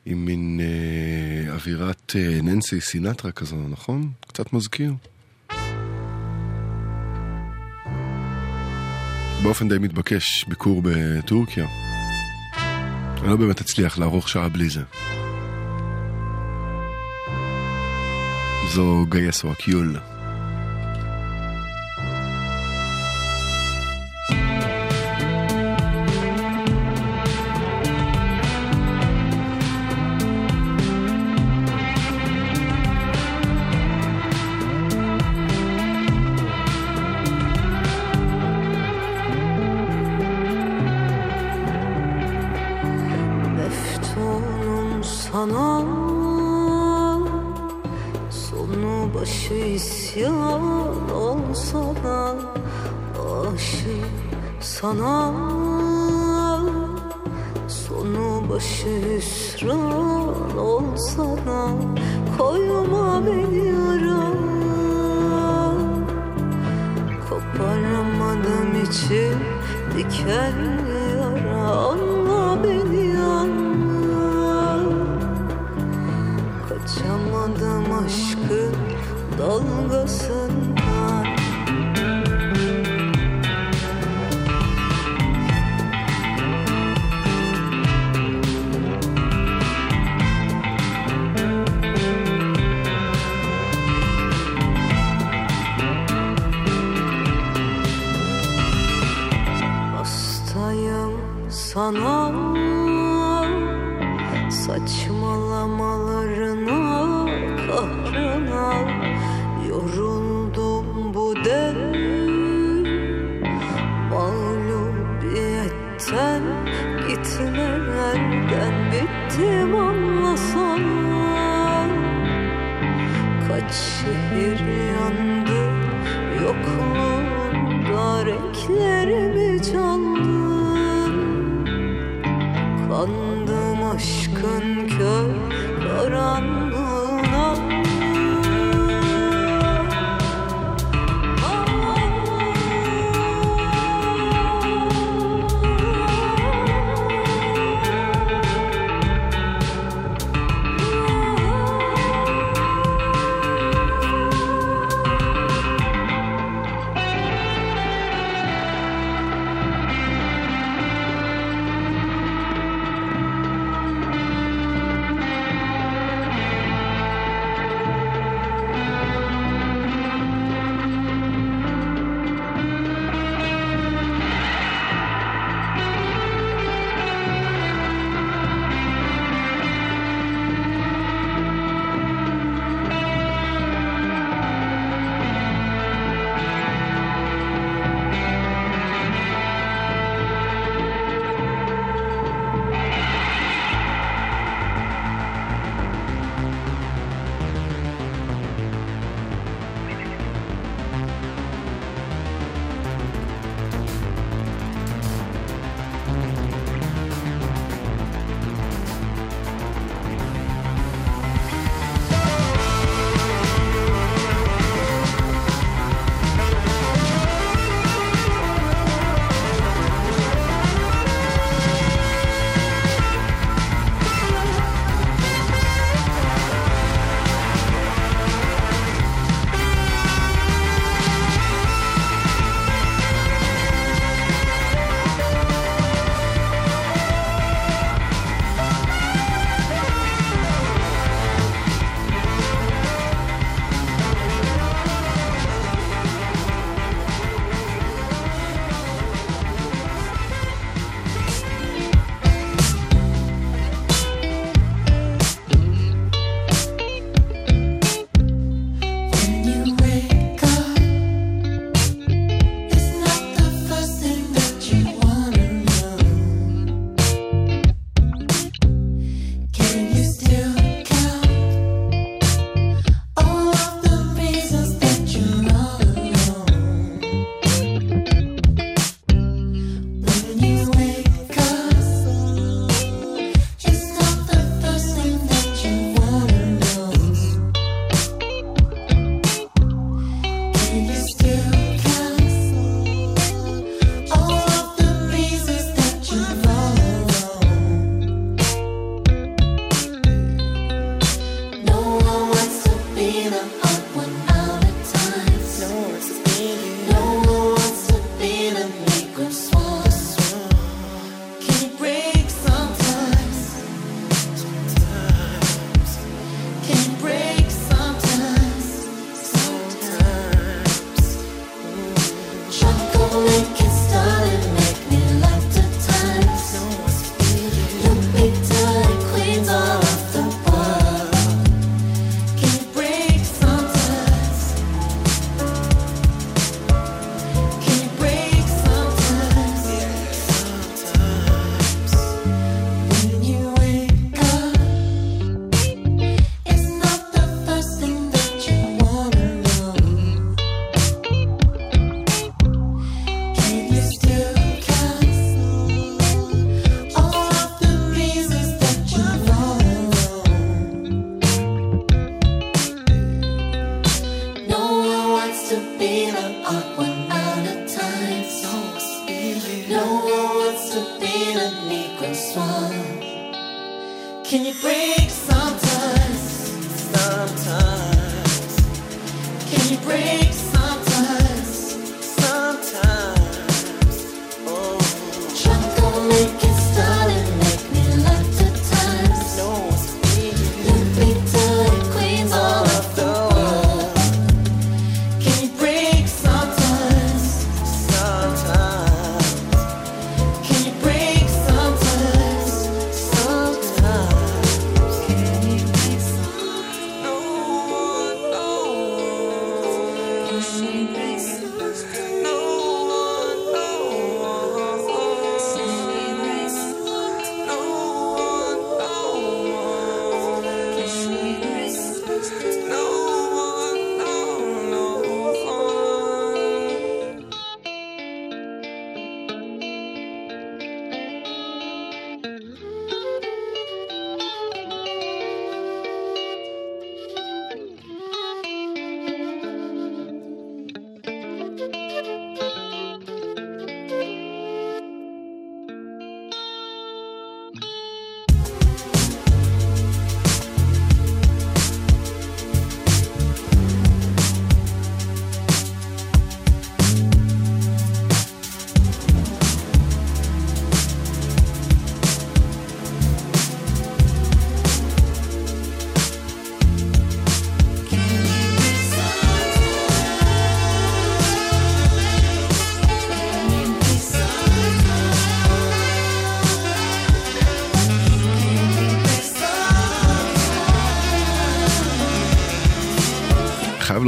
עם 0.06 0.26
מין 0.26 0.60
אה, 0.60 1.54
אווירת 1.54 2.16
אה, 2.16 2.42
ננסי 2.42 2.82
סינטרה 2.82 3.32
כזו, 3.32 3.56
נכון? 3.70 4.12
קצת 4.28 4.54
מזכיר. 4.54 4.94
באופן 9.44 9.70
די 9.70 9.78
מתבקש, 9.78 10.46
ביקור 10.48 10.82
בטורקיה. 10.86 11.68
אני 13.22 13.30
לא 13.30 13.36
באמת 13.36 13.62
אצליח 13.62 13.98
לערוך 13.98 14.30
שעה 14.30 14.50
בלי 14.50 14.70
זה. 14.70 14.82
זו 18.74 19.06
גייסו 19.10 19.52
הקיול. 19.52 19.96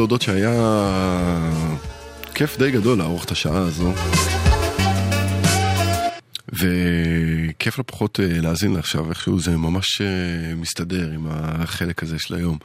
להודות 0.01 0.21
שהיה 0.21 0.53
כיף 2.33 2.57
די 2.57 2.71
גדול 2.71 2.97
לערוך 2.97 3.25
את 3.25 3.31
השעה 3.31 3.57
הזו. 3.57 3.93
וכיף 6.49 7.77
לא 7.77 7.83
פחות 7.87 8.19
אה, 8.19 8.41
להאזין 8.41 8.73
לה 8.73 8.79
עכשיו, 8.79 9.09
איכשהו 9.09 9.39
זה 9.39 9.57
ממש 9.57 10.01
אה, 10.01 10.55
מסתדר 10.55 11.11
עם 11.11 11.27
החלק 11.29 12.03
הזה 12.03 12.19
של 12.19 12.35
היום. 12.35 12.57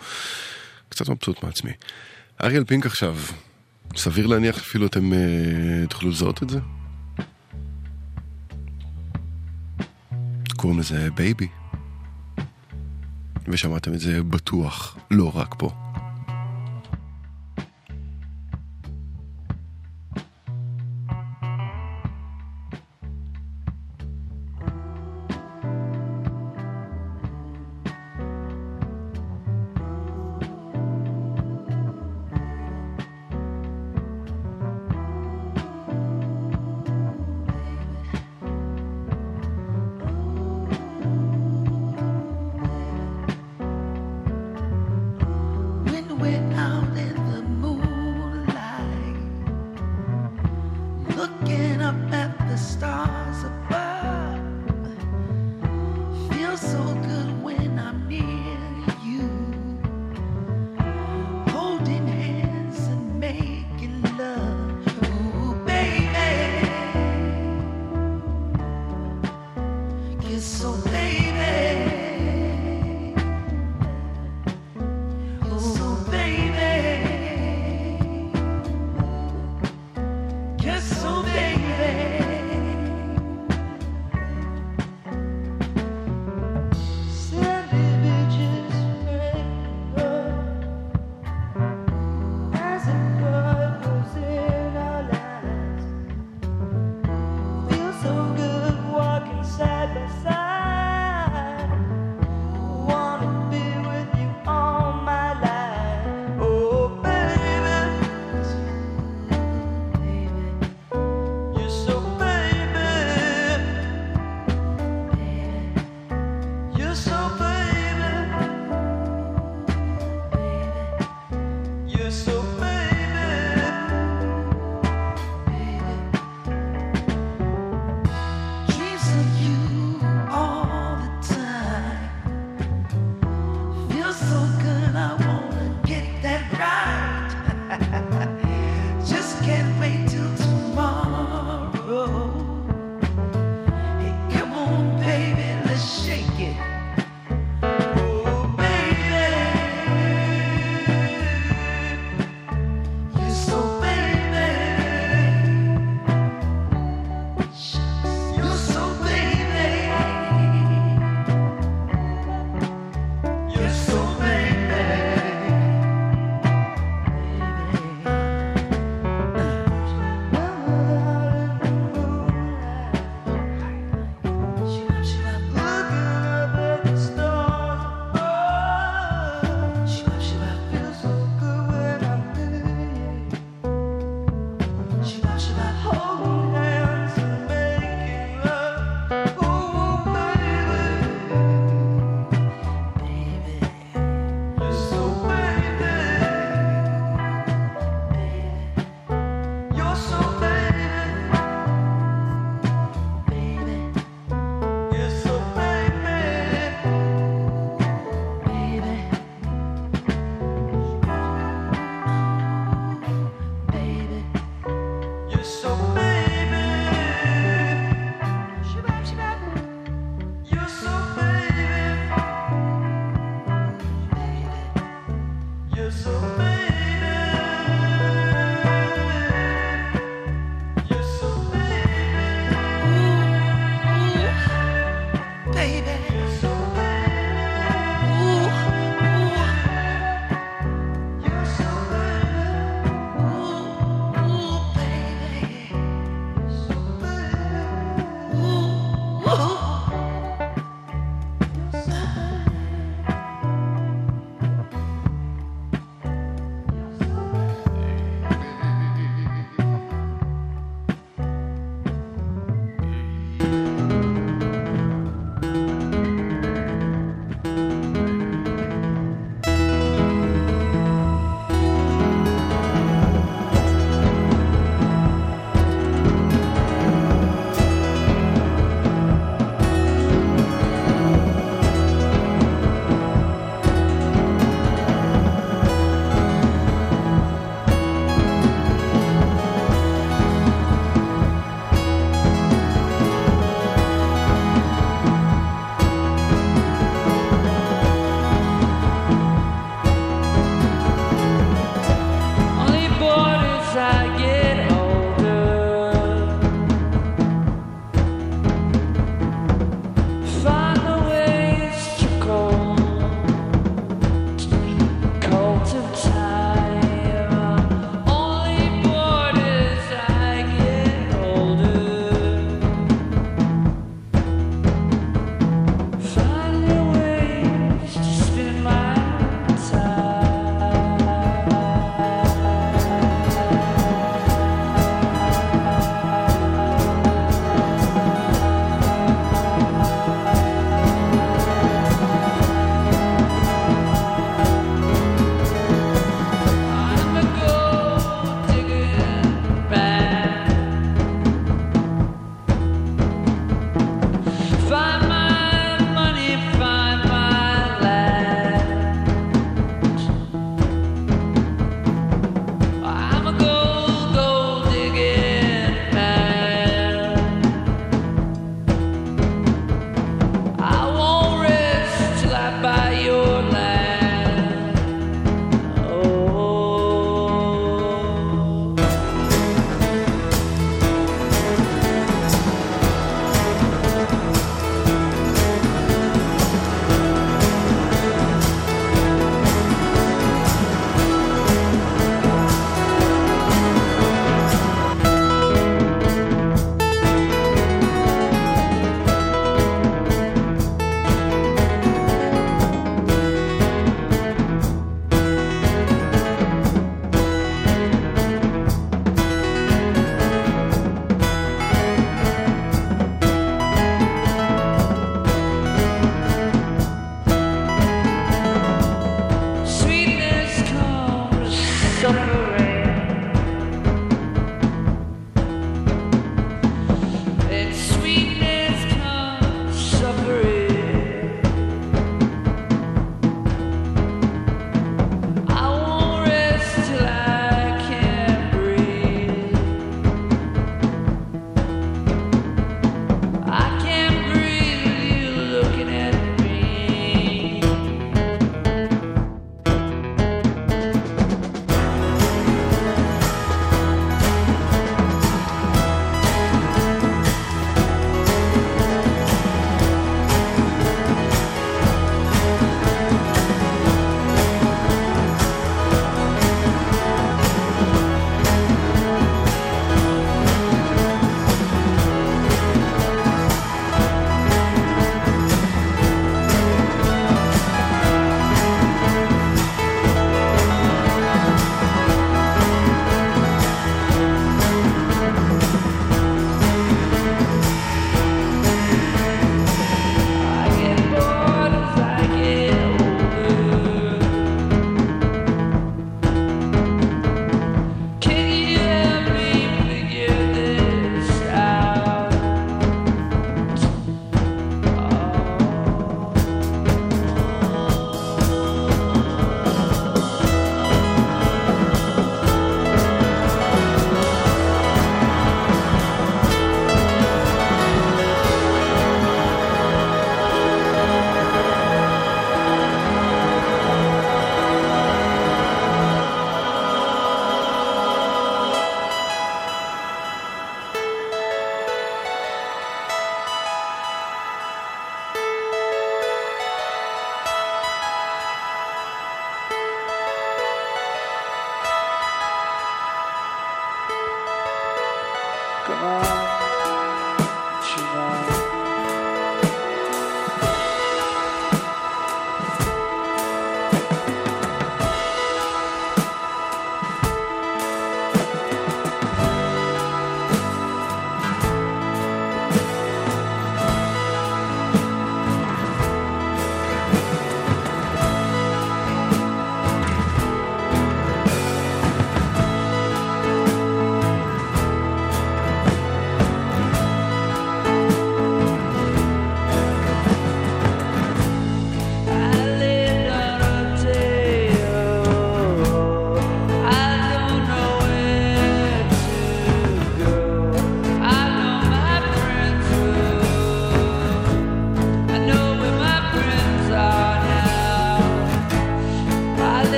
קצת 0.89 1.09
מבסוט 1.09 1.45
מעצמי. 1.45 1.73
אריאל 2.43 2.65
פינק 2.65 2.87
עכשיו, 2.87 3.17
סביר 3.97 4.27
להניח 4.27 4.59
אפילו 4.59 4.87
אתם 4.87 5.13
אה, 5.13 5.19
תוכלו 5.89 6.11
לזהות 6.11 6.43
את 6.43 6.51
זה? 6.51 6.59
קוראים 10.57 10.79
לזה 10.79 11.09
Baby. 11.15 11.49
ושמעתם 13.49 13.95
את 13.95 14.01
זה 14.01 14.23
בטוח, 14.23 14.97
לא 15.11 15.37
רק 15.37 15.55
פה. 15.59 15.86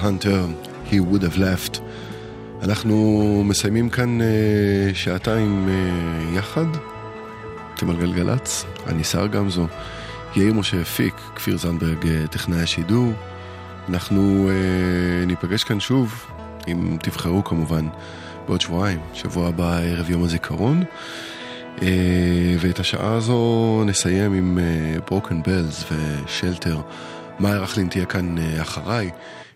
הנטר, 0.00 0.46
He 0.90 0.94
Would 0.94 1.22
Have 1.22 1.36
Left. 1.36 1.78
אנחנו 2.62 3.42
מסיימים 3.44 3.90
כאן 3.90 4.20
uh, 4.20 4.24
שעתיים 4.94 5.68
uh, 5.68 6.38
יחד. 6.38 6.66
אתם 7.74 7.90
על 7.90 7.96
גלגלצ, 7.96 8.64
אני 8.86 9.04
שר 9.04 9.26
גמזו, 9.26 9.66
יאיר 10.36 10.54
משה 10.54 10.80
הפיק, 10.80 11.14
כפיר 11.34 11.58
זנדברג 11.58 12.06
אה, 12.06 12.26
טכנאי 12.26 12.60
השידור. 12.60 13.12
אנחנו 13.88 14.48
uh, 14.48 15.26
ניפגש 15.26 15.64
כאן 15.64 15.80
שוב, 15.80 16.26
אם 16.68 16.96
תבחרו 17.02 17.44
כמובן, 17.44 17.88
בעוד 18.46 18.60
שבועיים, 18.60 19.00
שבוע 19.14 19.48
הבא 19.48 19.78
ערב 19.78 20.10
יום 20.10 20.24
הזיכרון. 20.24 20.82
Uh, 21.76 21.80
ואת 22.60 22.78
השעה 22.78 23.14
הזו 23.14 23.82
נסיים 23.86 24.32
עם 24.32 24.58
uh, 24.58 25.00
ברוקן 25.10 25.42
בלז 25.42 25.84
ושלטר. 25.90 26.80
מאיה 27.40 27.58
רכלין 27.58 27.88
תהיה 27.88 28.04
כאן 28.04 28.36
uh, 28.38 28.62
אחריי. 28.62 29.10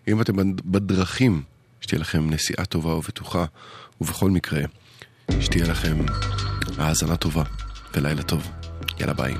אם 0.08 0.20
אתם 0.20 0.36
בדרכים, 0.64 1.42
שתהיה 1.80 2.00
לכם 2.00 2.30
נסיעה 2.30 2.64
טובה 2.64 2.94
ובטוחה, 2.94 3.44
ובכל 4.00 4.30
מקרה, 4.30 4.62
שתהיה 5.40 5.64
לכם 5.64 5.96
האזנה 6.78 7.16
טובה 7.16 7.42
ולילה 7.94 8.22
טוב. 8.22 8.50
יאללה 9.00 9.12
ביי. 9.12 9.34